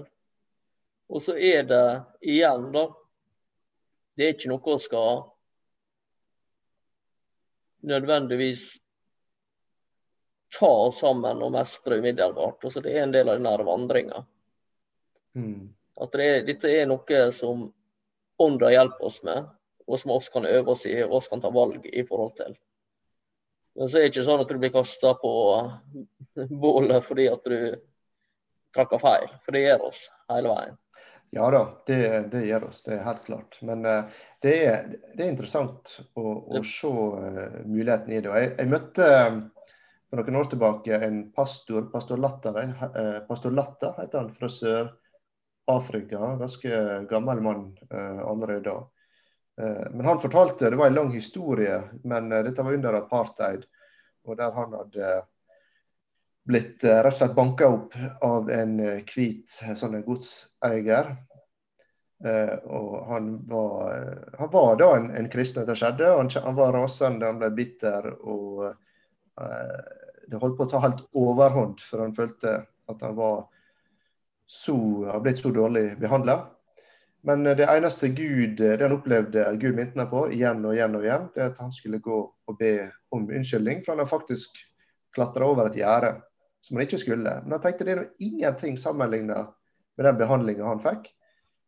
Og 1.12 1.22
så 1.22 1.36
er 1.36 1.65
det 1.68 1.88
igjen, 2.24 2.70
da 2.72 2.88
Det 4.15 4.24
er 4.24 4.38
ikke 4.38 4.50
noe 4.54 4.78
vi 4.78 4.80
skal 4.80 5.26
nødvendigvis 7.86 8.63
ta 10.56 10.72
oss 10.88 11.02
sammen 11.04 11.44
og 11.44 11.54
mestre 11.56 12.00
umiddelbart. 12.00 12.63
Altså, 12.63 12.82
det 12.84 12.96
er 12.96 13.04
en 13.04 13.15
del 13.15 13.30
av 13.30 13.39
denne 13.39 13.68
vandringa. 13.68 14.24
Mm. 15.36 15.74
At 16.02 16.15
det 16.15 16.28
er, 16.28 16.41
dette 16.48 16.72
er 16.72 16.88
noe 16.89 17.22
som 17.36 17.68
ånda 18.41 18.72
hjelper 18.74 19.08
oss 19.08 19.22
med 19.28 19.46
og 19.86 20.00
som 20.00 20.12
oss 20.12 20.30
kan 20.30 20.46
øve 20.46 20.72
oss 20.72 20.86
i 20.86 20.96
og 21.04 21.20
oss 21.20 21.28
kan 21.30 21.41
ta 21.41 21.52
valg 21.54 21.86
i 21.86 22.04
forhold 22.08 22.36
til. 22.39 22.56
Men 23.76 23.89
så 23.89 24.00
er 24.00 24.06
det 24.06 24.13
ikke 24.13 24.26
sånn 24.26 24.41
at 24.41 24.50
du 24.50 24.58
blir 24.62 24.74
kasta 24.74 25.13
på 25.20 25.34
bålet 26.63 27.06
fordi 27.06 27.28
at 27.30 27.46
du 27.46 27.76
trakka 28.76 29.00
feil, 29.00 29.30
for 29.44 29.56
det 29.56 29.65
gjør 29.65 29.88
oss 29.91 30.08
hele 30.32 30.52
veien. 30.52 30.82
Ja 31.36 31.50
da, 31.52 31.62
det, 31.88 32.00
det 32.32 32.46
gjør 32.48 32.70
oss, 32.70 32.84
det 32.86 32.96
er 32.96 33.08
helt 33.08 33.24
klart. 33.26 33.58
Men 33.66 33.84
uh, 33.84 34.22
det, 34.43 34.53
er, 34.56 34.86
det, 35.16 35.20
er, 35.20 35.30
interessant 35.32 35.91
å, 36.16 36.24
å 36.24 36.62
se 36.64 36.91
uh, 36.91 37.58
muligheten 37.68 38.14
i 38.14 38.22
det. 38.22 38.30
Og 38.30 38.38
jeg, 38.39 38.51
jeg 38.62 38.72
møtte 38.72 39.10
um, 39.26 39.41
for 40.16 40.32
noen 40.32 40.41
år 40.41 40.49
tilbake 40.51 40.99
en 41.07 41.22
pastor, 41.36 41.89
pastor 41.91 42.22
Latta, 42.22 42.53
uh, 42.55 43.20
pastor 43.28 43.51
Latta 43.51 43.93
heter 43.99 44.24
han, 44.24 44.34
fra 44.36 44.49
Sør-Afrika. 44.51 46.36
Ganske 46.39 46.84
gammel 47.11 47.41
mann 47.45 47.70
allerede 47.91 48.70
da. 48.70 48.78
Eh, 49.61 49.91
men 49.91 50.05
han 50.05 50.22
fortalte, 50.22 50.70
det 50.70 50.76
var 50.76 50.88
en 50.88 50.93
lang 50.93 51.11
historie, 51.11 51.82
men 52.03 52.32
eh, 52.32 52.43
dette 52.43 52.63
var 52.63 52.74
under 52.74 52.93
apartheid. 52.93 53.63
Og 54.26 54.38
der 54.38 54.51
han 54.51 54.74
hadde 54.74 55.13
blitt 56.45 56.84
eh, 56.84 56.99
rett 56.99 57.13
og 57.13 57.20
slett 57.20 57.38
banka 57.38 57.70
opp 57.72 57.95
av 58.26 58.51
en 58.51 58.78
hvit 59.13 59.61
sånn 59.80 60.01
godseier. 60.05 61.16
Og 62.26 62.91
han 63.09 63.26
var, 63.45 63.89
han 64.39 64.49
var 64.49 64.78
da 64.80 64.86
en, 64.97 65.09
en 65.20 65.28
kristen 65.30 65.61
etter 65.61 65.78
skjedde. 65.78 66.07
Han, 66.16 66.32
han, 66.32 66.55
var 66.57 66.72
rasende, 66.74 67.28
han 67.28 67.41
ble 67.41 67.49
bitter. 67.53 68.07
Og 68.24 68.63
det 70.30 70.41
holdt 70.41 70.57
på 70.57 70.65
å 70.67 70.71
ta 70.71 70.82
helt 70.84 71.05
overhånd, 71.17 71.82
for 71.89 72.03
han 72.03 72.15
følte 72.17 72.57
at 72.91 73.01
han 73.05 73.15
var 73.17 73.45
så, 74.45 74.78
blitt 75.23 75.41
så 75.41 75.51
dårlig 75.53 75.95
behandla. 76.01 76.39
Men 77.26 77.43
det 77.43 77.65
eneste 77.65 78.11
Gud, 78.13 78.59
det 78.59 78.84
han 78.84 78.93
opplevde 78.93 79.47
Gud 79.57 79.76
minte 79.78 79.97
ham 79.97 80.11
på 80.11 80.28
igjen 80.36 80.61
og 80.61 80.76
igjen, 80.76 80.97
og 80.97 81.05
igjen, 81.07 81.28
det 81.34 81.41
er 81.41 81.51
at 81.53 81.61
han 81.63 81.73
skulle 81.73 81.97
gå 82.03 82.19
og 82.21 82.57
be 82.59 82.91
om 83.15 83.26
unnskyldning. 83.26 83.82
For 83.82 83.95
han 83.95 84.03
har 84.03 84.11
faktisk 84.11 84.59
klatra 85.15 85.47
over 85.49 85.71
et 85.71 85.80
gjerde 85.80 86.11
som 86.61 86.78
han 86.78 86.86
ikke 86.86 87.01
skulle. 87.01 87.34
Men 87.43 87.55
han 87.55 87.63
tenkte 87.63 87.88
det 87.88 87.95
er 87.95 88.03
ingenting 88.21 88.78
sammenligna 88.78 89.47
med 89.97 90.05
den 90.05 90.19
behandlinga 90.19 90.67
han 90.69 90.84
fikk. 90.84 91.09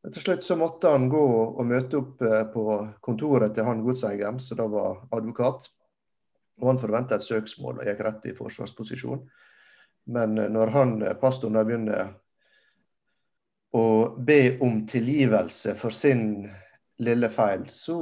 Men 0.03 0.13
til 0.13 0.27
slutt 0.27 0.45
så 0.45 0.59
måtte 0.59 0.91
han 0.93 1.09
gå 1.09 1.25
og 1.47 1.65
møte 1.65 2.03
opp 2.03 2.21
eh, 2.21 2.43
på 2.53 2.77
kontoret 3.05 3.57
til 3.57 3.65
han 3.67 3.81
godseieren, 3.85 4.37
som 4.43 4.61
da 4.61 4.67
var 4.71 5.01
advokat. 5.15 5.65
Og 6.61 6.71
han 6.71 6.79
forventa 6.81 7.17
et 7.17 7.25
søksmål 7.25 7.81
og 7.81 7.89
gikk 7.89 8.03
rett 8.05 8.29
i 8.29 8.35
forsvarsposisjon. 8.37 9.21
Men 10.13 10.37
eh, 10.37 10.49
når 10.53 10.73
han, 10.75 10.95
eh, 11.03 11.17
pastoren 11.21 11.59
begynner 11.59 12.13
å 13.77 13.85
be 14.17 14.57
om 14.63 14.85
tilgivelse 14.89 15.75
for 15.77 15.93
sin 15.93 16.47
lille 17.03 17.29
feil, 17.29 17.67
så 17.69 17.97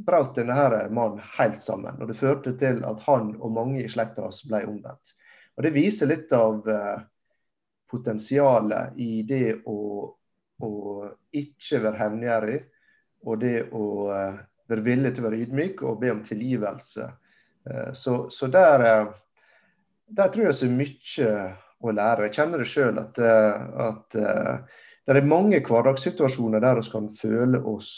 brøt 0.00 0.38
denne 0.38 0.86
mannen 0.94 1.20
helt 1.36 1.60
sammen. 1.60 1.98
Og 2.00 2.08
det 2.08 2.16
førte 2.20 2.54
til 2.58 2.80
at 2.88 3.02
han 3.04 3.34
og 3.40 3.52
mange 3.52 3.82
i 3.82 3.90
slekta 3.92 4.24
hans 4.24 4.40
ble 4.48 4.62
omvendt. 4.70 5.12
Og 5.58 5.66
Det 5.66 5.74
viser 5.74 6.08
litt 6.08 6.32
av 6.32 6.64
potensialet 7.92 8.96
i 8.96 9.20
det 9.28 9.58
å 9.68 9.76
å 10.62 11.08
ikke 11.34 11.80
være 11.82 12.00
hevngjerrig, 12.00 12.60
og 13.26 13.42
det 13.42 13.56
å 13.74 13.84
være 14.70 14.84
villig 14.86 15.14
til 15.14 15.24
å 15.24 15.28
være 15.28 15.42
ydmyk 15.46 15.82
og 15.86 16.00
be 16.02 16.12
om 16.14 16.22
tilgivelse. 16.26 17.08
Uh, 17.70 17.92
så, 17.94 18.30
så 18.30 18.48
der, 18.52 18.86
uh, 18.86 19.12
der, 20.06 20.32
tror 20.32 20.48
jeg 20.48 20.58
er 20.66 20.74
mye 20.78 21.34
å 21.82 21.94
lære. 21.94 22.26
Jeg 22.28 22.36
kjenner 22.38 22.62
det 22.62 22.70
sjøl 22.70 22.98
at, 23.02 23.16
at 23.18 24.14
det 24.14 25.16
er 25.18 25.24
mange 25.26 25.58
hverdagssituasjoner 25.66 26.62
der 26.62 26.78
vi 26.78 26.92
kan 26.92 27.08
føle 27.18 27.58
oss 27.66 27.88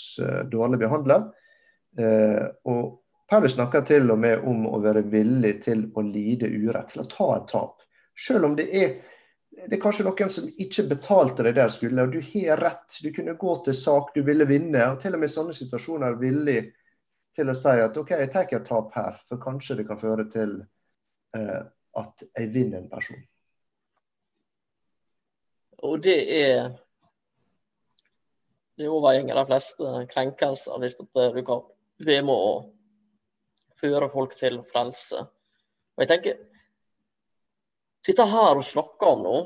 dårlig 0.49 0.79
behandla. 0.81 1.19
og 2.65 2.87
Paulus 3.29 3.59
snakker 3.59 3.85
til 3.85 4.09
og 4.15 4.23
med 4.23 4.47
om 4.49 4.65
å 4.73 4.81
være 4.81 5.03
villig 5.13 5.53
til 5.67 5.85
å 5.93 6.01
lide 6.01 6.49
urett, 6.49 6.95
til 6.95 7.05
å 7.05 7.11
ta 7.13 7.29
et 7.37 7.47
tap. 7.53 7.85
Selv 8.17 8.49
om 8.49 8.57
det 8.57 8.71
er 8.73 8.97
det 9.55 9.77
er 9.77 9.83
kanskje 9.83 10.05
noen 10.07 10.31
som 10.33 10.47
ikke 10.61 10.87
betalte 10.91 11.45
det 11.47 11.55
der 11.59 11.71
skulle, 11.73 12.05
og 12.05 12.15
du 12.15 12.21
har 12.33 12.61
rett. 12.61 12.97
Du 13.03 13.11
kunne 13.15 13.37
gå 13.39 13.55
til 13.65 13.77
sak, 13.79 14.11
du 14.15 14.25
ville 14.27 14.47
vinne. 14.49 14.81
og 14.91 15.01
Til 15.03 15.15
og 15.15 15.23
med 15.23 15.31
i 15.31 15.35
sånne 15.35 15.55
situasjoner 15.57 16.09
er 16.09 16.21
villig 16.21 16.59
til 17.35 17.51
å 17.51 17.57
si 17.59 17.75
at 17.83 17.97
OK, 17.99 18.15
jeg 18.19 18.31
tar 18.33 18.51
et 18.51 18.67
tap 18.67 18.93
her, 18.95 19.19
for 19.29 19.43
kanskje 19.43 19.81
det 19.81 19.89
kan 19.89 20.01
føre 20.01 20.27
til 20.33 20.57
eh, 21.37 21.63
at 21.99 22.27
jeg 22.39 22.53
vinner 22.55 22.83
en 22.83 22.91
person. 22.91 23.21
Og 25.85 26.01
det 26.05 26.19
er 26.41 26.71
det 28.79 28.91
overgjenger 28.91 29.39
de 29.39 29.47
fleste 29.47 29.91
krenkelser 30.11 30.81
hvis 30.83 30.97
du 30.99 31.05
kan 31.15 31.63
være 32.03 32.25
med 32.27 32.35
å 32.35 32.55
føre 33.79 34.09
folk 34.11 34.35
til 34.39 34.63
frelse. 34.71 35.27
Og 35.95 36.03
jeg 36.03 36.11
tenker 36.11 36.41
dette 38.05 38.27
her 38.29 38.59
å 38.59 38.65
snakke 38.67 39.11
om 39.11 39.23
nå, 39.25 39.37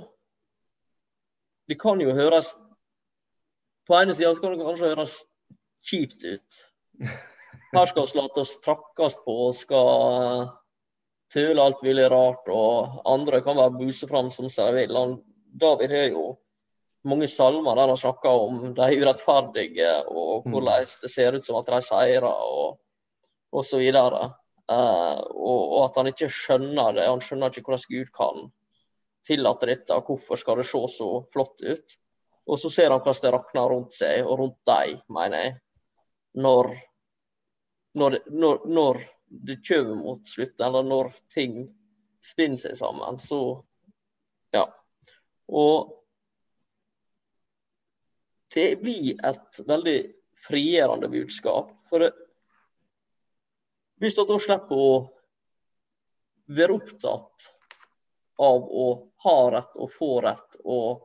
det 1.69 1.77
kan 1.81 2.01
jo 2.01 2.15
høres 2.17 2.55
På 3.89 3.97
ene 3.97 4.13
sida 4.13 4.35
kan 4.37 4.53
det 4.53 4.65
kanskje 4.67 4.89
høres 4.91 5.13
kjipt 5.89 6.25
ut. 6.25 6.57
Her 7.75 7.87
skal 7.91 8.07
vi 8.09 8.19
la 8.19 8.27
oss 8.41 8.57
trakkes 8.65 9.19
på 9.25 9.35
og 9.49 9.55
skal 9.57 10.49
tøle 11.33 11.63
alt 11.63 11.83
mulig 11.85 12.07
rart, 12.09 12.49
og 12.49 13.03
andre 13.09 13.43
kan 13.45 13.59
være 13.59 13.77
buse 13.77 14.09
fram 14.09 14.31
som 14.33 14.49
seg 14.53 14.73
vil. 14.77 14.97
David 15.61 15.93
har 15.93 16.13
jo 16.15 16.29
mange 17.09 17.29
salmer 17.31 17.77
der 17.79 17.93
han 17.93 18.01
snakker 18.01 18.45
om 18.49 18.61
de 18.77 18.89
urettferdige, 19.01 19.93
og 20.09 20.47
mm. 20.47 20.53
hvordan 20.53 20.89
det 21.03 21.13
ser 21.13 21.37
ut 21.37 21.45
som 21.45 21.61
at 21.61 21.71
de 21.71 21.81
seirer, 21.85 22.29
og, 22.29 22.79
og 23.53 23.65
så 23.65 23.81
videre. 23.83 24.33
Uh, 24.69 25.21
og, 25.33 25.63
og, 25.63 25.79
at 25.87 25.97
han 25.97 26.11
ikke 26.11 26.29
skjønner 26.33 26.97
det. 26.99 27.07
Han 27.09 27.23
skjønner 27.25 27.53
ikke 27.53 27.71
hvordan 27.71 27.93
Gud 27.93 28.11
kan 28.17 28.51
tillate 29.29 29.71
dette, 29.71 29.95
og 29.97 30.11
hvorfor 30.11 30.41
skal 30.41 30.61
det 30.61 30.69
se 30.69 30.83
så 30.97 31.09
flott 31.33 31.65
ut. 31.65 31.97
Og 32.49 32.61
så 32.61 32.73
ser 32.73 32.93
han 32.93 33.01
hvordan 33.01 33.25
det 33.25 33.33
rakner 33.35 33.73
rundt 33.73 33.97
seg, 33.97 34.25
og 34.27 34.43
rundt 34.43 34.61
dem, 34.69 35.01
mener 35.13 35.45
jeg. 35.45 35.57
Når, 36.39 36.71
når, 37.95 38.19
når, 38.31 38.61
når 38.69 39.01
det 39.49 39.61
kommer 39.69 39.95
mot 39.95 40.29
slutten, 40.29 40.67
eller 40.67 40.87
når 40.87 41.13
ting 41.35 41.63
spinner 42.25 42.61
seg 42.61 42.77
sammen, 42.79 43.21
så 43.23 43.41
ja. 44.55 44.65
Og 45.49 45.95
det 48.55 48.71
blir 48.83 49.19
et 49.25 49.61
veldig 49.69 49.99
frigjørende 50.49 51.11
budskap. 51.13 51.73
For 51.89 52.05
det, 52.05 52.13
hvis 53.99 54.17
du 54.17 54.25
slipper 54.39 54.79
å 54.79 54.91
være 56.49 56.79
opptatt 56.79 57.49
av 58.39 58.65
å 58.71 58.89
ha 59.25 59.39
rett 59.53 59.77
og 59.77 59.93
få 59.93 60.11
rett, 60.25 60.59
og 60.65 61.03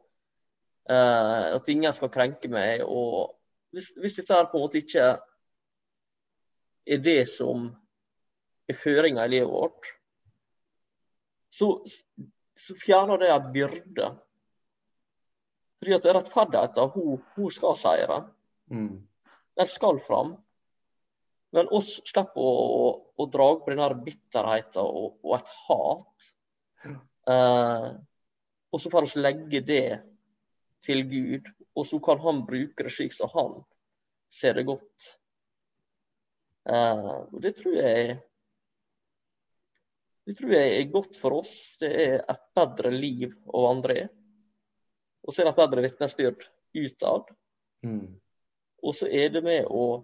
eh, 0.89 1.55
at 1.57 1.69
ingen 1.73 1.95
skal 1.95 2.11
krenke 2.13 2.51
meg. 2.51 2.83
og 2.85 3.33
hvis, 3.73 3.89
hvis, 3.97 4.15
dette 4.19 4.37
her 4.37 4.51
på 4.51 4.59
en 4.59 4.67
måte 4.67 4.83
ikke 4.83 5.15
er 6.85 7.01
det 7.03 7.23
som 7.31 7.69
er 8.69 8.77
føringa 8.79 9.25
i 9.25 9.33
livet 9.35 9.51
vårt, 9.51 9.89
så, 11.53 11.69
så 12.59 12.75
fjerner 12.81 13.21
det 13.21 13.31
en 13.31 13.49
byrde. 13.53 14.11
Fordi 15.79 15.97
at 15.97 16.07
rettferdigheten, 16.15 16.93
hun, 16.95 17.19
hun 17.35 17.51
skal 17.51 17.75
seire. 17.77 18.21
Mm. 18.71 19.01
Den 19.59 19.69
skal 19.69 19.99
fram. 20.07 20.37
Men 21.53 21.69
oss 21.75 21.99
slipper 22.07 22.41
å, 22.41 22.53
å, 22.53 22.85
å 23.19 23.27
dra 23.29 23.49
på 23.61 23.73
den 23.73 23.99
bitterheten 24.05 24.81
og, 24.81 25.19
og, 25.21 25.35
et 25.37 25.51
hat. 25.67 26.31
Uh, 27.29 27.89
og 28.73 28.81
så 28.81 28.89
får 28.89 29.05
vi 29.11 29.21
legge 29.21 29.61
det 29.67 29.85
til 30.83 31.05
Gud, 31.07 31.51
og 31.77 31.85
så 31.87 31.99
kan 32.03 32.19
han 32.23 32.41
bruke 32.47 32.83
det 32.83 32.91
slik 32.91 33.13
som 33.15 33.29
han 33.35 33.59
ser 34.33 34.57
det 34.57 34.65
godt. 34.67 35.13
Uh, 36.69 37.27
og 37.33 37.41
det 37.43 37.57
tror 37.57 37.75
jeg 37.75 38.21
det 40.23 40.37
tror 40.37 40.53
jeg 40.55 40.75
er 40.77 40.91
godt 40.91 41.17
for 41.19 41.35
oss. 41.41 41.53
Det 41.81 41.89
er 41.91 42.21
et 42.31 42.43
bedre 42.55 42.91
liv 42.95 43.33
å 43.51 43.65
vandre 43.65 43.95
i. 43.99 44.03
Og 45.23 45.33
så 45.33 45.41
er 45.41 45.49
det 45.49 45.53
et 45.53 45.59
bedre 45.59 45.83
vitnesbyrd 45.83 46.45
utad. 46.79 47.33
Mm. 47.83 48.05
Og 48.83 48.95
så 48.95 49.09
er 49.11 49.33
det 49.35 49.43
med 49.43 49.67
å 49.67 50.03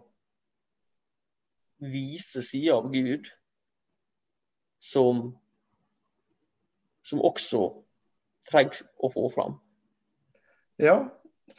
vise 1.80 2.43
sider 2.43 2.76
av 2.76 2.89
Gud 2.91 3.30
som, 4.84 5.30
som 7.07 7.24
også 7.24 7.64
trengs 8.49 8.84
å 8.99 9.12
få 9.14 9.30
fram. 9.36 9.55
Ja, 10.80 10.99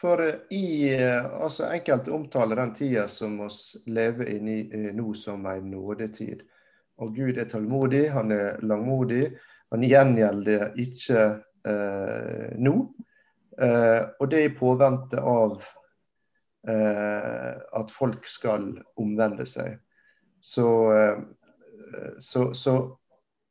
for 0.00 0.22
i 0.50 0.96
altså 0.96 1.68
enkelte 1.68 2.12
omtaler 2.12 2.56
den 2.56 2.72
tida 2.74 3.08
som 3.08 3.36
vi 3.42 3.92
lever 3.92 4.30
i 4.32 4.38
eh, 4.72 4.88
nå 4.96 5.12
som 5.14 5.46
en 5.46 5.70
nådetid. 5.70 6.42
Og 7.00 7.14
Gud 7.16 7.38
er 7.38 7.48
tålmodig, 7.48 8.08
han 8.12 8.32
er 8.32 8.60
langmodig. 8.64 9.30
Han 9.70 9.84
gjengjelder 9.84 10.72
ikke 10.80 11.20
eh, 11.68 12.56
nå. 12.56 12.74
Eh, 13.60 14.02
og 14.20 14.30
det 14.30 14.40
er 14.40 14.48
i 14.48 14.56
påvente 14.56 15.20
av 15.20 15.60
eh, 16.68 17.52
at 17.80 17.92
folk 17.92 18.28
skal 18.28 18.72
omvende 19.00 19.46
seg. 19.48 19.78
Så, 20.40 20.68
eh, 20.96 22.16
så, 22.24 22.50
så 22.56 22.76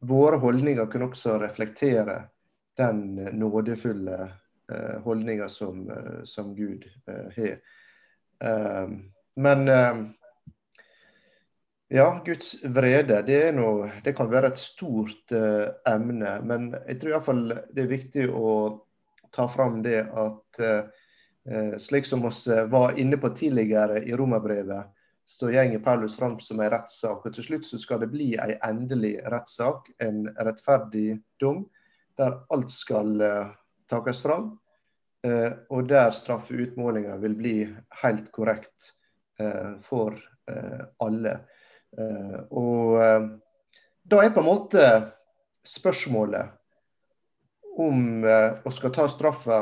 våre 0.02 0.42
holdninger 0.42 0.90
kan 0.90 1.10
også 1.10 1.38
reflektere 1.42 2.24
den 2.80 3.20
nådefulle 3.38 4.30
eh, 4.72 5.02
holdninga 5.04 5.50
som, 5.50 5.90
eh, 5.90 6.24
som, 6.24 6.56
Gud 6.56 6.86
har. 7.36 7.60
Men 9.36 9.68
ja, 11.88 12.22
Guds 12.26 12.64
vrede 12.64 13.22
det, 13.28 13.42
noe, 13.58 13.90
det, 14.04 14.14
kan 14.16 14.30
være 14.32 14.54
et 14.54 14.62
stort 14.62 15.34
emne. 15.90 16.36
Men 16.48 16.70
jeg 16.86 17.00
tror 17.02 17.16
iallfall 17.16 17.42
det 17.76 17.84
er 17.84 17.92
viktig 17.92 18.30
å 18.32 18.54
ta 19.36 19.50
fram 19.52 19.82
det 19.84 20.06
at 20.08 20.62
slik 21.82 22.08
som 22.08 22.24
vi 22.24 22.62
var 22.72 22.96
inne 23.00 23.20
på 23.20 23.34
tidligere 23.36 24.04
i 24.06 24.16
romerbrevet, 24.16 24.88
så 25.30 25.52
gjenger 25.52 25.84
Paulus 25.84 26.16
fram 26.16 26.40
som 26.40 26.60
en 26.60 26.72
rettssak. 26.72 27.26
Og 27.26 27.36
til 27.36 27.48
slutt 27.50 27.68
så 27.68 27.80
skal 27.82 28.04
det 28.04 28.12
bli 28.14 28.32
en 28.40 28.56
endelig 28.66 29.18
rettssak, 29.28 29.92
en 30.00 30.24
rettferdig 30.40 31.20
dom, 31.42 31.66
der 32.20 32.40
alt 32.54 32.72
skal 32.72 33.20
takes 33.92 34.22
fram. 34.26 34.52
Uh, 35.28 35.52
og 35.74 35.90
der 35.90 36.14
straffeutmålinga 36.16 37.18
vil 37.20 37.36
bli 37.36 37.56
helt 38.04 38.32
korrekt 38.36 38.94
uh, 39.42 39.76
for 39.86 40.20
alle. 41.00 41.34
og 42.50 42.98
da 44.10 44.18
er 44.22 44.32
på 44.34 44.42
en 44.42 44.48
måte 44.48 44.84
spørsmålet 45.66 46.50
om 47.82 48.26
vi 48.26 48.72
skal 48.74 48.94
ta 48.94 49.06
straffa 49.10 49.60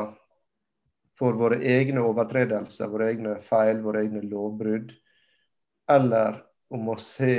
for 1.18 1.36
våre 1.36 1.58
egne 1.60 2.00
overtredelser, 2.08 2.88
våre 2.88 3.10
egne 3.12 3.34
feil, 3.44 3.82
våre 3.84 4.04
egne 4.06 4.22
lovbrudd. 4.24 4.92
Eller 5.92 6.40
om 6.72 6.88
å 6.92 6.98
se 7.00 7.36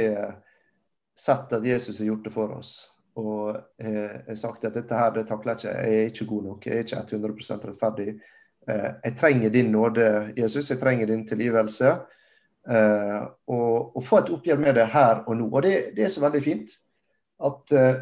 sett 1.19 1.53
at 1.53 1.65
Jesus 1.65 1.99
har 1.99 2.11
gjort 2.11 2.25
det 2.27 2.33
for 2.35 2.55
oss. 2.59 2.73
Og 3.19 3.57
jeg 3.81 4.21
har 4.27 4.37
sagt 4.39 4.65
at 4.67 4.75
dette 4.77 4.95
her, 4.95 5.11
det 5.15 5.25
takler 5.27 5.57
jeg 5.57 5.59
ikke. 5.59 5.79
Jeg 5.79 5.95
er 6.03 6.11
ikke 6.11 6.27
god 6.29 6.43
nok. 6.43 6.67
Jeg 6.67 6.77
er 6.77 6.85
ikke 6.85 7.17
100% 7.17 7.65
rettferdig. 7.69 8.13
Eh, 8.69 8.91
jeg 9.03 9.17
trenger 9.19 9.49
din 9.49 9.71
nåde, 9.71 10.05
Jesus. 10.37 10.69
Jeg 10.69 10.79
trenger 10.79 11.09
din 11.09 11.27
tilgivelse. 11.27 11.95
Eh, 12.69 13.19
og, 13.47 13.97
og 13.97 14.03
få 14.05 14.21
et 14.21 14.31
oppgjør 14.35 14.61
med 14.61 14.79
det 14.79 14.87
her 14.93 15.23
og 15.25 15.37
nå. 15.37 15.49
Og 15.49 15.65
det, 15.65 15.75
det 15.97 16.05
er 16.05 16.13
så 16.13 16.23
veldig 16.23 16.43
fint 16.45 16.77
at 17.45 17.75
eh, 17.75 18.01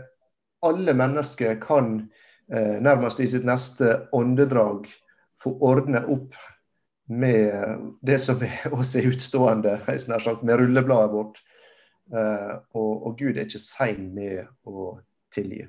alle 0.65 0.93
mennesker 0.93 1.59
kan 1.61 1.99
nærmest 2.47 3.19
i 3.19 3.25
sitt 3.27 3.43
neste 3.43 4.07
åndedrag 4.15 4.85
få 5.43 5.51
ordne 5.67 5.99
opp 6.07 6.37
med 7.11 7.81
det 8.07 8.21
som 8.23 8.39
er 8.39 8.71
oss 8.71 8.93
er 8.95 9.09
utstående, 9.09 9.73
med 9.83 10.55
rullebladet 10.55 11.11
vårt. 11.11 11.41
Uh, 12.07 12.63
og, 12.71 12.91
og, 13.03 13.17
Gud 13.19 13.35
er 13.35 13.43
ikke 13.43 13.59
sein 13.59 14.13
med 14.15 14.45
å 14.63 14.93
tilgi. 15.37 15.63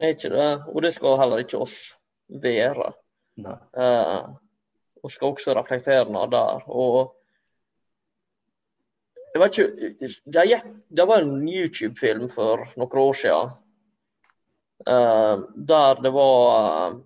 Er 0.00 0.14
ikke 0.14 0.32
det, 0.32 0.50
og 0.72 0.82
det 0.84 0.92
skal 0.96 1.18
heller 1.20 1.42
ikke 1.42 1.60
oss 1.60 1.78
være. 2.42 2.92
Nei. 3.40 3.56
Uh, 3.76 4.36
og 5.00 5.12
skal 5.12 5.32
også 5.32 5.54
reflektere 5.56 6.12
noe 6.12 6.28
der. 6.32 6.64
Og 6.68 7.16
jeg 9.30 9.42
vet 9.42 9.58
ikke, 9.58 9.90
det, 10.26 10.46
gikk, 10.50 10.70
det 10.90 11.06
var 11.08 11.22
en 11.24 11.36
YouTube-film 11.48 12.30
for 12.32 12.66
noen 12.80 13.02
år 13.04 13.20
siden 13.20 13.52
uh, 14.88 15.44
der 15.54 16.02
det 16.02 16.12
var 16.16 16.98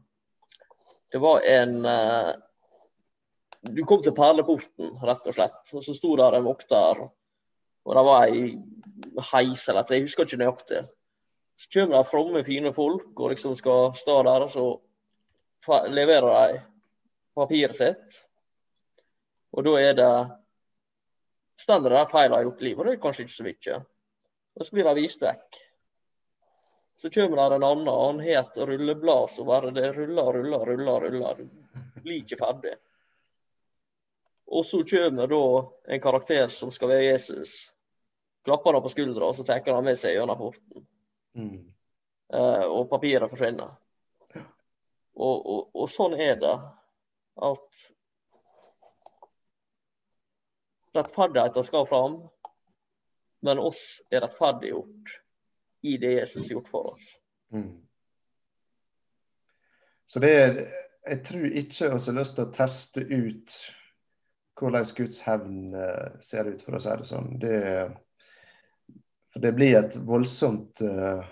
Det 1.12 1.20
var 1.22 1.44
en 1.46 1.74
Du 3.64 3.84
kom 3.86 4.02
til 4.02 4.12
perleporten, 4.12 4.96
rett 5.00 5.28
og 5.30 5.36
slett. 5.36 5.60
Og 5.72 5.84
så 5.84 5.94
sto 5.94 6.16
der 6.18 6.34
en 6.36 6.44
vokter 6.44 7.04
og 7.84 7.96
det 7.96 8.04
var 8.06 8.26
ei 8.28 8.44
heis 9.32 9.66
eller 9.68 9.84
noe, 9.84 9.96
jeg 9.96 10.06
husker 10.06 10.26
ikke 10.26 10.40
nøyaktig. 10.40 10.84
Så 11.56 11.70
kommer 11.72 11.96
det 11.96 12.10
fromme, 12.10 12.44
fine 12.44 12.72
folk 12.74 13.20
og 13.20 13.30
liksom 13.30 13.54
skal 13.56 13.92
stå 13.96 14.22
der, 14.26 14.46
og 14.46 14.50
så 14.52 15.88
leverer 15.88 16.30
de 16.30 16.62
papiret 17.34 17.76
sitt. 17.76 18.24
Og 19.54 19.64
da 19.66 19.74
er 19.80 19.98
det 19.98 20.14
står 21.60 21.84
det 21.84 21.92
der 21.94 22.10
feil 22.10 22.32
har 22.34 22.42
gjort 22.42 22.62
i 22.62 22.68
livet, 22.68 22.80
og 22.80 22.88
det 22.88 22.96
er 22.96 23.02
kanskje 23.02 23.26
ikke 23.26 23.36
så 23.36 23.46
mye. 23.46 23.78
Og 24.54 24.66
så 24.66 24.74
blir 24.74 24.88
de 24.88 25.02
vist 25.02 25.22
vekk. 25.22 25.60
Så 27.00 27.10
kommer 27.10 27.36
det 27.36 27.58
en 27.58 27.66
annen, 27.68 27.90
han 27.90 28.20
het 28.24 28.56
et 28.56 28.66
rulleblad 28.68 29.30
så 29.30 29.44
bare 29.46 29.70
det 29.74 29.92
ruller, 29.96 30.32
ruller, 30.38 30.66
ruller, 30.70 31.06
ruller. 31.06 31.44
Blir 32.02 32.22
ikke 32.22 32.38
ferdig. 32.40 32.74
Og 34.54 34.64
så 34.66 34.82
kommer 34.86 35.30
da 35.30 35.44
en 35.94 36.02
karakter 36.02 36.50
som 36.52 36.72
skal 36.74 36.90
være 36.92 37.12
Jesus 37.12 37.54
klapper 38.44 38.76
han 38.76 38.84
på 38.84 38.92
skuldra, 38.92 39.30
og 39.30 39.36
så 39.36 39.44
tar 39.44 39.64
han 39.72 39.86
med 39.86 39.96
seg 39.98 40.18
gjennom 40.18 40.38
porten. 40.38 40.84
Mm. 41.34 41.72
Uh, 42.34 42.64
og 42.64 42.88
papiret 42.90 43.30
forsvinner. 43.30 43.74
Og, 45.14 45.46
og, 45.46 45.60
og, 45.74 45.88
sånn 45.90 46.16
er 46.18 46.38
det. 46.40 46.54
At 47.44 47.82
rettferdigheten 50.94 51.66
skal 51.66 51.86
fram, 51.90 52.16
men 53.44 53.62
oss 53.62 53.82
er 54.10 54.22
rettferdiggjort 54.24 55.16
i 55.84 55.96
det 56.00 56.12
Jesus 56.20 56.46
har 56.46 56.56
gjort 56.56 56.70
for 56.72 56.92
oss. 56.94 57.08
Mm. 57.54 57.82
Så 60.06 60.22
det 60.22 60.32
er 60.38 60.58
Jeg 61.04 61.20
tror 61.24 61.44
ikke 61.44 61.88
vi 61.90 61.98
har 62.00 62.14
lyst 62.16 62.34
til 62.38 62.46
å 62.46 62.52
teste 62.56 63.02
ut 63.04 63.56
hvordan 64.56 64.86
Guds 64.96 65.18
hevn 65.20 65.74
eh, 65.76 66.14
ser 66.24 66.48
ut, 66.48 66.62
for 66.64 66.78
å 66.78 66.80
si 66.80 66.94
det 66.96 67.08
sånn. 67.10 67.28
Det 67.42 67.58
det 69.34 69.52
blir 69.52 69.78
et 69.78 69.96
voldsomt 70.06 70.82
uh, 70.84 71.24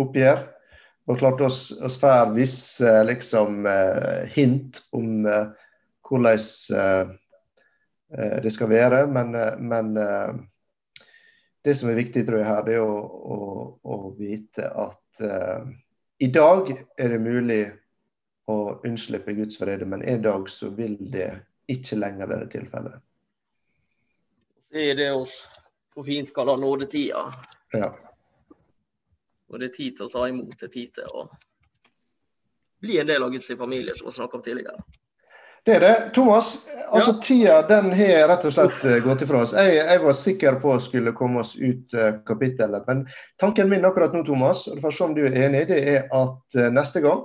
oppgjør. 0.00 0.42
Og 1.06 1.20
klart 1.20 1.40
oss, 1.46 1.60
oss 1.84 1.98
får 2.02 2.34
visse 2.34 2.90
liksom, 3.06 3.64
uh, 3.66 4.26
hint 4.34 4.82
om 4.96 5.26
uh, 5.28 5.54
hvordan 6.06 7.16
det 8.46 8.52
skal 8.54 8.68
være. 8.70 9.00
Men, 9.10 9.32
men 9.66 9.88
det 11.66 11.72
som 11.74 11.88
er 11.90 11.98
viktig 11.98 12.22
tror 12.22 12.38
jeg 12.38 12.46
her, 12.46 12.60
det 12.62 12.76
er 12.76 12.84
å, 12.84 13.00
å, 13.02 13.38
å 13.82 13.96
vite 14.14 14.68
at 14.70 15.24
i 16.22 16.28
dag 16.30 16.70
er 16.70 17.10
det 17.10 17.18
mulig 17.18 17.58
å 18.46 18.78
unnslippe 18.86 19.34
Guds 19.34 19.58
vrede, 19.58 19.90
men 19.90 20.06
en 20.06 20.22
dag 20.22 20.46
så 20.54 20.70
vil 20.78 20.94
det 21.10 21.32
ikke 21.66 21.98
lenger 21.98 22.30
være 22.30 22.46
tilfellet. 22.54 23.02
Det 24.70 24.86
er 24.92 25.00
det 25.02 25.10
oss 25.18 25.40
så 25.96 26.04
fint 26.04 26.34
kaller 26.34 26.56
nådetida. 26.56 27.32
Ja. 27.72 27.94
Og 29.48 29.60
det 29.60 29.70
er 29.70 29.76
tid 29.76 29.96
til 29.96 30.10
å 30.10 30.12
ta 30.12 30.26
imot, 30.28 30.52
det 30.60 30.68
er 30.68 30.74
tid 30.74 30.90
til 30.98 31.08
å 31.08 31.22
bli 32.84 32.98
en 33.00 33.08
del 33.08 33.24
av 33.24 33.32
Guds 33.32 33.48
familie, 33.48 33.94
som 33.96 34.10
vi 34.10 34.12
snakka 34.18 34.36
om 34.36 34.42
tidligere. 34.44 34.82
Det 35.64 35.78
er 35.78 35.80
det. 35.80 35.94
Thomas, 36.14 36.50
altså 36.84 37.14
ja. 37.14 37.22
tida 37.24 37.54
den 37.70 37.88
har 37.96 38.28
rett 38.28 38.44
og 38.44 38.52
slett 38.54 38.84
uh, 38.84 38.98
gått 39.06 39.24
ifra 39.24 39.40
oss. 39.46 39.56
Jeg, 39.56 39.78
jeg, 39.80 40.02
var 40.04 40.18
sikker 40.20 40.60
på 40.62 40.74
å 40.74 40.82
skulle 40.84 41.16
komme 41.16 41.40
oss 41.42 41.56
ut 41.56 41.96
uh, 41.96 42.20
kapittelet. 42.28 42.84
Men 42.86 43.06
tanken 43.40 43.72
min 43.72 43.88
akkurat 43.88 44.12
nå, 44.12 44.20
Thomas, 44.28 44.66
og 44.68 44.84
for 44.84 44.94
se 44.94 45.08
om 45.08 45.16
du 45.16 45.24
er 45.24 45.40
enig, 45.48 45.64
det 45.72 45.80
er 45.80 46.06
at 46.12 46.60
uh, 46.60 46.68
neste 46.76 47.00
gang 47.08 47.24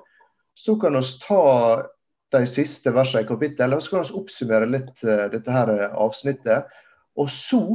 så 0.58 0.80
kan 0.80 0.96
vi 0.96 1.04
ta 1.28 1.44
de 2.32 2.46
siste 2.48 2.96
versene 2.96 3.28
i 3.28 3.30
kapittelet, 3.30 3.76
og 3.76 3.84
så 3.84 3.98
kan 3.98 4.08
vi 4.08 4.20
oppsummere 4.24 4.74
litt 4.80 5.04
dette 5.04 5.52
her 5.52 5.76
avsnittet. 5.92 6.72
Og 7.20 7.28
så 7.28 7.66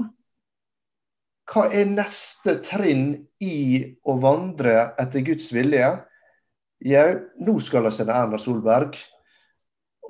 hva 1.46 1.68
er 1.70 1.86
neste 1.86 2.56
trinn 2.66 3.10
i 3.42 3.56
å 4.02 4.16
vandre 4.22 4.92
etter 4.98 5.22
Guds 5.26 5.52
vilje? 5.54 5.92
Ja, 6.84 7.04
nå 7.38 7.58
skal 7.62 7.86
vi 7.86 7.92
sende 7.94 8.16
Erna 8.16 8.40
Solberg. 8.40 8.98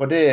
Og 0.01 0.09
det 0.11 0.25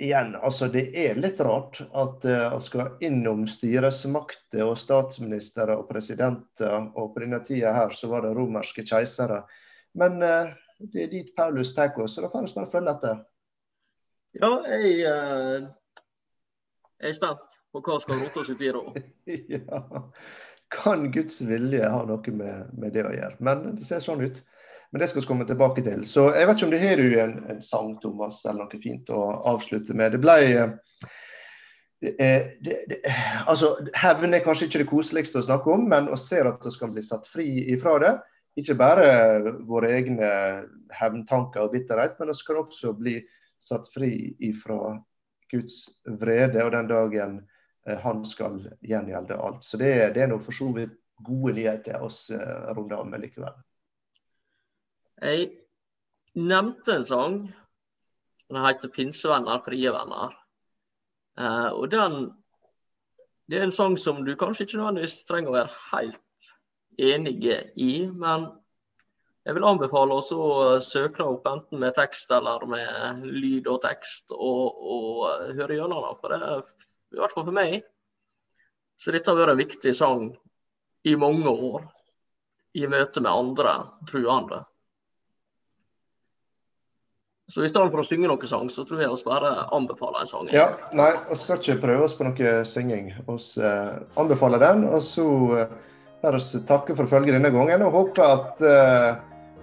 igjen, 0.00 0.32
altså 0.38 0.70
det 0.72 0.86
er 0.96 1.18
litt 1.20 1.40
rart 1.44 1.80
at 1.82 2.24
vi 2.24 2.32
uh, 2.32 2.56
skal 2.64 2.94
innom 3.04 3.44
styresmakter 3.50 4.64
og 4.64 4.78
statsministre 4.80 5.76
og 5.76 5.90
presidenter, 5.90 6.88
og 6.94 7.12
på 7.14 7.24
denne 7.24 7.42
tida 7.44 7.74
her 7.76 7.92
så 7.96 8.08
var 8.12 8.24
det 8.24 8.32
romerske 8.38 8.86
keisere. 8.86 9.42
Men 9.98 10.22
uh, 10.24 10.54
det 10.80 11.04
er 11.04 11.12
dit 11.12 11.34
Paulus 11.36 11.74
tar 11.76 11.92
oss, 12.00 12.16
så 12.16 12.24
da 12.24 12.32
får 12.32 12.48
vi 12.48 12.56
bare 12.56 12.72
følge 12.72 12.96
etter. 12.96 13.22
Ja, 14.40 14.52
jeg, 14.72 14.94
uh, 15.10 15.68
jeg 17.02 17.12
er 17.12 17.18
spent 17.18 17.59
på 17.72 17.82
hva 17.84 17.98
skal 18.02 18.20
rote 18.20 18.42
oss 18.42 18.50
da? 18.50 19.02
ja. 19.54 19.82
Kan 20.70 21.10
Guds 21.14 21.40
vilje 21.42 21.86
ha 21.88 22.02
noe 22.06 22.32
med, 22.34 22.70
med, 22.78 22.92
det 22.94 23.04
å 23.06 23.14
gjøre? 23.14 23.36
Men 23.42 23.64
det 23.78 23.86
ser 23.86 24.02
sånn 24.04 24.22
ut. 24.22 24.38
Men 24.90 25.02
det 25.02 25.10
skal 25.10 25.22
vi 25.22 25.28
komme 25.28 25.46
tilbake 25.46 25.82
til. 25.86 26.04
Så 26.06 26.28
jeg 26.34 26.46
vet 26.46 26.58
ikke 26.58 26.66
om 26.66 26.74
det 26.74 26.82
har 26.82 26.98
du 26.98 27.16
en, 27.22 27.36
en 27.50 27.60
sang, 27.62 27.92
Thomas, 28.02 28.40
eller 28.44 28.66
noe 28.66 28.82
fint 28.82 29.10
å 29.14 29.20
avslutte 29.52 29.94
med. 29.94 30.14
Det 30.14 30.22
ble 30.22 30.36
det, 32.00 32.30
det, 32.64 32.76
det, 32.90 32.98
altså, 33.50 33.74
Hevn 33.98 34.34
er 34.34 34.42
kanskje 34.42 34.70
ikke 34.70 34.82
det 34.82 34.88
koseligste 34.90 35.42
å 35.42 35.46
snakke 35.46 35.74
om, 35.74 35.84
men 35.90 36.08
vi 36.10 36.18
ser 36.22 36.48
at 36.48 36.64
vi 36.64 36.72
skal 36.74 36.94
bli 36.94 37.04
satt 37.06 37.28
fri 37.30 37.46
ifra 37.74 37.98
det. 38.02 38.14
Ikke 38.58 38.78
bare 38.78 39.52
våre 39.68 39.92
egne 39.94 40.30
hevntanker 40.96 41.66
og 41.66 41.74
bitterhet, 41.76 42.16
men 42.18 42.32
vi 42.32 42.38
skal 42.40 42.64
også 42.64 42.94
bli 42.98 43.20
satt 43.62 43.86
fri 43.94 44.32
ifra 44.42 44.96
Guds 45.52 45.84
vrede 46.18 46.64
og 46.64 46.74
den 46.74 46.90
dagen 46.90 47.40
Eh, 47.42 47.59
han 48.02 48.24
skal 48.28 48.60
gjengjelde 48.86 49.36
alt. 49.36 49.64
Så 49.64 49.80
det, 49.80 49.92
det 50.14 50.24
er 50.24 50.30
nå 50.30 50.38
for 50.42 50.56
så 50.56 50.70
vidt 50.76 50.96
gode 51.26 51.54
nyheter 51.58 52.00
oss 52.02 52.28
uh, 52.32 52.70
runder 52.76 53.04
med 53.04 53.24
likevel. 53.24 53.56
Jeg 55.20 55.50
nevnte 56.38 56.96
en 56.96 57.04
sang. 57.04 57.40
Den 58.50 58.64
heter 58.64 58.88
'Pinsevenner, 58.88 59.60
frie 59.64 59.92
venner'. 59.92 60.36
Uh, 61.40 61.70
og 61.76 61.90
den 61.90 62.32
det 63.50 63.58
er 63.58 63.66
en 63.66 63.74
sang 63.74 63.96
som 63.98 64.20
du 64.24 64.36
kanskje 64.38 64.62
ikke 64.64 64.78
nødvendigvis 64.78 65.22
trenger 65.26 65.50
å 65.50 65.54
være 65.56 65.78
helt 65.90 66.50
enige 67.02 67.56
i, 67.74 68.06
men 68.06 68.44
jeg 69.42 69.56
vil 69.56 69.66
anbefale 69.66 70.14
å 70.14 70.50
søke 70.84 71.24
opp 71.26 71.48
enten 71.50 71.80
med 71.82 71.96
tekst 71.96 72.30
eller 72.36 72.62
med 72.70 73.24
lyd 73.24 73.66
og 73.72 73.80
tekst, 73.82 74.28
og, 74.30 74.78
og 74.78 75.56
høre 75.56 75.80
gjennom 75.80 76.04
den. 76.04 76.20
For 76.20 76.34
det 76.34 76.60
i 77.14 77.20
hvert 77.20 77.34
fall 77.34 77.46
for 77.48 77.56
meg. 77.56 77.80
Så 79.00 79.14
dette 79.14 79.30
har 79.30 79.38
vært 79.38 79.54
en 79.54 79.62
viktig 79.62 79.94
sang 79.96 80.26
i 81.08 81.16
mange 81.16 81.48
år 81.48 81.86
i 82.76 82.86
møte 82.90 83.22
med 83.22 83.32
andre 83.32 83.72
truende. 84.10 84.64
Så 87.50 87.64
i 87.64 87.68
stedet 87.70 87.90
for 87.90 87.98
å 87.98 88.06
synge 88.06 88.28
noen 88.30 88.46
sang, 88.46 88.68
så 88.70 88.84
tror 88.86 89.00
jeg 89.02 89.10
vi 89.10 89.26
bare 89.26 89.48
anbefaler 89.74 90.22
en 90.22 90.28
sang. 90.30 90.50
Ja, 90.54 90.68
nei, 90.94 91.08
vi 91.26 91.38
skal 91.40 91.58
ikke 91.58 91.80
prøve 91.82 92.04
oss 92.06 92.14
på 92.14 92.28
noe 92.28 92.52
synging. 92.68 93.08
Vi 93.26 93.38
uh, 93.64 93.96
anbefaler 94.22 94.62
den, 94.62 94.84
og 94.86 95.02
så 95.02 95.24
får 96.20 96.38
vi 96.38 96.60
takke 96.68 96.94
for 96.94 97.10
følget 97.10 97.34
denne 97.34 97.50
gangen 97.50 97.82
og 97.88 97.96
håper 97.96 98.26
at 98.28 98.62
uh, 98.62 99.08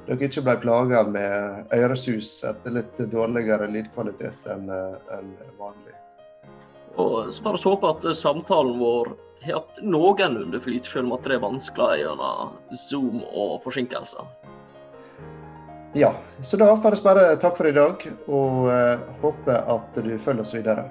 dere 0.09 0.27
ikke 0.27 0.43
ble 0.49 0.57
plaga 0.65 1.05
med 1.07 1.71
øresus 1.77 2.33
etter 2.49 2.75
litt 2.75 2.99
dårligere 3.13 3.69
lydkvalitet 3.71 4.51
enn 4.51 4.67
en 4.73 5.31
vanlig. 5.61 5.95
Og 6.97 7.31
så 7.33 7.43
bare 7.45 7.61
så 7.61 7.75
på 7.77 7.89
at 7.93 8.05
samtalen 8.17 8.79
vår 8.81 9.13
har 9.45 9.59
hatt 9.59 9.81
noenlunde 9.85 10.59
flyt, 10.59 10.87
selv 10.89 11.11
om 11.13 11.21
det 11.23 11.35
er 11.35 11.43
vanskelig 11.43 12.01
gjennom 12.01 12.55
Zoom 12.73 13.21
og 13.29 13.59
forsinkelser. 13.65 14.25
Ja, 15.97 16.11
så 16.43 16.57
da 16.57 16.71
får 16.81 16.97
vi 16.97 17.05
bare 17.05 17.27
takk 17.41 17.57
for 17.57 17.69
i 17.69 17.75
dag, 17.75 18.03
og 18.27 18.67
uh, 18.69 19.05
håper 19.21 19.69
at 19.77 19.95
du 19.95 20.17
følger 20.25 20.43
oss 20.43 20.53
videre. 20.53 20.87